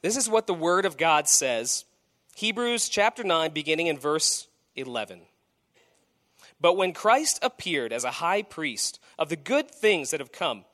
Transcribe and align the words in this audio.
This 0.00 0.16
is 0.16 0.28
what 0.28 0.46
the 0.46 0.54
Word 0.54 0.84
of 0.84 0.96
God 0.96 1.28
says. 1.28 1.84
Hebrews 2.36 2.88
chapter 2.88 3.24
9, 3.24 3.52
beginning 3.52 3.88
in 3.88 3.98
verse 3.98 4.46
11. 4.76 5.22
But 6.60 6.76
when 6.76 6.92
Christ 6.92 7.38
appeared 7.42 7.92
as 7.92 8.04
a 8.04 8.12
high 8.12 8.42
priest 8.42 9.00
of 9.18 9.28
the 9.28 9.36
good 9.36 9.70
things 9.70 10.10
that 10.10 10.20
have 10.20 10.32
come, 10.32 10.64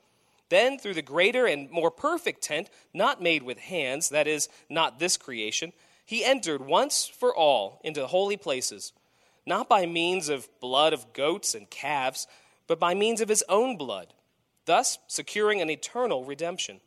then 0.50 0.78
through 0.78 0.94
the 0.94 1.02
greater 1.02 1.46
and 1.46 1.70
more 1.70 1.90
perfect 1.90 2.42
tent, 2.42 2.68
not 2.92 3.22
made 3.22 3.42
with 3.42 3.58
hands, 3.58 4.10
that 4.10 4.26
is, 4.26 4.48
not 4.68 4.98
this 4.98 5.16
creation, 5.16 5.72
he 6.04 6.24
entered 6.24 6.60
once 6.60 7.06
for 7.06 7.34
all 7.34 7.80
into 7.82 8.00
the 8.00 8.08
holy 8.08 8.36
places, 8.36 8.92
not 9.46 9.68
by 9.68 9.86
means 9.86 10.28
of 10.28 10.48
blood 10.60 10.92
of 10.92 11.14
goats 11.14 11.54
and 11.54 11.70
calves, 11.70 12.26
but 12.66 12.78
by 12.78 12.94
means 12.94 13.22
of 13.22 13.30
his 13.30 13.44
own 13.48 13.76
blood, 13.76 14.12
thus 14.66 14.98
securing 15.06 15.62
an 15.62 15.70
eternal 15.70 16.24
redemption. 16.24 16.80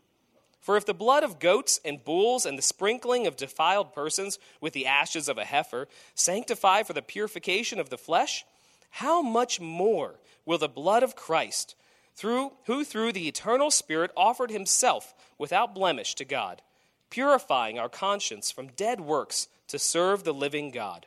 For 0.59 0.75
if 0.75 0.85
the 0.85 0.93
blood 0.93 1.23
of 1.23 1.39
goats 1.39 1.79
and 1.85 2.03
bulls 2.03 2.45
and 2.45 2.57
the 2.57 2.61
sprinkling 2.63 3.25
of 3.25 3.37
defiled 3.37 3.93
persons 3.93 4.37
with 4.59 4.73
the 4.73 4.85
ashes 4.85 5.29
of 5.29 5.37
a 5.37 5.45
heifer 5.45 5.87
sanctify 6.13 6.83
for 6.83 6.93
the 6.93 7.01
purification 7.01 7.79
of 7.79 7.89
the 7.89 7.97
flesh, 7.97 8.45
how 8.89 9.21
much 9.21 9.61
more 9.61 10.15
will 10.45 10.57
the 10.57 10.67
blood 10.67 11.03
of 11.03 11.15
Christ, 11.15 11.75
through, 12.15 12.53
who 12.65 12.83
through 12.83 13.13
the 13.13 13.27
eternal 13.27 13.69
Spirit 13.69 14.11
offered 14.17 14.49
himself 14.49 15.13
without 15.37 15.75
blemish 15.75 16.15
to 16.15 16.25
God, 16.25 16.61
purifying 17.09 17.77
our 17.77 17.89
conscience 17.89 18.51
from 18.51 18.67
dead 18.67 18.99
works 18.99 19.47
to 19.67 19.77
serve 19.77 20.23
the 20.23 20.33
living 20.33 20.71
God? 20.71 21.05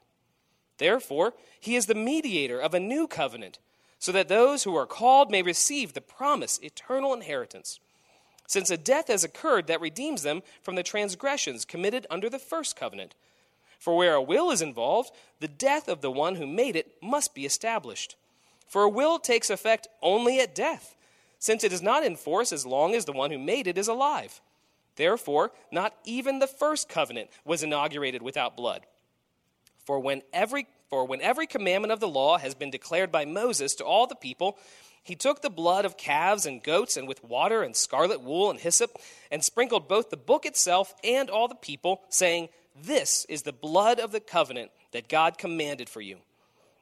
Therefore, 0.78 1.34
he 1.58 1.76
is 1.76 1.86
the 1.86 1.94
mediator 1.94 2.58
of 2.58 2.72
a 2.72 2.80
new 2.80 3.06
covenant, 3.06 3.58
so 3.98 4.12
that 4.12 4.28
those 4.28 4.64
who 4.64 4.74
are 4.76 4.86
called 4.86 5.30
may 5.30 5.42
receive 5.42 5.92
the 5.92 6.00
promised 6.00 6.64
eternal 6.64 7.12
inheritance. 7.12 7.80
Since 8.50 8.68
a 8.68 8.76
death 8.76 9.06
has 9.06 9.22
occurred 9.22 9.68
that 9.68 9.80
redeems 9.80 10.24
them 10.24 10.42
from 10.60 10.74
the 10.74 10.82
transgressions 10.82 11.64
committed 11.64 12.04
under 12.10 12.28
the 12.28 12.40
first 12.40 12.74
covenant. 12.74 13.14
For 13.78 13.96
where 13.96 14.14
a 14.14 14.20
will 14.20 14.50
is 14.50 14.60
involved, 14.60 15.12
the 15.38 15.46
death 15.46 15.86
of 15.86 16.00
the 16.00 16.10
one 16.10 16.34
who 16.34 16.48
made 16.48 16.74
it 16.74 16.96
must 17.00 17.32
be 17.32 17.46
established. 17.46 18.16
For 18.66 18.82
a 18.82 18.88
will 18.88 19.20
takes 19.20 19.50
effect 19.50 19.86
only 20.02 20.40
at 20.40 20.52
death, 20.52 20.96
since 21.38 21.62
it 21.62 21.72
is 21.72 21.80
not 21.80 22.02
in 22.02 22.16
force 22.16 22.52
as 22.52 22.66
long 22.66 22.96
as 22.96 23.04
the 23.04 23.12
one 23.12 23.30
who 23.30 23.38
made 23.38 23.68
it 23.68 23.78
is 23.78 23.86
alive. 23.86 24.40
Therefore, 24.96 25.52
not 25.70 25.94
even 26.04 26.40
the 26.40 26.48
first 26.48 26.88
covenant 26.88 27.30
was 27.44 27.62
inaugurated 27.62 28.20
without 28.20 28.56
blood. 28.56 28.84
For 29.86 30.00
when 30.00 30.22
every 30.32 30.66
for 30.88 31.04
when 31.04 31.20
every 31.20 31.46
commandment 31.46 31.92
of 31.92 32.00
the 32.00 32.08
law 32.08 32.36
has 32.38 32.56
been 32.56 32.72
declared 32.72 33.12
by 33.12 33.24
Moses 33.24 33.76
to 33.76 33.84
all 33.84 34.08
the 34.08 34.16
people, 34.16 34.58
he 35.02 35.14
took 35.14 35.42
the 35.42 35.50
blood 35.50 35.84
of 35.84 35.96
calves 35.96 36.46
and 36.46 36.62
goats, 36.62 36.96
and 36.96 37.08
with 37.08 37.24
water 37.24 37.62
and 37.62 37.74
scarlet 37.74 38.20
wool 38.20 38.50
and 38.50 38.60
hyssop, 38.60 38.98
and 39.30 39.42
sprinkled 39.42 39.88
both 39.88 40.10
the 40.10 40.16
book 40.16 40.44
itself 40.44 40.94
and 41.02 41.30
all 41.30 41.48
the 41.48 41.54
people, 41.54 42.02
saying, 42.08 42.48
This 42.80 43.24
is 43.28 43.42
the 43.42 43.52
blood 43.52 43.98
of 43.98 44.12
the 44.12 44.20
covenant 44.20 44.70
that 44.92 45.08
God 45.08 45.38
commanded 45.38 45.88
for 45.88 46.00
you. 46.00 46.18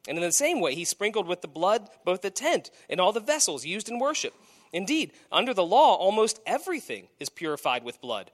And 0.08 0.16
in 0.16 0.24
the 0.24 0.32
same 0.32 0.60
way, 0.60 0.74
he 0.74 0.84
sprinkled 0.84 1.26
with 1.26 1.42
the 1.42 1.48
blood 1.48 1.88
both 2.04 2.22
the 2.22 2.30
tent 2.30 2.70
and 2.88 3.00
all 3.00 3.12
the 3.12 3.20
vessels 3.20 3.66
used 3.66 3.88
in 3.88 3.98
worship. 3.98 4.34
Indeed, 4.72 5.12
under 5.30 5.54
the 5.54 5.64
law, 5.64 5.94
almost 5.96 6.40
everything 6.46 7.08
is 7.20 7.28
purified 7.28 7.84
with 7.84 8.00
blood. 8.00 8.30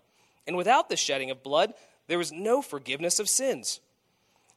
And 0.46 0.56
without 0.56 0.88
the 0.88 0.96
shedding 0.96 1.30
of 1.30 1.42
blood, 1.42 1.74
there 2.06 2.20
is 2.20 2.32
no 2.32 2.62
forgiveness 2.62 3.18
of 3.18 3.28
sins. 3.28 3.80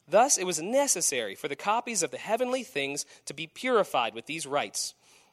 Thus, 0.08 0.38
it 0.38 0.45
was 0.45 0.61
necessary 0.61 1.36
for 1.36 1.48
the 1.48 1.55
copies 1.55 2.02
of 2.03 2.11
the 2.11 2.17
heavenly 2.17 2.64
things 2.64 3.05
to 3.25 3.33
be 3.33 3.48
purified 3.48 4.14
with 4.14 4.25
these 4.25 4.48
rites, 4.48 4.94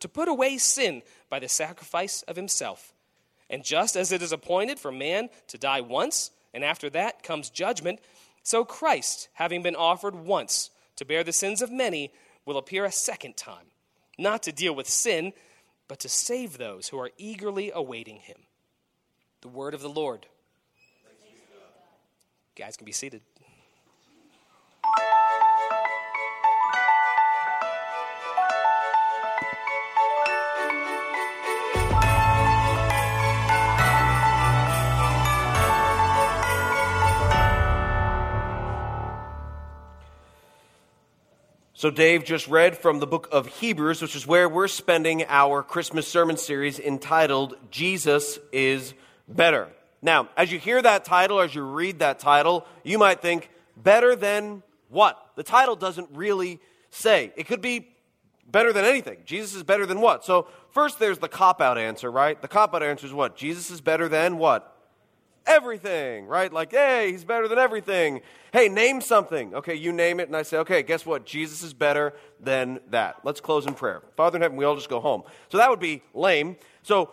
to 0.00 0.08
put 0.08 0.28
away 0.28 0.58
sin 0.58 1.02
by 1.28 1.38
the 1.38 1.48
sacrifice 1.48 2.22
of 2.22 2.36
himself. 2.36 2.92
And 3.48 3.64
just 3.64 3.96
as 3.96 4.12
it 4.12 4.22
is 4.22 4.32
appointed 4.32 4.78
for 4.78 4.90
man 4.90 5.28
to 5.48 5.58
die 5.58 5.80
once, 5.80 6.30
and 6.52 6.64
after 6.64 6.90
that 6.90 7.22
comes 7.22 7.50
judgment, 7.50 8.00
so 8.42 8.64
Christ, 8.64 9.28
having 9.34 9.62
been 9.62 9.76
offered 9.76 10.14
once 10.14 10.70
to 10.96 11.04
bear 11.04 11.24
the 11.24 11.32
sins 11.32 11.62
of 11.62 11.70
many, 11.70 12.12
will 12.44 12.58
appear 12.58 12.84
a 12.84 12.92
second 12.92 13.36
time, 13.36 13.66
not 14.18 14.42
to 14.44 14.52
deal 14.52 14.74
with 14.74 14.88
sin, 14.88 15.32
but 15.88 16.00
to 16.00 16.08
save 16.08 16.58
those 16.58 16.88
who 16.88 16.98
are 16.98 17.10
eagerly 17.18 17.70
awaiting 17.74 18.16
him. 18.16 18.38
The 19.42 19.48
word 19.48 19.74
of 19.74 19.82
the 19.82 19.88
Lord. 19.88 20.26
You 22.56 22.64
guys 22.64 22.76
can 22.76 22.84
be 22.84 22.92
seated. 22.92 23.22
So, 41.78 41.90
Dave 41.90 42.24
just 42.24 42.48
read 42.48 42.78
from 42.78 43.00
the 43.00 43.06
book 43.06 43.28
of 43.32 43.46
Hebrews, 43.48 44.00
which 44.00 44.16
is 44.16 44.26
where 44.26 44.48
we're 44.48 44.66
spending 44.66 45.26
our 45.28 45.62
Christmas 45.62 46.08
sermon 46.08 46.38
series 46.38 46.78
entitled 46.78 47.54
Jesus 47.70 48.38
is 48.50 48.94
Better. 49.28 49.68
Now, 50.00 50.30
as 50.38 50.50
you 50.50 50.58
hear 50.58 50.80
that 50.80 51.04
title, 51.04 51.38
as 51.38 51.54
you 51.54 51.62
read 51.62 51.98
that 51.98 52.18
title, 52.18 52.64
you 52.82 52.96
might 52.96 53.20
think, 53.20 53.50
better 53.76 54.16
than 54.16 54.62
what? 54.88 55.22
The 55.36 55.42
title 55.42 55.76
doesn't 55.76 56.08
really 56.14 56.60
say. 56.88 57.30
It 57.36 57.46
could 57.46 57.60
be 57.60 57.88
better 58.50 58.72
than 58.72 58.86
anything. 58.86 59.18
Jesus 59.26 59.54
is 59.54 59.62
better 59.62 59.84
than 59.84 60.00
what? 60.00 60.24
So, 60.24 60.48
first 60.70 60.98
there's 60.98 61.18
the 61.18 61.28
cop 61.28 61.60
out 61.60 61.76
answer, 61.76 62.10
right? 62.10 62.40
The 62.40 62.48
cop 62.48 62.74
out 62.74 62.82
answer 62.82 63.06
is 63.06 63.12
what? 63.12 63.36
Jesus 63.36 63.70
is 63.70 63.82
better 63.82 64.08
than 64.08 64.38
what? 64.38 64.75
Everything, 65.46 66.26
right? 66.26 66.52
Like, 66.52 66.72
hey, 66.72 67.12
he's 67.12 67.24
better 67.24 67.46
than 67.46 67.58
everything. 67.58 68.20
Hey, 68.52 68.68
name 68.68 69.00
something. 69.00 69.54
Okay, 69.54 69.74
you 69.74 69.92
name 69.92 70.18
it, 70.18 70.26
and 70.26 70.36
I 70.36 70.42
say, 70.42 70.58
okay, 70.58 70.82
guess 70.82 71.06
what? 71.06 71.24
Jesus 71.24 71.62
is 71.62 71.72
better 71.72 72.14
than 72.40 72.80
that. 72.90 73.16
Let's 73.22 73.40
close 73.40 73.66
in 73.66 73.74
prayer. 73.74 74.02
Father 74.16 74.36
in 74.36 74.42
heaven, 74.42 74.56
we 74.56 74.64
all 74.64 74.74
just 74.74 74.88
go 74.88 74.98
home. 74.98 75.22
So 75.50 75.58
that 75.58 75.70
would 75.70 75.78
be 75.78 76.02
lame. 76.14 76.56
So 76.82 77.10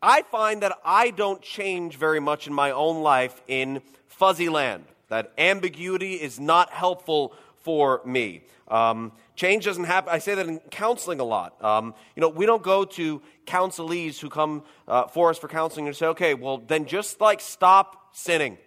I 0.00 0.22
find 0.22 0.62
that 0.62 0.78
I 0.84 1.10
don't 1.10 1.42
change 1.42 1.96
very 1.96 2.20
much 2.20 2.46
in 2.46 2.52
my 2.52 2.70
own 2.70 3.02
life 3.02 3.40
in 3.48 3.82
fuzzy 4.06 4.48
land. 4.48 4.84
That 5.08 5.32
ambiguity 5.36 6.14
is 6.14 6.38
not 6.38 6.70
helpful 6.70 7.34
for 7.62 8.00
me. 8.04 8.42
Um, 8.68 9.12
change 9.34 9.64
doesn't 9.64 9.84
happen. 9.84 10.12
I 10.12 10.18
say 10.18 10.34
that 10.34 10.46
in 10.46 10.58
counseling 10.70 11.20
a 11.20 11.24
lot. 11.24 11.62
Um, 11.64 11.94
you 12.16 12.20
know, 12.20 12.28
we 12.28 12.46
don't 12.46 12.62
go 12.62 12.84
to 12.84 13.22
counselees 13.46 14.18
who 14.18 14.28
come 14.28 14.64
uh, 14.86 15.06
for 15.08 15.30
us 15.30 15.38
for 15.38 15.48
counseling 15.48 15.86
and 15.86 15.96
say, 15.96 16.06
okay, 16.06 16.34
well, 16.34 16.58
then 16.58 16.86
just 16.86 17.20
like 17.20 17.40
stop 17.40 18.14
sinning, 18.14 18.58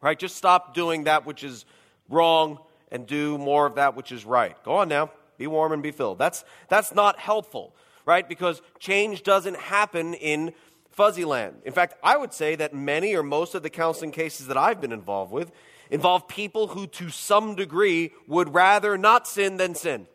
right? 0.00 0.18
Just 0.18 0.36
stop 0.36 0.74
doing 0.74 1.04
that 1.04 1.26
which 1.26 1.44
is 1.44 1.64
wrong 2.08 2.58
and 2.90 3.06
do 3.06 3.38
more 3.38 3.66
of 3.66 3.76
that 3.76 3.96
which 3.96 4.12
is 4.12 4.24
right. 4.24 4.62
Go 4.64 4.76
on 4.76 4.88
now, 4.88 5.10
be 5.38 5.46
warm 5.46 5.72
and 5.72 5.82
be 5.82 5.90
filled. 5.90 6.18
That's, 6.18 6.44
that's 6.68 6.94
not 6.94 7.18
helpful 7.18 7.74
right? 8.06 8.28
Because 8.28 8.62
change 8.78 9.22
doesn't 9.22 9.56
happen 9.56 10.14
in 10.14 10.52
fuzzy 10.90 11.24
land. 11.24 11.56
In 11.64 11.72
fact, 11.72 11.94
I 12.02 12.16
would 12.16 12.32
say 12.32 12.54
that 12.56 12.74
many 12.74 13.14
or 13.14 13.22
most 13.22 13.54
of 13.54 13.62
the 13.62 13.70
counseling 13.70 14.12
cases 14.12 14.46
that 14.46 14.56
I've 14.56 14.80
been 14.80 14.92
involved 14.92 15.32
with 15.32 15.50
involve 15.90 16.28
people 16.28 16.68
who, 16.68 16.86
to 16.88 17.10
some 17.10 17.54
degree, 17.54 18.12
would 18.26 18.54
rather 18.54 18.98
not 18.98 19.26
sin 19.26 19.56
than 19.56 19.74
sin. 19.74 20.06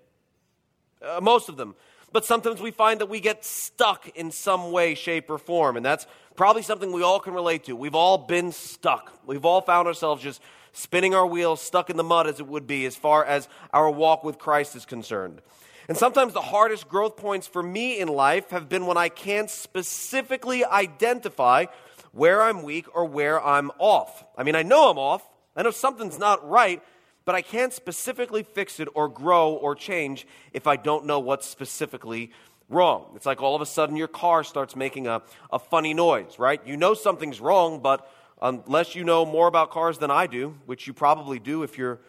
Uh, 1.01 1.19
most 1.21 1.49
of 1.49 1.57
them. 1.57 1.75
But 2.11 2.25
sometimes 2.25 2.61
we 2.61 2.71
find 2.71 3.01
that 3.01 3.09
we 3.09 3.19
get 3.19 3.45
stuck 3.45 4.09
in 4.09 4.31
some 4.31 4.71
way, 4.71 4.95
shape, 4.95 5.29
or 5.29 5.37
form. 5.37 5.77
And 5.77 5.85
that's 5.85 6.07
probably 6.35 6.63
something 6.63 6.91
we 6.91 7.03
all 7.03 7.19
can 7.19 7.33
relate 7.33 7.65
to. 7.65 7.75
We've 7.75 7.95
all 7.95 8.17
been 8.17 8.51
stuck. 8.51 9.13
We've 9.25 9.45
all 9.45 9.61
found 9.61 9.87
ourselves 9.87 10.23
just 10.23 10.41
spinning 10.71 11.13
our 11.13 11.25
wheels, 11.25 11.61
stuck 11.61 11.89
in 11.89 11.97
the 11.97 12.03
mud, 12.03 12.27
as 12.27 12.39
it 12.39 12.47
would 12.47 12.65
be, 12.65 12.85
as 12.85 12.95
far 12.95 13.23
as 13.25 13.47
our 13.71 13.89
walk 13.89 14.23
with 14.23 14.37
Christ 14.37 14.75
is 14.75 14.85
concerned. 14.85 15.41
And 15.87 15.97
sometimes 15.97 16.33
the 16.33 16.41
hardest 16.41 16.87
growth 16.87 17.17
points 17.17 17.47
for 17.47 17.63
me 17.63 17.99
in 17.99 18.07
life 18.07 18.51
have 18.51 18.69
been 18.69 18.85
when 18.85 18.97
I 18.97 19.09
can't 19.09 19.49
specifically 19.49 20.63
identify 20.63 21.65
where 22.11 22.41
I'm 22.41 22.63
weak 22.63 22.85
or 22.95 23.05
where 23.05 23.43
I'm 23.43 23.71
off. 23.79 24.23
I 24.37 24.43
mean, 24.43 24.55
I 24.55 24.63
know 24.63 24.89
I'm 24.89 24.99
off, 24.99 25.23
I 25.59 25.61
know 25.61 25.71
something's 25.71 26.17
not 26.17 26.49
right, 26.49 26.81
but 27.25 27.35
I 27.35 27.41
can't 27.41 27.73
specifically 27.73 28.43
fix 28.43 28.79
it 28.79 28.87
or 28.95 29.09
grow 29.09 29.51
or 29.51 29.75
change 29.75 30.25
if 30.53 30.67
I 30.67 30.77
don't 30.77 31.05
know 31.05 31.19
what's 31.19 31.45
specifically 31.45 32.31
wrong. 32.69 33.11
It's 33.17 33.25
like 33.25 33.41
all 33.41 33.57
of 33.57 33.61
a 33.61 33.65
sudden 33.65 33.97
your 33.97 34.07
car 34.07 34.45
starts 34.45 34.73
making 34.73 35.07
a, 35.07 35.21
a 35.51 35.59
funny 35.59 35.93
noise, 35.93 36.39
right? 36.39 36.65
You 36.65 36.77
know 36.77 36.93
something's 36.93 37.41
wrong, 37.41 37.81
but 37.81 38.09
unless 38.41 38.95
you 38.95 39.03
know 39.03 39.25
more 39.25 39.47
about 39.47 39.69
cars 39.69 39.97
than 39.97 40.09
I 40.09 40.27
do, 40.27 40.55
which 40.65 40.87
you 40.87 40.93
probably 40.93 41.39
do 41.39 41.63
if 41.63 41.77
you're 41.77 41.99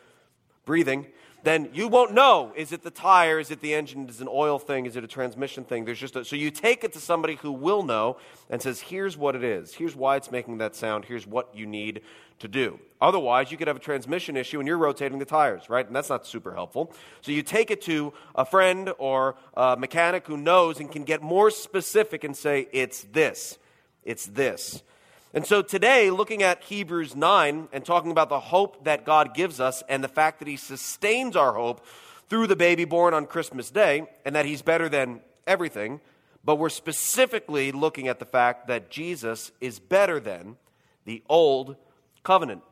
breathing, 0.65 1.09
then 1.43 1.71
you 1.73 1.89
won't 1.89 2.13
know 2.13 2.53
is 2.57 2.73
it 2.73 2.83
the 2.83 2.91
tire, 2.91 3.39
is 3.39 3.51
it 3.51 3.61
the 3.61 3.75
engine, 3.75 4.09
is 4.09 4.21
it 4.21 4.23
an 4.23 4.29
oil 4.31 4.59
thing, 4.59 4.87
is 4.87 4.97
it 4.97 5.05
a 5.05 5.09
transmission 5.09 5.65
thing? 5.65 5.85
There's 5.85 5.99
just 5.99 6.17
a, 6.17 6.25
so 6.25 6.37
you 6.37 6.51
take 6.51 6.85
it 6.85 6.93
to 6.93 7.01
somebody 7.01 7.37
who 7.37 7.53
will 7.53 7.83
know 7.83 8.19
and 8.49 8.61
says, 8.61 8.81
here's 8.81 9.17
what 9.17 9.35
it 9.35 9.45
is, 9.45 9.75
here's 9.75 9.97
why 9.97 10.17
it's 10.17 10.31
making 10.31 10.59
that 10.59 10.77
sound, 10.77 11.05
here's 11.05 11.27
what 11.27 11.55
you 11.55 11.67
need 11.67 12.03
to 12.41 12.49
do. 12.49 12.81
Otherwise, 13.01 13.51
you 13.51 13.57
could 13.57 13.69
have 13.69 13.77
a 13.77 13.81
transmission 13.81 14.37
issue 14.37 14.59
and 14.59 14.67
you're 14.67 14.79
rotating 14.79 15.19
the 15.19 15.25
tires, 15.25 15.69
right? 15.69 15.87
And 15.87 15.95
that's 15.95 16.09
not 16.11 16.27
super 16.27 16.53
helpful. 16.55 16.93
So 17.21 17.33
you 17.33 17.43
take 17.43 17.71
it 17.71 17.83
to 17.83 18.13
a 18.35 18.45
friend 18.45 18.93
or 18.99 19.37
a 19.55 19.77
mechanic 19.77 20.27
who 20.27 20.37
knows 20.37 20.81
and 20.81 20.91
can 20.91 21.05
get 21.05 21.23
more 21.23 21.51
specific 21.51 22.25
and 22.25 22.37
say, 22.37 22.69
it's 22.73 23.03
this, 23.13 23.59
it's 24.05 24.27
this. 24.27 24.83
And 25.33 25.47
so 25.47 25.63
today, 25.63 26.11
looking 26.11 26.43
at 26.43 26.65
Hebrews 26.65 27.15
9 27.15 27.69
and 27.73 27.85
talking 27.85 28.11
about 28.11 28.31
the 28.31 28.41
hope 28.41 28.85
that 28.85 29.05
God 29.05 29.33
gives 29.33 29.61
us 29.61 29.81
and 29.89 30.03
the 30.03 30.09
fact 30.09 30.41
that 30.41 30.49
He 30.49 30.57
sustains 30.57 31.37
our 31.37 31.53
hope 31.53 31.85
through 32.29 32.49
the 32.49 32.57
baby 32.57 32.85
born 32.85 33.15
on 33.15 33.27
Christmas 33.27 33.71
Day 33.71 34.09
and 34.25 34.35
that 34.35 34.45
He's 34.45 34.61
better 34.61 34.89
than 34.89 35.21
everything, 35.47 36.01
but 36.45 36.57
we're 36.57 36.69
specifically 36.69 37.71
looking 37.71 38.09
at 38.09 38.19
the 38.19 38.25
fact 38.25 38.67
that 38.67 38.91
Jesus 38.91 39.53
is 39.61 39.79
better 39.79 40.19
than 40.19 40.57
the 41.05 41.23
old 41.29 41.77
covenant. 42.25 42.63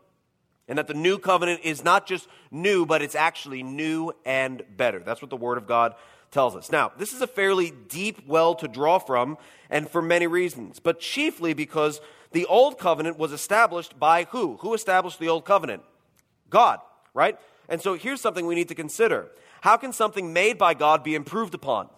And 0.66 0.78
that 0.78 0.88
the 0.88 0.94
new 0.94 1.19
covenant 1.19 1.60
is 1.62 1.84
not 1.84 2.06
just 2.06 2.26
new, 2.50 2.84
but 2.84 3.02
it's 3.02 3.14
actually 3.14 3.62
new 3.62 4.12
and 4.25 4.62
better. 4.76 4.99
That's 4.99 5.22
what 5.22 5.31
the 5.31 5.37
Word 5.37 5.58
of 5.58 5.69
God 5.69 5.94
tells 6.32 6.56
us. 6.56 6.72
Now, 6.72 6.90
this 6.99 7.12
is 7.12 7.22
a 7.22 7.26
fairly 7.28 7.72
deep 7.88 8.26
well 8.26 8.56
to 8.56 8.66
draw 8.66 8.99
from, 8.99 9.38
and 9.70 9.88
for 9.88 10.02
many 10.02 10.26
reasons, 10.26 10.81
but 10.81 10.99
chiefly 10.99 11.55
because 11.55 12.00
the 12.32 12.46
old 12.46 12.78
covenant 12.78 13.19
was 13.19 13.32
established 13.32 13.98
by 13.98 14.25
who? 14.25 14.56
Who 14.58 14.75
established 14.75 15.19
the 15.19 15.28
old 15.28 15.44
covenant? 15.44 15.82
God, 16.50 16.80
right? 17.14 17.38
And 17.69 17.80
so 17.80 17.94
here's 17.94 18.20
something 18.20 18.46
we 18.46 18.54
need 18.54 18.69
to 18.69 18.75
consider. 18.75 19.28
How 19.60 19.76
can 19.76 19.92
something 19.92 20.32
made 20.32 20.58
by 20.58 20.75
God 20.75 21.02
be 21.02 21.14
improved 21.14 21.54
upon? 21.54 21.88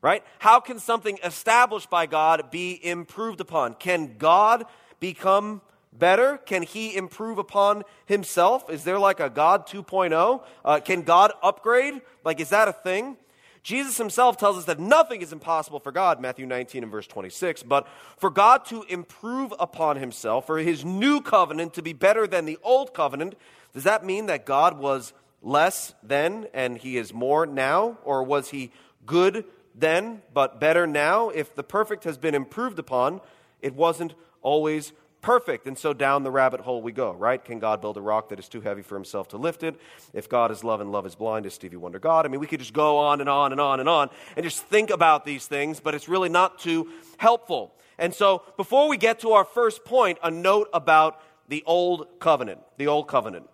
Right? 0.00 0.22
How 0.38 0.60
can 0.60 0.78
something 0.78 1.18
established 1.24 1.88
by 1.88 2.06
God 2.06 2.50
be 2.50 2.78
improved 2.84 3.40
upon? 3.40 3.74
Can 3.74 4.16
God 4.18 4.66
become 5.00 5.62
better? 5.92 6.36
Can 6.38 6.62
he 6.62 6.94
improve 6.94 7.38
upon 7.38 7.84
himself? 8.04 8.68
Is 8.68 8.84
there 8.84 8.98
like 8.98 9.20
a 9.20 9.30
God 9.30 9.66
2.0? 9.66 10.44
Uh, 10.64 10.80
can 10.80 11.02
God 11.02 11.32
upgrade? 11.42 12.02
Like, 12.22 12.40
is 12.40 12.50
that 12.50 12.68
a 12.68 12.72
thing? 12.72 13.16
Jesus 13.64 13.96
himself 13.96 14.36
tells 14.36 14.58
us 14.58 14.66
that 14.66 14.78
nothing 14.78 15.22
is 15.22 15.32
impossible 15.32 15.80
for 15.80 15.90
God, 15.90 16.20
Matthew 16.20 16.44
19 16.44 16.82
and 16.82 16.92
verse 16.92 17.06
26. 17.06 17.62
But 17.62 17.88
for 18.18 18.28
God 18.28 18.66
to 18.66 18.82
improve 18.82 19.54
upon 19.58 19.96
himself, 19.96 20.46
for 20.46 20.58
his 20.58 20.84
new 20.84 21.22
covenant 21.22 21.72
to 21.74 21.82
be 21.82 21.94
better 21.94 22.26
than 22.26 22.44
the 22.44 22.58
old 22.62 22.92
covenant, 22.92 23.36
does 23.72 23.84
that 23.84 24.04
mean 24.04 24.26
that 24.26 24.44
God 24.44 24.78
was 24.78 25.14
less 25.40 25.94
then 26.02 26.46
and 26.52 26.76
he 26.76 26.98
is 26.98 27.14
more 27.14 27.46
now? 27.46 27.96
Or 28.04 28.22
was 28.22 28.50
he 28.50 28.70
good 29.06 29.46
then 29.74 30.20
but 30.34 30.60
better 30.60 30.86
now? 30.86 31.30
If 31.30 31.54
the 31.54 31.64
perfect 31.64 32.04
has 32.04 32.18
been 32.18 32.34
improved 32.34 32.78
upon, 32.78 33.22
it 33.62 33.74
wasn't 33.74 34.14
always 34.42 34.92
perfect. 35.24 35.66
And 35.66 35.76
so 35.78 35.94
down 35.94 36.22
the 36.22 36.30
rabbit 36.30 36.60
hole 36.60 36.82
we 36.82 36.92
go, 36.92 37.12
right? 37.12 37.42
Can 37.42 37.58
God 37.58 37.80
build 37.80 37.96
a 37.96 38.00
rock 38.02 38.28
that 38.28 38.38
is 38.38 38.46
too 38.46 38.60
heavy 38.60 38.82
for 38.82 38.94
himself 38.94 39.28
to 39.28 39.38
lift 39.38 39.62
it? 39.62 39.74
If 40.12 40.28
God 40.28 40.50
is 40.50 40.62
love 40.62 40.82
and 40.82 40.92
love 40.92 41.06
is 41.06 41.14
blind, 41.14 41.46
is 41.46 41.54
Stevie 41.54 41.78
Wonder 41.78 41.98
God? 41.98 42.26
I 42.26 42.28
mean, 42.28 42.40
we 42.40 42.46
could 42.46 42.60
just 42.60 42.74
go 42.74 42.98
on 42.98 43.22
and 43.22 43.28
on 43.28 43.50
and 43.50 43.60
on 43.60 43.80
and 43.80 43.88
on 43.88 44.10
and 44.36 44.44
just 44.44 44.62
think 44.64 44.90
about 44.90 45.24
these 45.24 45.46
things, 45.46 45.80
but 45.80 45.94
it's 45.94 46.10
really 46.10 46.28
not 46.28 46.58
too 46.58 46.90
helpful. 47.16 47.74
And 47.96 48.12
so 48.12 48.42
before 48.58 48.86
we 48.86 48.98
get 48.98 49.20
to 49.20 49.32
our 49.32 49.46
first 49.46 49.86
point, 49.86 50.18
a 50.22 50.30
note 50.30 50.68
about 50.74 51.22
the 51.48 51.64
old 51.64 52.06
covenant. 52.20 52.60
The 52.76 52.88
old 52.88 53.08
covenant. 53.08 53.48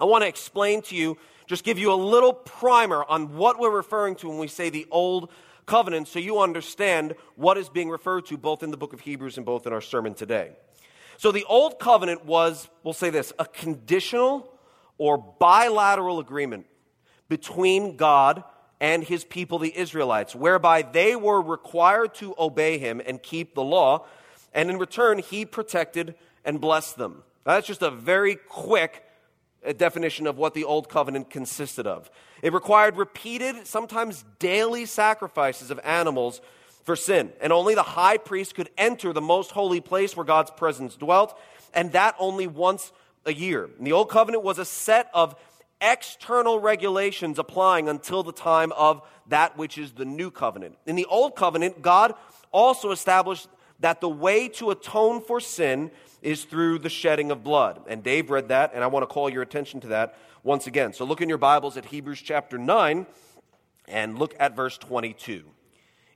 I 0.00 0.06
want 0.06 0.22
to 0.22 0.28
explain 0.28 0.82
to 0.82 0.96
you, 0.96 1.16
just 1.46 1.62
give 1.62 1.78
you 1.78 1.92
a 1.92 1.94
little 1.94 2.32
primer 2.32 3.04
on 3.04 3.36
what 3.36 3.60
we're 3.60 3.70
referring 3.70 4.16
to 4.16 4.28
when 4.28 4.38
we 4.38 4.48
say 4.48 4.70
the 4.70 4.88
old 4.90 5.30
covenant 5.66 6.08
so 6.08 6.18
you 6.18 6.40
understand 6.40 7.14
what 7.36 7.56
is 7.58 7.68
being 7.68 7.88
referred 7.88 8.26
to 8.26 8.36
both 8.36 8.64
in 8.64 8.72
the 8.72 8.76
book 8.76 8.92
of 8.92 9.00
Hebrews 9.00 9.36
and 9.36 9.46
both 9.46 9.68
in 9.68 9.72
our 9.72 9.80
sermon 9.80 10.14
today. 10.14 10.50
So 11.16 11.32
the 11.32 11.44
old 11.44 11.78
covenant 11.78 12.24
was, 12.24 12.68
we'll 12.82 12.94
say 12.94 13.10
this, 13.10 13.32
a 13.38 13.44
conditional 13.44 14.52
or 14.98 15.18
bilateral 15.18 16.18
agreement 16.18 16.66
between 17.28 17.96
God 17.96 18.44
and 18.80 19.04
his 19.04 19.24
people, 19.24 19.58
the 19.58 19.76
Israelites, 19.76 20.34
whereby 20.34 20.82
they 20.82 21.14
were 21.14 21.40
required 21.40 22.14
to 22.16 22.34
obey 22.38 22.78
him 22.78 23.00
and 23.04 23.22
keep 23.22 23.54
the 23.54 23.62
law, 23.62 24.04
and 24.52 24.68
in 24.68 24.78
return, 24.78 25.18
he 25.18 25.44
protected 25.44 26.14
and 26.44 26.60
blessed 26.60 26.98
them. 26.98 27.22
Now, 27.46 27.54
that's 27.54 27.66
just 27.66 27.82
a 27.82 27.90
very 27.90 28.34
quick 28.34 29.04
uh, 29.64 29.72
definition 29.72 30.26
of 30.26 30.36
what 30.36 30.54
the 30.54 30.64
old 30.64 30.88
covenant 30.88 31.30
consisted 31.30 31.86
of. 31.86 32.10
It 32.42 32.52
required 32.52 32.96
repeated, 32.96 33.66
sometimes 33.66 34.24
daily 34.40 34.84
sacrifices 34.84 35.70
of 35.70 35.80
animals 35.84 36.40
for 36.84 36.96
sin. 36.96 37.32
And 37.40 37.52
only 37.52 37.74
the 37.74 37.82
high 37.82 38.18
priest 38.18 38.54
could 38.54 38.70
enter 38.76 39.12
the 39.12 39.20
most 39.20 39.50
holy 39.50 39.80
place 39.80 40.16
where 40.16 40.26
God's 40.26 40.50
presence 40.50 40.96
dwelt, 40.96 41.38
and 41.74 41.92
that 41.92 42.14
only 42.18 42.46
once 42.46 42.92
a 43.24 43.32
year. 43.32 43.68
And 43.78 43.86
the 43.86 43.92
Old 43.92 44.10
Covenant 44.10 44.44
was 44.44 44.58
a 44.58 44.64
set 44.64 45.10
of 45.14 45.36
external 45.80 46.60
regulations 46.60 47.38
applying 47.38 47.88
until 47.88 48.22
the 48.22 48.32
time 48.32 48.72
of 48.72 49.02
that 49.28 49.56
which 49.56 49.78
is 49.78 49.92
the 49.92 50.04
New 50.04 50.30
Covenant. 50.30 50.76
In 50.86 50.96
the 50.96 51.06
Old 51.06 51.34
Covenant, 51.34 51.82
God 51.82 52.14
also 52.52 52.90
established 52.90 53.48
that 53.80 54.00
the 54.00 54.08
way 54.08 54.48
to 54.48 54.70
atone 54.70 55.20
for 55.20 55.40
sin 55.40 55.90
is 56.20 56.44
through 56.44 56.78
the 56.78 56.88
shedding 56.88 57.32
of 57.32 57.42
blood. 57.42 57.80
And 57.88 58.02
Dave 58.02 58.30
read 58.30 58.48
that, 58.48 58.72
and 58.74 58.84
I 58.84 58.86
want 58.86 59.02
to 59.02 59.12
call 59.12 59.28
your 59.28 59.42
attention 59.42 59.80
to 59.80 59.88
that 59.88 60.16
once 60.44 60.68
again. 60.68 60.92
So 60.92 61.04
look 61.04 61.20
in 61.20 61.28
your 61.28 61.38
Bibles 61.38 61.76
at 61.76 61.86
Hebrews 61.86 62.20
chapter 62.22 62.58
9 62.58 63.06
and 63.88 64.18
look 64.18 64.34
at 64.38 64.54
verse 64.54 64.78
22. 64.78 65.44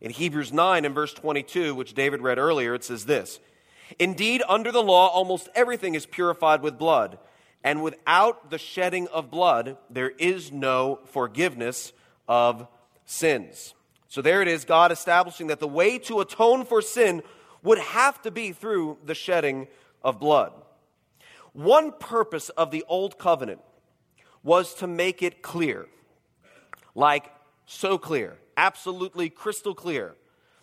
In 0.00 0.10
Hebrews 0.10 0.52
9 0.52 0.84
and 0.84 0.94
verse 0.94 1.14
22, 1.14 1.74
which 1.74 1.94
David 1.94 2.20
read 2.20 2.38
earlier, 2.38 2.74
it 2.74 2.84
says 2.84 3.06
this 3.06 3.40
Indeed, 3.98 4.42
under 4.48 4.72
the 4.72 4.82
law, 4.82 5.08
almost 5.08 5.48
everything 5.54 5.94
is 5.94 6.06
purified 6.06 6.62
with 6.62 6.78
blood, 6.78 7.18
and 7.64 7.82
without 7.82 8.50
the 8.50 8.58
shedding 8.58 9.08
of 9.08 9.30
blood, 9.30 9.76
there 9.88 10.10
is 10.10 10.52
no 10.52 11.00
forgiveness 11.06 11.92
of 12.28 12.66
sins. 13.04 13.74
So 14.08 14.22
there 14.22 14.42
it 14.42 14.48
is, 14.48 14.64
God 14.64 14.92
establishing 14.92 15.48
that 15.48 15.60
the 15.60 15.68
way 15.68 15.98
to 16.00 16.20
atone 16.20 16.64
for 16.64 16.80
sin 16.80 17.22
would 17.62 17.78
have 17.78 18.20
to 18.22 18.30
be 18.30 18.52
through 18.52 18.98
the 19.04 19.14
shedding 19.14 19.66
of 20.02 20.20
blood. 20.20 20.52
One 21.52 21.92
purpose 21.92 22.48
of 22.50 22.70
the 22.70 22.84
Old 22.88 23.18
Covenant 23.18 23.60
was 24.42 24.74
to 24.74 24.86
make 24.86 25.22
it 25.22 25.42
clear, 25.42 25.86
like 26.94 27.32
so 27.66 27.98
clear 27.98 28.36
absolutely 28.56 29.30
crystal 29.30 29.74
clear 29.74 30.14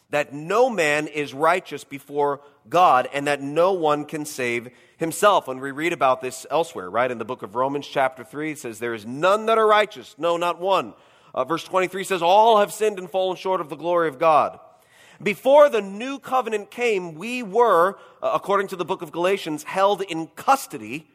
that 0.10 0.32
no 0.32 0.70
man 0.70 1.08
is 1.08 1.34
righteous 1.34 1.84
before 1.84 2.40
God 2.70 3.10
and 3.14 3.26
that 3.26 3.42
no 3.42 3.74
one 3.74 4.06
can 4.06 4.26
save 4.26 4.70
himself. 4.98 5.48
When 5.48 5.60
we 5.60 5.72
read 5.72 5.92
about 5.92 6.22
this 6.22 6.46
elsewhere, 6.52 6.90
right, 6.90 7.10
in 7.10 7.18
the 7.18 7.26
book 7.26 7.42
of 7.42 7.56
Romans, 7.56 7.88
chapter 7.88 8.24
3, 8.24 8.52
it 8.52 8.60
says, 8.60 8.78
There 8.78 8.94
is 8.94 9.08
none 9.08 9.48
that 9.48 9.58
are 9.58 9.68
righteous, 9.68 10.14
no, 10.20 10.38
not 10.38 10.62
one. 10.62 10.94
Uh, 11.34 11.46
verse 11.46 11.64
23 11.64 12.04
says, 12.04 12.22
All 12.22 12.60
have 12.60 12.72
sinned 12.72 13.00
and 13.00 13.10
fallen 13.10 13.38
short 13.38 13.60
of 13.60 13.70
the 13.70 13.76
glory 13.76 14.08
of 14.08 14.20
God. 14.20 14.60
Before 15.22 15.68
the 15.68 15.82
new 15.82 16.20
covenant 16.20 16.70
came, 16.70 17.16
we 17.16 17.42
were, 17.42 17.98
uh, 18.22 18.32
according 18.34 18.68
to 18.68 18.76
the 18.76 18.86
book 18.86 19.02
of 19.02 19.12
Galatians, 19.12 19.64
held 19.64 20.02
in 20.04 20.28
custody 20.36 21.08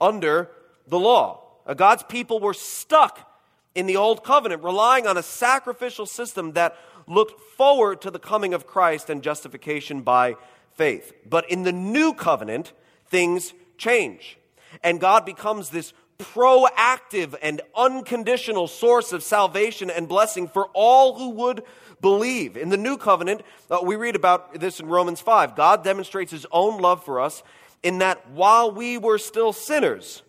under 0.00 0.50
the 0.88 0.98
law. 0.98 1.42
Uh, 1.66 1.74
God's 1.74 2.02
people 2.02 2.40
were 2.40 2.54
stuck 2.54 3.29
in 3.74 3.86
the 3.86 3.96
Old 3.96 4.24
Covenant, 4.24 4.62
relying 4.62 5.06
on 5.06 5.16
a 5.16 5.22
sacrificial 5.22 6.06
system 6.06 6.52
that 6.52 6.76
looked 7.06 7.40
forward 7.56 8.00
to 8.02 8.10
the 8.10 8.18
coming 8.18 8.54
of 8.54 8.66
Christ 8.66 9.10
and 9.10 9.22
justification 9.22 10.02
by 10.02 10.36
faith. 10.74 11.12
But 11.28 11.50
in 11.50 11.62
the 11.62 11.72
New 11.72 12.14
Covenant, 12.14 12.72
things 13.06 13.52
change. 13.78 14.38
And 14.82 15.00
God 15.00 15.24
becomes 15.24 15.70
this 15.70 15.92
proactive 16.18 17.34
and 17.42 17.60
unconditional 17.74 18.68
source 18.68 19.12
of 19.12 19.22
salvation 19.22 19.90
and 19.90 20.08
blessing 20.08 20.46
for 20.46 20.66
all 20.74 21.18
who 21.18 21.30
would 21.30 21.64
believe. 22.00 22.56
In 22.56 22.68
the 22.68 22.76
New 22.76 22.96
Covenant, 22.96 23.42
uh, 23.70 23.78
we 23.82 23.96
read 23.96 24.16
about 24.16 24.60
this 24.60 24.80
in 24.80 24.86
Romans 24.86 25.20
5. 25.20 25.56
God 25.56 25.82
demonstrates 25.82 26.30
his 26.30 26.46
own 26.52 26.80
love 26.80 27.04
for 27.04 27.20
us 27.20 27.42
in 27.82 27.98
that 27.98 28.30
while 28.30 28.70
we 28.70 28.98
were 28.98 29.18
still 29.18 29.52
sinners, 29.52 30.22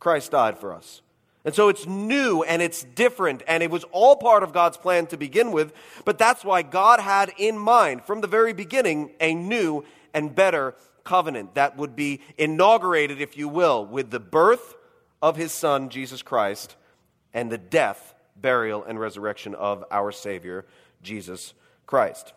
Christ 0.00 0.30
died 0.30 0.58
for 0.58 0.74
us. 0.74 1.02
And 1.46 1.54
so 1.54 1.68
it's 1.68 1.86
new 1.86 2.42
and 2.42 2.60
it's 2.60 2.82
different, 2.82 3.44
and 3.46 3.62
it 3.62 3.70
was 3.70 3.84
all 3.92 4.16
part 4.16 4.42
of 4.42 4.52
God's 4.52 4.76
plan 4.76 5.06
to 5.06 5.16
begin 5.16 5.52
with. 5.52 5.72
But 6.04 6.18
that's 6.18 6.44
why 6.44 6.62
God 6.62 6.98
had 6.98 7.32
in 7.38 7.56
mind 7.56 8.02
from 8.04 8.20
the 8.20 8.26
very 8.26 8.52
beginning 8.52 9.12
a 9.20 9.32
new 9.32 9.84
and 10.12 10.34
better 10.34 10.74
covenant 11.04 11.54
that 11.54 11.76
would 11.76 11.94
be 11.94 12.20
inaugurated, 12.36 13.20
if 13.20 13.36
you 13.36 13.46
will, 13.46 13.86
with 13.86 14.10
the 14.10 14.18
birth 14.18 14.74
of 15.22 15.36
his 15.36 15.52
son, 15.52 15.88
Jesus 15.88 16.20
Christ, 16.20 16.74
and 17.32 17.50
the 17.50 17.58
death, 17.58 18.14
burial, 18.34 18.82
and 18.82 18.98
resurrection 18.98 19.54
of 19.54 19.84
our 19.92 20.10
Savior, 20.10 20.66
Jesus 21.00 21.54
Christ. 21.86 22.32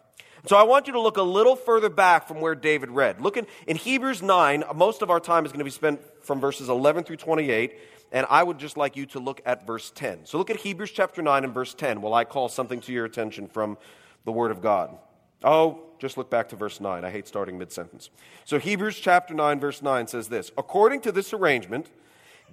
So 0.45 0.55
I 0.55 0.63
want 0.63 0.87
you 0.87 0.93
to 0.93 1.01
look 1.01 1.17
a 1.17 1.23
little 1.23 1.55
further 1.55 1.89
back 1.89 2.27
from 2.27 2.41
where 2.41 2.55
David 2.55 2.91
read. 2.91 3.19
Look 3.19 3.37
in, 3.37 3.47
in 3.65 3.75
Hebrews 3.75 4.21
9, 4.21 4.63
most 4.75 5.01
of 5.01 5.09
our 5.09 5.19
time 5.19 5.45
is 5.45 5.51
going 5.51 5.59
to 5.59 5.65
be 5.65 5.71
spent 5.71 5.99
from 6.23 6.39
verses 6.39 6.69
11 6.69 7.03
through 7.03 7.17
28, 7.17 7.73
and 8.11 8.25
I 8.29 8.43
would 8.43 8.57
just 8.57 8.77
like 8.77 8.95
you 8.95 9.05
to 9.07 9.19
look 9.19 9.41
at 9.45 9.65
verse 9.65 9.91
10. 9.91 10.25
So 10.25 10.37
look 10.37 10.49
at 10.49 10.57
Hebrews 10.57 10.91
chapter 10.91 11.21
9 11.21 11.43
and 11.43 11.53
verse 11.53 11.73
10 11.73 12.01
while 12.01 12.13
I 12.13 12.25
call 12.25 12.49
something 12.49 12.81
to 12.81 12.93
your 12.93 13.05
attention 13.05 13.47
from 13.47 13.77
the 14.25 14.31
Word 14.31 14.51
of 14.51 14.61
God. 14.61 14.97
Oh, 15.43 15.81
just 15.99 16.17
look 16.17 16.29
back 16.29 16.49
to 16.49 16.55
verse 16.55 16.81
9. 16.81 17.05
I 17.05 17.11
hate 17.11 17.27
starting 17.27 17.57
mid 17.57 17.71
sentence. 17.71 18.09
So 18.45 18.59
Hebrews 18.59 18.99
chapter 18.99 19.33
9, 19.33 19.59
verse 19.59 19.81
9 19.81 20.07
says 20.07 20.27
this 20.27 20.51
According 20.57 21.01
to 21.01 21.11
this 21.11 21.33
arrangement, 21.33 21.87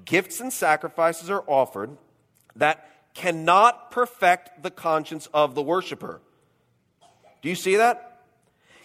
gifts 0.04 0.40
and 0.40 0.52
sacrifices 0.52 1.30
are 1.30 1.44
offered 1.46 1.96
that 2.54 2.88
cannot 3.14 3.90
perfect 3.90 4.62
the 4.62 4.70
conscience 4.70 5.26
of 5.32 5.54
the 5.54 5.62
worshiper 5.62 6.20
do 7.46 7.50
you 7.50 7.54
see 7.54 7.76
that? 7.76 8.22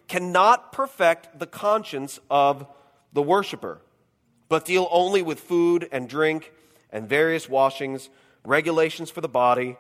Cannot 0.08 0.72
perfect 0.72 1.40
the 1.40 1.48
conscience 1.48 2.20
of 2.30 2.68
the 3.12 3.24
worshiper, 3.24 3.82
but 4.50 4.66
deal 4.66 4.88
only 4.92 5.24
with 5.24 5.40
food 5.40 5.90
and 5.92 6.08
drink 6.08 6.52
and 6.92 7.08
various 7.08 7.48
washings, 7.50 8.10
regulations 8.46 9.10
for 9.10 9.22
the 9.22 9.30
body 9.30 9.78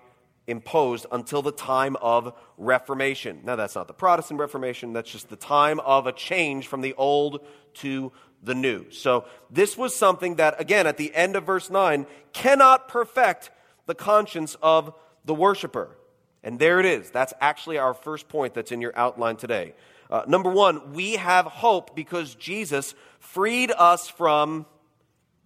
imposed 0.48 1.06
until 1.12 1.42
the 1.42 1.52
time 1.52 1.96
of 1.98 2.34
Reformation. 2.58 3.42
Now, 3.44 3.56
that's 3.56 3.76
not 3.76 3.88
the 3.88 3.94
Protestant 3.94 4.40
Reformation, 4.40 4.94
that's 4.94 5.12
just 5.12 5.30
the 5.30 5.36
time 5.36 5.80
of 5.80 6.08
a 6.08 6.12
change 6.12 6.68
from 6.68 6.82
the 6.82 6.94
old 6.96 7.46
to 7.76 8.12
the 8.44 8.56
new. 8.56 8.90
So, 8.92 9.26
this 9.50 9.78
was 9.78 9.96
something 9.96 10.36
that, 10.36 10.60
again, 10.60 10.88
at 10.88 10.98
the 10.98 11.14
end 11.14 11.36
of 11.36 11.46
verse 11.46 11.70
9, 11.70 12.06
cannot 12.34 12.88
perfect 12.88 13.52
the 13.86 13.96
conscience 13.96 14.56
of 14.62 14.94
the 15.26 15.34
worshiper. 15.34 15.96
And 16.44 16.58
there 16.58 16.80
it 16.80 16.86
is. 16.86 17.12
That's 17.12 17.34
actually 17.40 17.78
our 17.78 17.94
first 17.94 18.28
point 18.28 18.54
that's 18.54 18.72
in 18.72 18.82
your 18.82 18.98
outline 18.98 19.36
today. 19.36 19.76
Uh, 20.10 20.24
number 20.28 20.50
one, 20.50 20.94
we 20.94 21.14
have 21.14 21.46
hope 21.46 21.96
because 21.96 22.36
Jesus 22.36 22.96
freed 23.20 23.72
us 23.72 24.10
from 24.10 24.66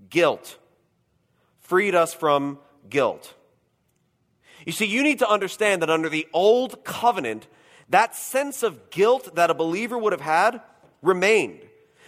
guilt. 0.09 0.57
Freed 1.65 1.95
us 1.95 2.13
from 2.13 2.59
guilt. 2.91 3.33
You 4.67 4.71
see, 4.71 4.85
you 4.85 5.01
need 5.01 5.17
to 5.19 5.27
understand 5.27 5.81
that 5.81 5.89
under 5.89 6.09
the 6.09 6.27
old 6.31 6.83
covenant, 6.83 7.47
that 7.89 8.15
sense 8.15 8.61
of 8.61 8.91
guilt 8.91 9.33
that 9.35 9.49
a 9.49 9.55
believer 9.55 9.97
would 9.97 10.13
have 10.13 10.21
had 10.21 10.61
remained. 11.01 11.59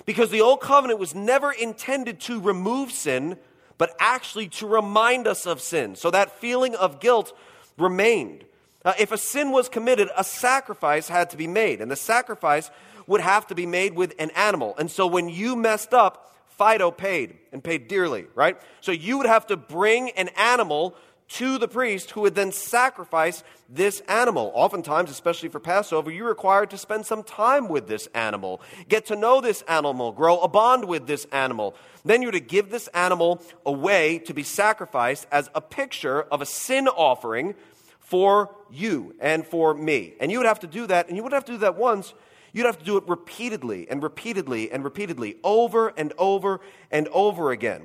Because 0.05 0.29
the 0.29 0.41
old 0.41 0.61
covenant 0.61 0.99
was 0.99 1.15
never 1.15 1.51
intended 1.51 2.19
to 2.21 2.39
remove 2.39 2.91
sin, 2.91 3.37
but 3.79 3.95
actually 3.99 4.47
to 4.49 4.67
remind 4.67 5.25
us 5.25 5.47
of 5.47 5.59
sin. 5.59 5.95
So 5.95 6.11
that 6.11 6.39
feeling 6.39 6.75
of 6.75 6.99
guilt 6.99 7.35
remained. 7.79 8.45
Uh, 8.85 8.93
if 8.99 9.11
a 9.11 9.17
sin 9.17 9.51
was 9.51 9.69
committed, 9.69 10.07
a 10.15 10.23
sacrifice 10.23 11.07
had 11.07 11.31
to 11.31 11.37
be 11.37 11.47
made, 11.47 11.81
and 11.81 11.89
the 11.89 11.95
sacrifice 11.95 12.69
would 13.07 13.21
have 13.21 13.47
to 13.47 13.55
be 13.55 13.65
made 13.65 13.95
with 13.95 14.13
an 14.19 14.29
animal. 14.35 14.75
And 14.77 14.91
so 14.91 15.07
when 15.07 15.29
you 15.29 15.55
messed 15.55 15.95
up, 15.95 16.31
Fido 16.57 16.91
paid 16.91 17.37
and 17.51 17.63
paid 17.63 17.87
dearly, 17.87 18.25
right? 18.35 18.59
So 18.81 18.91
you 18.91 19.17
would 19.17 19.27
have 19.27 19.47
to 19.47 19.57
bring 19.57 20.09
an 20.11 20.29
animal 20.29 20.95
to 21.29 21.57
the 21.57 21.67
priest 21.67 22.11
who 22.11 22.21
would 22.21 22.35
then 22.35 22.51
sacrifice 22.51 23.43
this 23.69 23.99
animal. 24.07 24.51
Oftentimes, 24.55 25.11
especially 25.11 25.49
for 25.49 25.59
Passover, 25.59 26.09
you're 26.09 26.27
required 26.27 26.69
to 26.69 26.77
spend 26.77 27.05
some 27.05 27.21
time 27.21 27.67
with 27.67 27.87
this 27.87 28.07
animal, 28.13 28.61
get 28.87 29.05
to 29.07 29.15
know 29.15 29.41
this 29.41 29.61
animal, 29.63 30.13
grow 30.13 30.39
a 30.39 30.47
bond 30.47 30.85
with 30.85 31.05
this 31.05 31.25
animal. 31.31 31.75
Then 32.05 32.21
you're 32.21 32.31
to 32.31 32.39
give 32.39 32.69
this 32.69 32.87
animal 32.89 33.41
away 33.65 34.19
to 34.19 34.33
be 34.33 34.43
sacrificed 34.43 35.27
as 35.31 35.49
a 35.53 35.59
picture 35.59 36.21
of 36.21 36.41
a 36.41 36.45
sin 36.45 36.87
offering 36.87 37.55
for 37.99 38.55
you 38.71 39.13
and 39.19 39.45
for 39.45 39.73
me. 39.73 40.13
And 40.21 40.31
you 40.31 40.37
would 40.37 40.47
have 40.47 40.61
to 40.61 40.67
do 40.67 40.87
that, 40.87 41.09
and 41.09 41.17
you 41.17 41.23
wouldn't 41.23 41.35
have 41.35 41.45
to 41.45 41.51
do 41.53 41.57
that 41.59 41.75
once. 41.75 42.13
You'd 42.53 42.65
have 42.65 42.79
to 42.79 42.85
do 42.85 42.97
it 42.97 43.03
repeatedly 43.07 43.89
and 43.89 44.01
repeatedly 44.01 44.71
and 44.71 44.83
repeatedly, 44.83 45.37
over 45.43 45.89
and 45.97 46.13
over 46.17 46.61
and 46.91 47.07
over 47.09 47.51
again. 47.51 47.83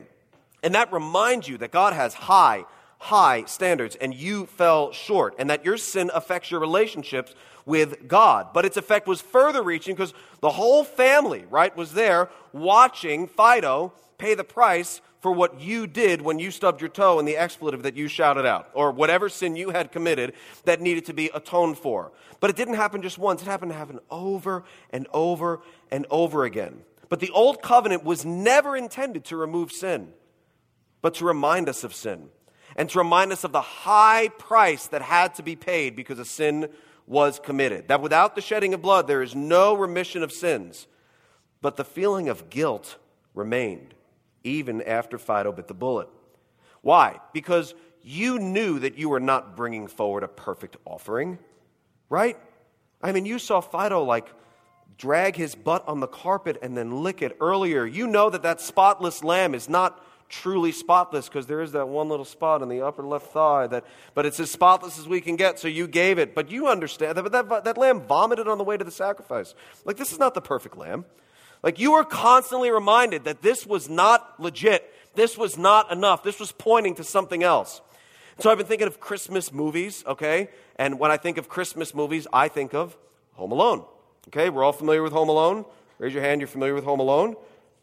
And 0.62 0.74
that 0.74 0.92
reminds 0.92 1.48
you 1.48 1.58
that 1.58 1.72
God 1.72 1.92
has 1.92 2.14
high, 2.14 2.64
high 2.98 3.44
standards, 3.44 3.96
and 3.96 4.14
you 4.14 4.46
fell 4.46 4.92
short, 4.92 5.34
and 5.38 5.50
that 5.50 5.64
your 5.64 5.76
sin 5.76 6.10
affects 6.14 6.50
your 6.50 6.60
relationships 6.60 7.34
with 7.66 8.08
God. 8.08 8.48
But 8.52 8.64
its 8.64 8.76
effect 8.76 9.06
was 9.06 9.20
further 9.20 9.62
reaching 9.62 9.94
because 9.94 10.14
the 10.40 10.50
whole 10.50 10.84
family, 10.84 11.44
right, 11.50 11.76
was 11.76 11.92
there 11.92 12.28
watching 12.52 13.26
Fido 13.26 13.92
pay 14.18 14.34
the 14.34 14.44
price 14.44 15.00
for 15.22 15.30
what 15.30 15.60
you 15.60 15.86
did 15.86 16.20
when 16.20 16.40
you 16.40 16.50
stubbed 16.50 16.80
your 16.80 16.90
toe 16.90 17.20
in 17.20 17.24
the 17.24 17.36
expletive 17.36 17.84
that 17.84 17.96
you 17.96 18.08
shouted 18.08 18.44
out, 18.44 18.68
or 18.74 18.90
whatever 18.90 19.28
sin 19.28 19.54
you 19.54 19.70
had 19.70 19.92
committed 19.92 20.34
that 20.64 20.80
needed 20.80 21.06
to 21.06 21.14
be 21.14 21.30
atoned 21.32 21.78
for. 21.78 22.10
But 22.40 22.50
it 22.50 22.56
didn't 22.56 22.74
happen 22.74 23.02
just 23.02 23.18
once, 23.18 23.40
it 23.40 23.44
happened 23.44 23.70
to 23.70 23.78
happen 23.78 24.00
over 24.10 24.64
and 24.90 25.06
over 25.12 25.62
and 25.92 26.06
over 26.10 26.44
again. 26.44 26.82
But 27.08 27.20
the 27.20 27.30
old 27.30 27.62
covenant 27.62 28.02
was 28.02 28.24
never 28.24 28.76
intended 28.76 29.24
to 29.26 29.36
remove 29.36 29.70
sin, 29.70 30.12
but 31.02 31.14
to 31.14 31.24
remind 31.24 31.68
us 31.68 31.84
of 31.84 31.94
sin 31.94 32.28
and 32.74 32.90
to 32.90 32.98
remind 32.98 33.30
us 33.30 33.44
of 33.44 33.52
the 33.52 33.60
high 33.60 34.28
price 34.38 34.88
that 34.88 35.02
had 35.02 35.36
to 35.36 35.44
be 35.44 35.54
paid 35.54 35.94
because 35.94 36.18
a 36.18 36.24
sin 36.24 36.68
was 37.06 37.38
committed. 37.38 37.86
That 37.86 38.02
without 38.02 38.34
the 38.34 38.40
shedding 38.40 38.74
of 38.74 38.82
blood, 38.82 39.06
there 39.06 39.22
is 39.22 39.36
no 39.36 39.74
remission 39.74 40.24
of 40.24 40.32
sins. 40.32 40.88
But 41.60 41.76
the 41.76 41.84
feeling 41.84 42.28
of 42.28 42.50
guilt 42.50 42.96
remained 43.34 43.94
even 44.44 44.82
after 44.82 45.18
Fido 45.18 45.52
bit 45.52 45.68
the 45.68 45.74
bullet. 45.74 46.08
Why? 46.80 47.20
Because 47.32 47.74
you 48.02 48.38
knew 48.38 48.78
that 48.80 48.98
you 48.98 49.08
were 49.08 49.20
not 49.20 49.56
bringing 49.56 49.86
forward 49.86 50.22
a 50.22 50.28
perfect 50.28 50.76
offering, 50.84 51.38
right? 52.08 52.36
I 53.00 53.12
mean, 53.12 53.26
you 53.26 53.38
saw 53.38 53.60
Fido 53.60 54.02
like 54.02 54.32
drag 54.98 55.36
his 55.36 55.54
butt 55.54 55.86
on 55.88 56.00
the 56.00 56.06
carpet 56.06 56.58
and 56.62 56.76
then 56.76 57.02
lick 57.02 57.22
it 57.22 57.36
earlier. 57.40 57.86
You 57.86 58.06
know 58.06 58.30
that 58.30 58.42
that 58.42 58.60
spotless 58.60 59.24
lamb 59.24 59.54
is 59.54 59.68
not 59.68 60.04
truly 60.32 60.72
spotless 60.72 61.28
because 61.28 61.46
there 61.46 61.60
is 61.60 61.72
that 61.72 61.86
one 61.88 62.08
little 62.08 62.24
spot 62.24 62.62
on 62.62 62.68
the 62.68 62.80
upper 62.80 63.02
left 63.04 63.26
thigh 63.32 63.66
that 63.66 63.84
but 64.14 64.24
it's 64.24 64.40
as 64.40 64.50
spotless 64.50 64.98
as 64.98 65.06
we 65.06 65.20
can 65.20 65.36
get 65.36 65.58
so 65.58 65.68
you 65.68 65.86
gave 65.86 66.18
it 66.18 66.34
but 66.34 66.50
you 66.50 66.68
understand 66.68 67.18
that 67.18 67.30
that, 67.30 67.64
that 67.64 67.76
lamb 67.76 68.00
vomited 68.00 68.48
on 68.48 68.56
the 68.56 68.64
way 68.64 68.74
to 68.74 68.82
the 68.82 68.90
sacrifice 68.90 69.54
like 69.84 69.98
this 69.98 70.10
is 70.10 70.18
not 70.18 70.32
the 70.32 70.40
perfect 70.40 70.74
lamb 70.78 71.04
like 71.62 71.78
you 71.78 71.92
were 71.92 72.04
constantly 72.04 72.70
reminded 72.70 73.24
that 73.24 73.42
this 73.42 73.66
was 73.66 73.88
not 73.88 74.40
legit. 74.40 74.88
This 75.14 75.36
was 75.36 75.58
not 75.58 75.92
enough. 75.92 76.22
This 76.22 76.40
was 76.40 76.52
pointing 76.52 76.94
to 76.96 77.04
something 77.04 77.42
else. 77.42 77.80
So 78.38 78.50
I've 78.50 78.58
been 78.58 78.66
thinking 78.66 78.88
of 78.88 78.98
Christmas 78.98 79.52
movies, 79.52 80.02
okay? 80.06 80.48
And 80.76 80.98
when 80.98 81.10
I 81.10 81.16
think 81.16 81.38
of 81.38 81.48
Christmas 81.48 81.94
movies, 81.94 82.26
I 82.32 82.48
think 82.48 82.74
of 82.74 82.96
Home 83.34 83.52
Alone. 83.52 83.84
Okay, 84.28 84.50
we're 84.50 84.64
all 84.64 84.72
familiar 84.72 85.02
with 85.02 85.12
Home 85.12 85.28
Alone. 85.28 85.64
Raise 85.98 86.14
your 86.14 86.22
hand, 86.22 86.40
you're 86.40 86.48
familiar 86.48 86.74
with 86.74 86.84
Home 86.84 87.00
Alone. 87.00 87.36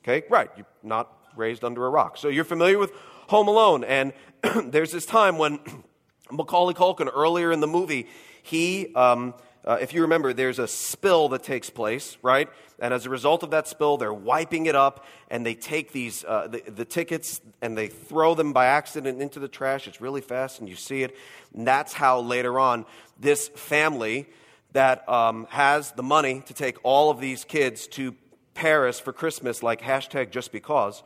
Okay, 0.03 0.25
right, 0.29 0.49
you're 0.57 0.65
not 0.83 1.13
raised 1.35 1.63
under 1.63 1.85
a 1.85 1.89
rock. 1.89 2.17
So 2.17 2.27
you're 2.29 2.43
familiar 2.43 2.77
with 2.77 2.91
Home 3.27 3.47
Alone. 3.47 3.83
And 3.83 4.13
there's 4.71 4.91
this 4.91 5.05
time 5.05 5.37
when 5.37 5.59
Macaulay 6.31 6.73
Culkin, 6.73 7.09
earlier 7.13 7.51
in 7.51 7.59
the 7.59 7.67
movie, 7.67 8.07
he, 8.43 8.93
um, 8.95 9.33
uh, 9.65 9.77
if 9.81 9.93
you 9.93 10.03
remember, 10.03 10.31
there's 10.33 10.59
a 10.59 10.67
spill 10.67 11.29
that 11.29 11.43
takes 11.43 11.69
place, 11.69 12.17
right? 12.21 12.49
And 12.79 12.93
as 12.93 13.05
a 13.05 13.09
result 13.09 13.43
of 13.43 13.51
that 13.51 13.67
spill, 13.67 13.97
they're 13.97 14.13
wiping 14.13 14.67
it 14.67 14.75
up 14.75 15.05
and 15.29 15.45
they 15.45 15.53
take 15.53 15.91
these, 15.91 16.23
uh, 16.23 16.47
the, 16.47 16.61
the, 16.61 16.85
tickets 16.85 17.41
and 17.61 17.77
they 17.77 17.87
throw 17.87 18.35
them 18.35 18.53
by 18.53 18.67
accident 18.67 19.21
into 19.21 19.39
the 19.39 19.49
trash. 19.49 19.87
It's 19.87 19.99
really 19.99 20.21
fast 20.21 20.59
and 20.59 20.69
you 20.69 20.75
see 20.75 21.03
it. 21.03 21.15
And 21.53 21.67
that's 21.67 21.91
how 21.91 22.21
later 22.21 22.57
on, 22.57 22.85
this 23.19 23.49
family 23.49 24.27
that 24.71 25.07
um, 25.09 25.45
has 25.49 25.91
the 25.91 26.03
money 26.03 26.41
to 26.45 26.53
take 26.53 26.77
all 26.83 27.09
of 27.09 27.19
these 27.19 27.43
kids 27.43 27.87
to 27.87 28.15
Paris 28.53 28.99
for 28.99 29.11
Christmas, 29.11 29.61
like 29.61 29.81
hashtag 29.81 30.31
just 30.31 30.51
because, 30.53 31.03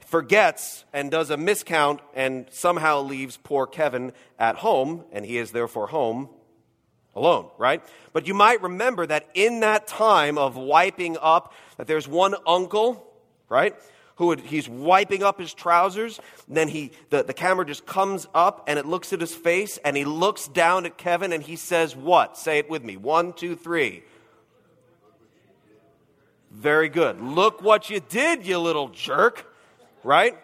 forgets 0.00 0.84
and 0.92 1.10
does 1.10 1.30
a 1.30 1.36
miscount 1.36 1.98
and 2.14 2.46
somehow 2.50 3.00
leaves 3.00 3.36
poor 3.42 3.66
Kevin 3.66 4.12
at 4.38 4.56
home, 4.56 5.04
and 5.10 5.24
he 5.24 5.38
is 5.38 5.50
therefore 5.50 5.88
home 5.88 6.28
alone, 7.16 7.48
right? 7.58 7.82
But 8.12 8.28
you 8.28 8.34
might 8.34 8.62
remember 8.62 9.06
that 9.06 9.28
in 9.34 9.60
that 9.60 9.86
time 9.88 10.38
of 10.38 10.56
wiping 10.56 11.16
up, 11.20 11.54
that 11.78 11.86
there's 11.86 12.06
one 12.06 12.34
uncle, 12.46 13.04
right? 13.48 13.74
Who 14.16 14.28
would, 14.28 14.40
he's 14.40 14.68
wiping 14.68 15.22
up 15.22 15.40
his 15.40 15.52
trousers. 15.52 16.20
Then 16.46 16.68
he, 16.68 16.92
the, 17.10 17.22
the 17.22 17.34
camera 17.34 17.66
just 17.66 17.86
comes 17.86 18.28
up 18.34 18.64
and 18.68 18.78
it 18.78 18.86
looks 18.86 19.12
at 19.12 19.20
his 19.20 19.34
face 19.34 19.78
and 19.84 19.96
he 19.96 20.04
looks 20.04 20.46
down 20.46 20.86
at 20.86 20.96
Kevin 20.96 21.32
and 21.32 21.42
he 21.42 21.56
says, 21.56 21.96
What? 21.96 22.38
Say 22.38 22.58
it 22.58 22.70
with 22.70 22.84
me. 22.84 22.96
One, 22.96 23.32
two, 23.32 23.56
three. 23.56 24.04
Very 26.50 26.88
good. 26.88 27.20
Look 27.20 27.60
what 27.60 27.90
you 27.90 28.00
did, 28.00 28.46
you 28.46 28.58
little 28.58 28.88
jerk, 28.88 29.52
right? 30.02 30.38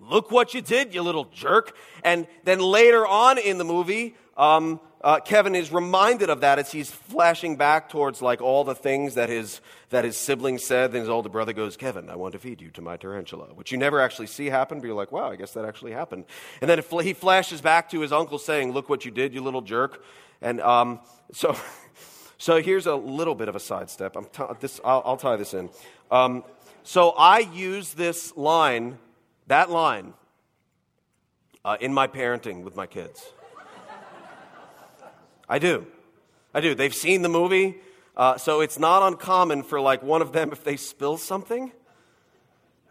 Look 0.00 0.30
what 0.30 0.54
you 0.54 0.60
did, 0.60 0.94
you 0.94 1.02
little 1.02 1.24
jerk. 1.24 1.76
And 2.04 2.26
then 2.44 2.60
later 2.60 3.06
on 3.06 3.38
in 3.38 3.58
the 3.58 3.64
movie, 3.64 4.14
um, 4.36 4.78
uh, 5.04 5.20
Kevin 5.20 5.54
is 5.54 5.70
reminded 5.70 6.30
of 6.30 6.40
that 6.40 6.58
as 6.58 6.72
he's 6.72 6.90
flashing 6.90 7.56
back 7.56 7.88
towards 7.88 8.20
like 8.20 8.40
all 8.40 8.64
the 8.64 8.74
things 8.74 9.14
that 9.14 9.28
his, 9.28 9.60
that 9.90 10.04
his 10.04 10.16
siblings 10.16 10.64
said. 10.64 10.90
Then 10.90 11.02
his 11.02 11.08
older 11.08 11.28
brother 11.28 11.52
goes, 11.52 11.76
Kevin, 11.76 12.10
I 12.10 12.16
want 12.16 12.32
to 12.32 12.40
feed 12.40 12.60
you 12.60 12.70
to 12.70 12.82
my 12.82 12.96
tarantula, 12.96 13.54
which 13.54 13.70
you 13.70 13.78
never 13.78 14.00
actually 14.00 14.26
see 14.26 14.46
happen, 14.46 14.80
but 14.80 14.86
you're 14.86 14.96
like, 14.96 15.12
wow, 15.12 15.30
I 15.30 15.36
guess 15.36 15.52
that 15.52 15.64
actually 15.64 15.92
happened. 15.92 16.24
And 16.60 16.68
then 16.68 16.82
he 17.04 17.12
flashes 17.12 17.60
back 17.60 17.90
to 17.90 18.00
his 18.00 18.12
uncle 18.12 18.38
saying, 18.38 18.72
look 18.72 18.88
what 18.88 19.04
you 19.04 19.12
did, 19.12 19.34
you 19.34 19.42
little 19.42 19.62
jerk. 19.62 20.02
And 20.42 20.60
um, 20.60 21.00
so, 21.32 21.54
So 22.44 22.60
here's 22.60 22.86
a 22.86 22.94
little 22.94 23.34
bit 23.34 23.48
of 23.48 23.56
a 23.56 23.60
sidestep. 23.60 24.16
I'm 24.16 24.26
t- 24.26 24.42
this, 24.60 24.80
I'll, 24.84 25.02
I'll 25.04 25.16
tie 25.16 25.36
this 25.36 25.54
in. 25.54 25.70
Um, 26.10 26.44
so 26.82 27.10
I 27.10 27.38
use 27.38 27.94
this 27.94 28.36
line, 28.36 28.98
that 29.46 29.70
line, 29.70 30.14
uh, 31.64 31.78
in 31.80 31.94
my 31.94 32.06
parenting 32.06 32.62
with 32.62 32.76
my 32.76 32.86
kids. 32.86 33.32
I 35.48 35.58
do. 35.58 35.86
I 36.54 36.60
do. 36.60 36.74
They've 36.74 36.94
seen 36.94 37.22
the 37.22 37.28
movie, 37.28 37.76
uh, 38.16 38.36
so 38.36 38.60
it's 38.60 38.78
not 38.78 39.02
uncommon 39.02 39.62
for 39.62 39.80
like 39.80 40.02
one 40.02 40.22
of 40.22 40.32
them 40.32 40.52
if 40.52 40.64
they 40.64 40.76
spill 40.76 41.16
something. 41.16 41.72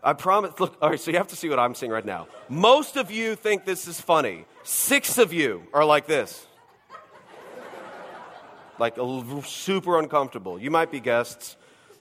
I 0.03 0.13
promise. 0.13 0.59
Look, 0.59 0.77
all 0.81 0.89
right. 0.89 0.99
So 0.99 1.11
you 1.11 1.17
have 1.17 1.29
to 1.29 1.35
see 1.35 1.49
what 1.49 1.59
I'm 1.59 1.73
seeing 1.75 1.91
right 1.91 2.05
now. 2.05 2.27
Most 2.49 2.97
of 2.97 3.09
you 3.09 3.35
think 3.35 3.63
this 3.63 3.87
is 3.87 4.01
funny. 4.01 4.45
Six 4.63 5.17
of 5.17 5.31
you 5.31 5.63
are 5.73 5.85
like 5.85 6.07
this, 6.07 6.45
like 8.79 8.97
super 9.45 9.99
uncomfortable. 9.99 10.59
You 10.59 10.71
might 10.71 10.91
be 10.91 10.99
guests. 10.99 11.55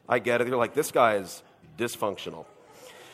I 0.08 0.18
get 0.18 0.40
it. 0.40 0.48
You're 0.48 0.56
like, 0.56 0.74
this 0.74 0.90
guy 0.90 1.16
is 1.16 1.42
dysfunctional. 1.78 2.44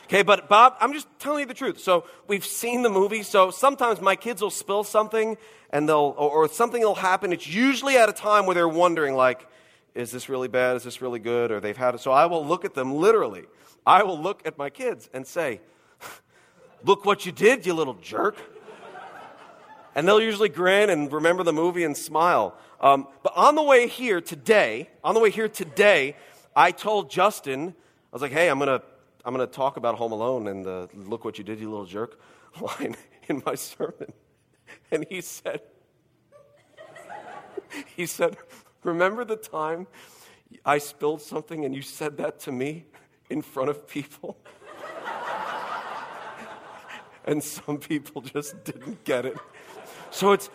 Okay, 0.09 0.23
but 0.23 0.49
Bob, 0.49 0.75
I'm 0.81 0.91
just 0.93 1.07
telling 1.19 1.41
you 1.41 1.45
the 1.45 1.53
truth. 1.53 1.79
So 1.79 2.03
we've 2.27 2.43
seen 2.43 2.81
the 2.81 2.89
movie. 2.89 3.21
So 3.21 3.51
sometimes 3.51 4.01
my 4.01 4.15
kids 4.15 4.41
will 4.41 4.49
spill 4.49 4.83
something, 4.83 5.37
and 5.69 5.87
they'll 5.87 6.15
or, 6.17 6.31
or 6.31 6.49
something 6.49 6.81
will 6.81 6.95
happen. 6.95 7.31
It's 7.31 7.45
usually 7.45 7.95
at 7.95 8.09
a 8.09 8.11
time 8.11 8.47
where 8.47 8.55
they're 8.55 8.67
wondering, 8.67 9.13
like, 9.13 9.47
is 9.93 10.09
this 10.09 10.27
really 10.27 10.47
bad? 10.47 10.77
Is 10.77 10.83
this 10.83 10.99
really 10.99 11.19
good? 11.19 11.51
Or 11.51 11.59
they've 11.59 11.77
had 11.77 11.93
it. 11.93 11.99
So 11.99 12.11
I 12.11 12.25
will 12.25 12.43
look 12.43 12.65
at 12.65 12.73
them 12.73 12.95
literally. 12.95 13.43
I 13.85 14.01
will 14.01 14.19
look 14.19 14.41
at 14.47 14.57
my 14.57 14.71
kids 14.71 15.07
and 15.13 15.27
say, 15.27 15.61
"Look 16.83 17.05
what 17.05 17.27
you 17.27 17.31
did, 17.31 17.67
you 17.67 17.75
little 17.75 17.93
jerk." 17.93 18.35
And 19.93 20.07
they'll 20.07 20.21
usually 20.21 20.49
grin 20.49 20.89
and 20.89 21.13
remember 21.13 21.43
the 21.43 21.53
movie 21.53 21.83
and 21.83 21.95
smile. 21.95 22.55
Um, 22.81 23.07
but 23.21 23.33
on 23.35 23.53
the 23.53 23.63
way 23.63 23.87
here 23.87 24.21
today, 24.21 24.89
on 25.03 25.13
the 25.13 25.19
way 25.19 25.29
here 25.29 25.49
today, 25.49 26.15
I 26.55 26.71
told 26.71 27.11
Justin, 27.11 27.75
I 28.11 28.15
was 28.15 28.23
like, 28.23 28.31
hey, 28.31 28.49
I'm 28.49 28.57
going 28.57 28.79
to 28.79 28.83
I'm 29.25 29.33
going 29.33 29.45
to 29.45 29.53
talk 29.53 29.77
about 29.77 29.95
Home 29.95 30.11
Alone 30.11 30.47
and 30.47 30.63
the 30.63 30.89
look 30.93 31.25
what 31.25 31.37
you 31.37 31.43
did, 31.43 31.59
you 31.59 31.69
little 31.69 31.85
jerk 31.85 32.19
line 32.61 32.95
in 33.27 33.43
my 33.45 33.55
sermon. 33.55 34.13
And 34.91 35.05
he 35.09 35.21
said, 35.21 35.61
he 37.95 38.05
said, 38.05 38.37
remember 38.83 39.25
the 39.25 39.35
time 39.35 39.87
I 40.65 40.77
spilled 40.77 41.21
something 41.21 41.65
and 41.65 41.75
you 41.75 41.81
said 41.81 42.17
that 42.17 42.39
to 42.41 42.51
me 42.51 42.85
in 43.29 43.41
front 43.41 43.69
of 43.69 43.87
people? 43.87 44.37
and 47.25 47.43
some 47.43 47.77
people 47.77 48.21
just 48.21 48.63
didn't 48.63 49.03
get 49.03 49.25
it. 49.25 49.37
So 50.11 50.31
it's 50.31 50.49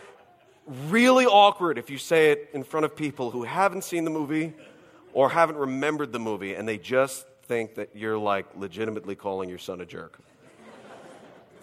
really 0.89 1.27
awkward 1.27 1.77
if 1.77 1.91
you 1.91 1.99
say 1.99 2.31
it 2.31 2.49
in 2.55 2.65
front 2.65 2.85
of 2.87 2.97
people 2.97 3.31
who 3.31 3.43
haven't 3.43 3.85
seen 3.85 4.05
the 4.05 4.11
movie 4.11 4.55
or 5.13 5.29
haven't 5.29 5.57
remembered 5.57 6.13
the 6.13 6.19
movie 6.19 6.55
and 6.55 6.67
they 6.67 6.79
just 6.79 7.27
think 7.47 7.77
that 7.77 7.91
you're 7.95 8.19
like 8.19 8.47
legitimately 8.57 9.15
calling 9.15 9.49
your 9.49 9.59
son 9.59 9.81
a 9.81 9.87
jerk. 9.87 10.19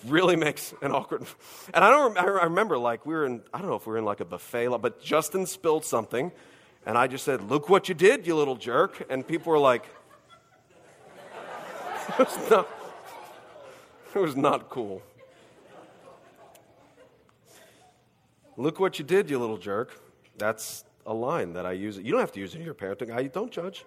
really 0.05 0.35
makes 0.35 0.73
an 0.81 0.91
awkward. 0.91 1.25
And 1.73 1.83
I 1.83 1.89
don't. 1.89 2.17
I 2.17 2.43
remember 2.43 2.77
like 2.77 3.05
we 3.05 3.13
were 3.13 3.25
in. 3.25 3.41
I 3.53 3.59
don't 3.59 3.69
know 3.69 3.75
if 3.75 3.85
we 3.85 3.93
were 3.93 3.99
in 3.99 4.05
like 4.05 4.19
a 4.19 4.25
buffet, 4.25 4.69
but 4.81 5.01
Justin 5.01 5.45
spilled 5.45 5.85
something, 5.85 6.31
and 6.85 6.97
I 6.97 7.07
just 7.07 7.23
said, 7.23 7.49
"Look 7.49 7.69
what 7.69 7.87
you 7.87 7.95
did, 7.95 8.27
you 8.27 8.35
little 8.35 8.55
jerk!" 8.55 9.05
And 9.09 9.25
people 9.25 9.51
were 9.51 9.59
like, 9.59 9.85
"It 12.09 12.19
was 12.19 12.49
not. 12.49 12.69
It 14.13 14.19
was 14.19 14.35
not 14.35 14.69
cool." 14.69 15.01
Look 18.57 18.79
what 18.79 18.99
you 18.99 19.05
did, 19.05 19.29
you 19.29 19.39
little 19.39 19.57
jerk. 19.57 19.97
That's 20.37 20.83
a 21.05 21.13
line 21.13 21.53
that 21.53 21.65
I 21.65 21.71
use. 21.71 21.97
You 21.97 22.11
don't 22.11 22.19
have 22.19 22.33
to 22.33 22.39
use 22.39 22.53
it 22.53 22.59
in 22.59 22.65
your 22.65 22.75
parenting. 22.75 23.11
I 23.11 23.23
don't 23.23 23.51
judge. 23.51 23.85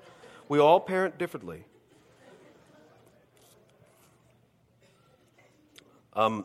We 0.49 0.59
all 0.59 0.81
parent 0.81 1.19
differently. 1.19 1.65
Um, 6.17 6.45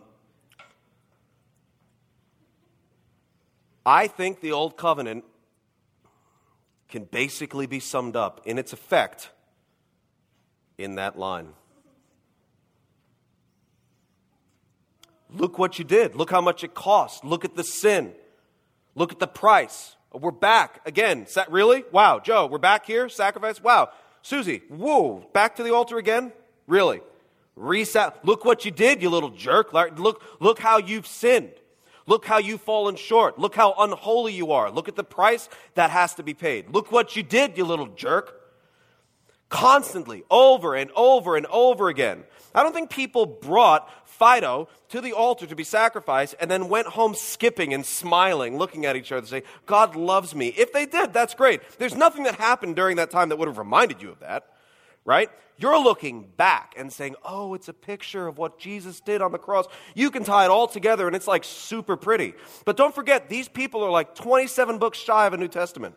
I 3.86 4.08
think 4.08 4.42
the 4.42 4.52
Old 4.52 4.78
Covenant 4.78 5.24
can 6.90 7.04
basically 7.04 7.68
be 7.68 7.80
summed 7.80 8.16
up 8.16 8.42
in 8.46 8.58
its 8.58 8.74
effect 8.74 9.30
in 10.78 10.96
that 10.96 11.18
line. 11.18 11.50
Look 15.32 15.60
what 15.60 15.78
you 15.78 15.86
did. 15.86 16.16
Look 16.16 16.32
how 16.32 16.42
much 16.42 16.64
it 16.64 16.74
cost. 16.74 17.24
Look 17.24 17.46
at 17.46 17.56
the 17.56 17.64
sin. 17.64 18.14
Look 18.96 19.12
at 19.12 19.20
the 19.20 19.28
price. 19.28 19.96
We're 20.12 20.32
back 20.32 20.82
again. 20.88 21.28
Really? 21.50 21.84
Wow. 21.92 22.20
Joe, 22.20 22.48
we're 22.48 22.58
back 22.58 22.88
here? 22.88 23.08
Sacrifice? 23.10 23.62
Wow. 23.62 23.90
Susie, 24.22 24.64
whoa, 24.70 25.28
back 25.34 25.56
to 25.56 25.64
the 25.64 25.74
altar 25.74 25.98
again? 25.98 26.34
Really? 26.68 27.02
Reset. 27.60 28.26
Look 28.26 28.46
what 28.46 28.64
you 28.64 28.72
did, 28.72 29.02
you 29.02 29.10
little 29.10 29.32
jerk. 29.32 29.74
Look, 29.74 30.24
look 30.40 30.60
how 30.60 30.78
you've 30.78 31.06
sinned. 31.06 31.52
Look 32.08 32.26
how 32.26 32.38
you've 32.38 32.62
fallen 32.62 32.96
short. 32.96 33.38
Look 33.38 33.54
how 33.54 33.76
unholy 33.78 34.34
you 34.34 34.54
are. 34.54 34.72
Look 34.72 34.88
at 34.88 34.96
the 34.96 35.04
price 35.04 35.50
that 35.76 35.92
has 35.92 36.16
to 36.16 36.24
be 36.24 36.34
paid. 36.34 36.70
Look 36.70 36.92
what 36.92 37.18
you 37.18 37.22
did, 37.22 37.58
you 37.58 37.66
little 37.66 37.88
jerk. 37.88 38.34
Constantly, 39.50 40.24
over 40.32 40.74
and 40.74 40.90
over 40.96 41.36
and 41.36 41.46
over 41.48 41.90
again. 41.90 42.24
I 42.56 42.64
don't 42.64 42.74
think 42.74 42.90
people 42.90 43.26
brought 43.26 43.90
Fido 44.08 44.70
to 44.90 45.02
the 45.02 45.12
altar 45.12 45.46
to 45.46 45.56
be 45.56 45.64
sacrificed 45.66 46.36
and 46.40 46.50
then 46.50 46.70
went 46.70 46.88
home 46.88 47.14
skipping 47.14 47.74
and 47.74 47.86
smiling, 47.86 48.58
looking 48.58 48.86
at 48.86 48.96
each 48.96 49.12
other, 49.12 49.28
saying, 49.28 49.44
God 49.66 49.96
loves 49.96 50.34
me. 50.34 50.48
If 50.48 50.72
they 50.72 50.86
did, 50.86 51.12
that's 51.14 51.34
great. 51.34 51.62
There's 51.78 51.96
nothing 51.96 52.24
that 52.24 52.36
happened 52.36 52.78
during 52.78 52.96
that 52.98 53.12
time 53.12 53.30
that 53.30 53.38
would 53.38 53.50
have 53.50 53.58
reminded 53.58 54.02
you 54.02 54.12
of 54.12 54.20
that 54.20 54.48
right? 55.06 55.30
You're 55.58 55.80
looking 55.80 56.30
back 56.38 56.74
and 56.78 56.92
saying, 56.92 57.16
oh, 57.24 57.54
it's 57.54 57.68
a 57.68 57.74
picture 57.74 58.28
of 58.28 58.38
what 58.38 58.60
Jesus 58.60 59.02
did 59.02 59.22
on 59.22 59.34
the 59.34 59.38
cross. 59.38 59.66
You 59.94 60.10
can 60.10 60.24
tie 60.24 60.46
it 60.46 60.50
all 60.50 60.68
together 60.68 61.06
and 61.06 61.16
it's 61.16 61.28
like 61.28 61.44
super 61.44 61.98
pretty. 61.98 62.34
But 62.64 62.78
don't 62.78 62.96
forget, 62.96 63.28
these 63.28 63.50
people 63.50 63.84
are 63.84 63.92
like 63.92 64.16
27 64.16 64.78
books 64.78 64.98
shy 64.98 65.28
of 65.28 65.34
a 65.34 65.38
New 65.38 65.50
Testament, 65.50 65.96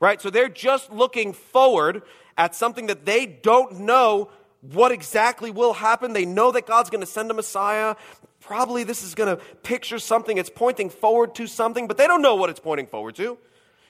right? 0.00 0.20
So 0.20 0.28
they're 0.28 0.48
just 0.48 0.90
looking 0.90 1.32
forward 1.32 2.02
at 2.36 2.54
something 2.54 2.88
that 2.88 3.06
they 3.06 3.26
don't 3.26 3.80
know 3.80 4.30
what 4.60 4.90
exactly 4.90 5.52
will 5.52 5.72
happen. 5.72 6.12
They 6.12 6.26
know 6.26 6.50
that 6.52 6.66
God's 6.66 6.90
going 6.90 7.02
to 7.02 7.06
send 7.06 7.30
a 7.30 7.34
Messiah. 7.34 7.94
Probably 8.40 8.82
this 8.82 9.04
is 9.04 9.14
going 9.14 9.36
to 9.36 9.42
picture 9.62 10.00
something. 10.00 10.36
It's 10.36 10.50
pointing 10.50 10.90
forward 10.90 11.34
to 11.36 11.46
something, 11.46 11.86
but 11.86 11.96
they 11.96 12.08
don't 12.08 12.22
know 12.22 12.34
what 12.34 12.50
it's 12.50 12.60
pointing 12.60 12.86
forward 12.86 13.14
to. 13.16 13.38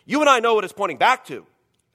You 0.05 0.21
and 0.21 0.29
I 0.29 0.41
know 0.41 0.55
what 0.55 0.65
it's 0.65 0.73
pointing 0.73 0.99
back 0.99 1.25
to. 1.27 1.47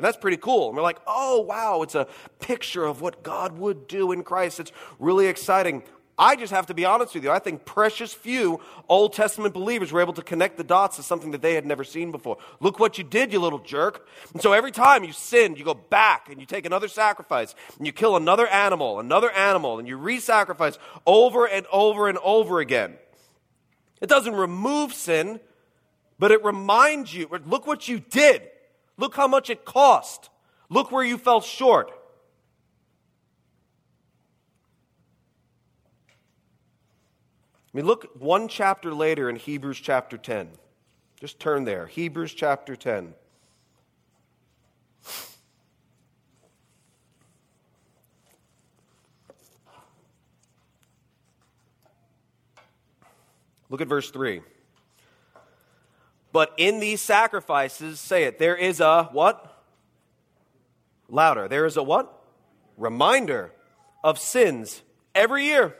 And 0.01 0.05
that's 0.07 0.17
pretty 0.17 0.37
cool. 0.37 0.69
And 0.69 0.75
we're 0.75 0.81
like, 0.81 0.99
oh, 1.05 1.41
wow, 1.41 1.83
it's 1.83 1.93
a 1.93 2.07
picture 2.39 2.83
of 2.83 3.01
what 3.01 3.21
God 3.21 3.59
would 3.59 3.87
do 3.87 4.11
in 4.11 4.23
Christ. 4.23 4.59
It's 4.59 4.71
really 4.97 5.27
exciting. 5.27 5.83
I 6.17 6.35
just 6.35 6.51
have 6.51 6.65
to 6.65 6.73
be 6.73 6.85
honest 6.85 7.13
with 7.13 7.23
you. 7.23 7.29
I 7.29 7.37
think 7.37 7.65
precious 7.65 8.11
few 8.11 8.59
Old 8.89 9.13
Testament 9.13 9.53
believers 9.53 9.91
were 9.91 10.01
able 10.01 10.13
to 10.13 10.23
connect 10.23 10.57
the 10.57 10.63
dots 10.63 10.95
to 10.95 11.03
something 11.03 11.29
that 11.33 11.43
they 11.43 11.53
had 11.53 11.67
never 11.67 11.83
seen 11.83 12.09
before. 12.09 12.39
Look 12.59 12.79
what 12.79 12.97
you 12.97 13.03
did, 13.03 13.31
you 13.31 13.37
little 13.37 13.59
jerk. 13.59 14.07
And 14.33 14.41
so 14.41 14.53
every 14.53 14.71
time 14.71 15.03
you 15.03 15.13
sinned, 15.13 15.59
you 15.59 15.65
go 15.65 15.75
back 15.75 16.29
and 16.31 16.39
you 16.39 16.47
take 16.47 16.65
another 16.65 16.87
sacrifice 16.87 17.53
and 17.77 17.85
you 17.85 17.93
kill 17.93 18.15
another 18.15 18.47
animal, 18.47 18.99
another 18.99 19.29
animal, 19.29 19.77
and 19.77 19.87
you 19.87 19.97
re 19.97 20.19
sacrifice 20.19 20.79
over 21.05 21.45
and 21.45 21.67
over 21.71 22.09
and 22.09 22.17
over 22.23 22.59
again. 22.59 22.95
It 24.01 24.09
doesn't 24.09 24.33
remove 24.33 24.95
sin, 24.95 25.39
but 26.17 26.31
it 26.31 26.43
reminds 26.43 27.13
you 27.13 27.29
look 27.45 27.67
what 27.67 27.87
you 27.87 27.99
did. 27.99 28.47
Look 29.01 29.15
how 29.15 29.27
much 29.27 29.49
it 29.49 29.65
cost. 29.65 30.29
Look 30.69 30.91
where 30.91 31.03
you 31.03 31.17
fell 31.17 31.41
short. 31.41 31.89
I 37.73 37.77
mean, 37.77 37.87
look 37.87 38.11
one 38.19 38.47
chapter 38.47 38.93
later 38.93 39.27
in 39.27 39.37
Hebrews 39.37 39.79
chapter 39.79 40.19
10. 40.19 40.49
Just 41.19 41.39
turn 41.39 41.63
there. 41.63 41.87
Hebrews 41.87 42.35
chapter 42.35 42.75
10. 42.75 43.15
Look 53.71 53.81
at 53.81 53.87
verse 53.87 54.11
3. 54.11 54.41
But 56.31 56.53
in 56.57 56.79
these 56.79 57.01
sacrifices, 57.01 57.99
say 57.99 58.23
it, 58.23 58.39
there 58.39 58.55
is 58.55 58.79
a 58.79 59.09
what? 59.11 59.63
Louder. 61.09 61.47
There 61.47 61.65
is 61.65 61.77
a 61.77 61.83
what? 61.83 62.11
Reminder 62.77 63.51
of 64.03 64.17
sins 64.17 64.81
every 65.13 65.45
year. 65.45 65.75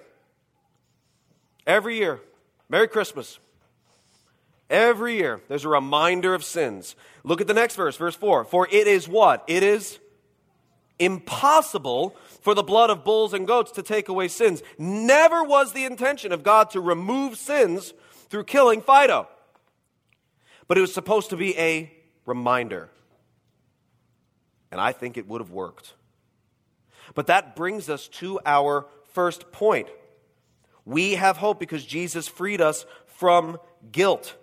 Every 1.65 1.97
year. 1.97 2.19
Merry 2.69 2.87
Christmas. 2.87 3.39
Every 4.69 5.17
year, 5.17 5.41
there's 5.49 5.65
a 5.65 5.69
reminder 5.69 6.33
of 6.33 6.45
sins. 6.45 6.95
Look 7.25 7.41
at 7.41 7.47
the 7.47 7.53
next 7.53 7.75
verse, 7.75 7.97
verse 7.97 8.15
4. 8.15 8.45
For 8.45 8.67
it 8.71 8.87
is 8.87 9.07
what? 9.07 9.43
It 9.47 9.63
is 9.63 9.99
impossible 10.97 12.15
for 12.41 12.53
the 12.53 12.63
blood 12.63 12.89
of 12.89 13.03
bulls 13.03 13.33
and 13.33 13.45
goats 13.45 13.71
to 13.73 13.83
take 13.83 14.07
away 14.07 14.29
sins. 14.29 14.63
Never 14.77 15.43
was 15.43 15.73
the 15.73 15.83
intention 15.83 16.31
of 16.31 16.43
God 16.43 16.69
to 16.71 16.79
remove 16.79 17.37
sins 17.37 17.93
through 18.29 18.45
killing 18.45 18.81
Fido 18.81 19.27
but 20.71 20.77
it 20.77 20.81
was 20.81 20.93
supposed 20.93 21.31
to 21.31 21.35
be 21.35 21.57
a 21.59 21.91
reminder. 22.25 22.87
And 24.71 24.79
I 24.79 24.93
think 24.93 25.17
it 25.17 25.27
would 25.27 25.41
have 25.41 25.51
worked. 25.51 25.95
But 27.13 27.27
that 27.27 27.57
brings 27.57 27.89
us 27.89 28.07
to 28.07 28.39
our 28.45 28.87
first 29.11 29.51
point. 29.51 29.89
We 30.85 31.15
have 31.15 31.35
hope 31.35 31.59
because 31.59 31.85
Jesus 31.85 32.29
freed 32.29 32.61
us 32.61 32.85
from 33.17 33.59
guilt. 33.91 34.37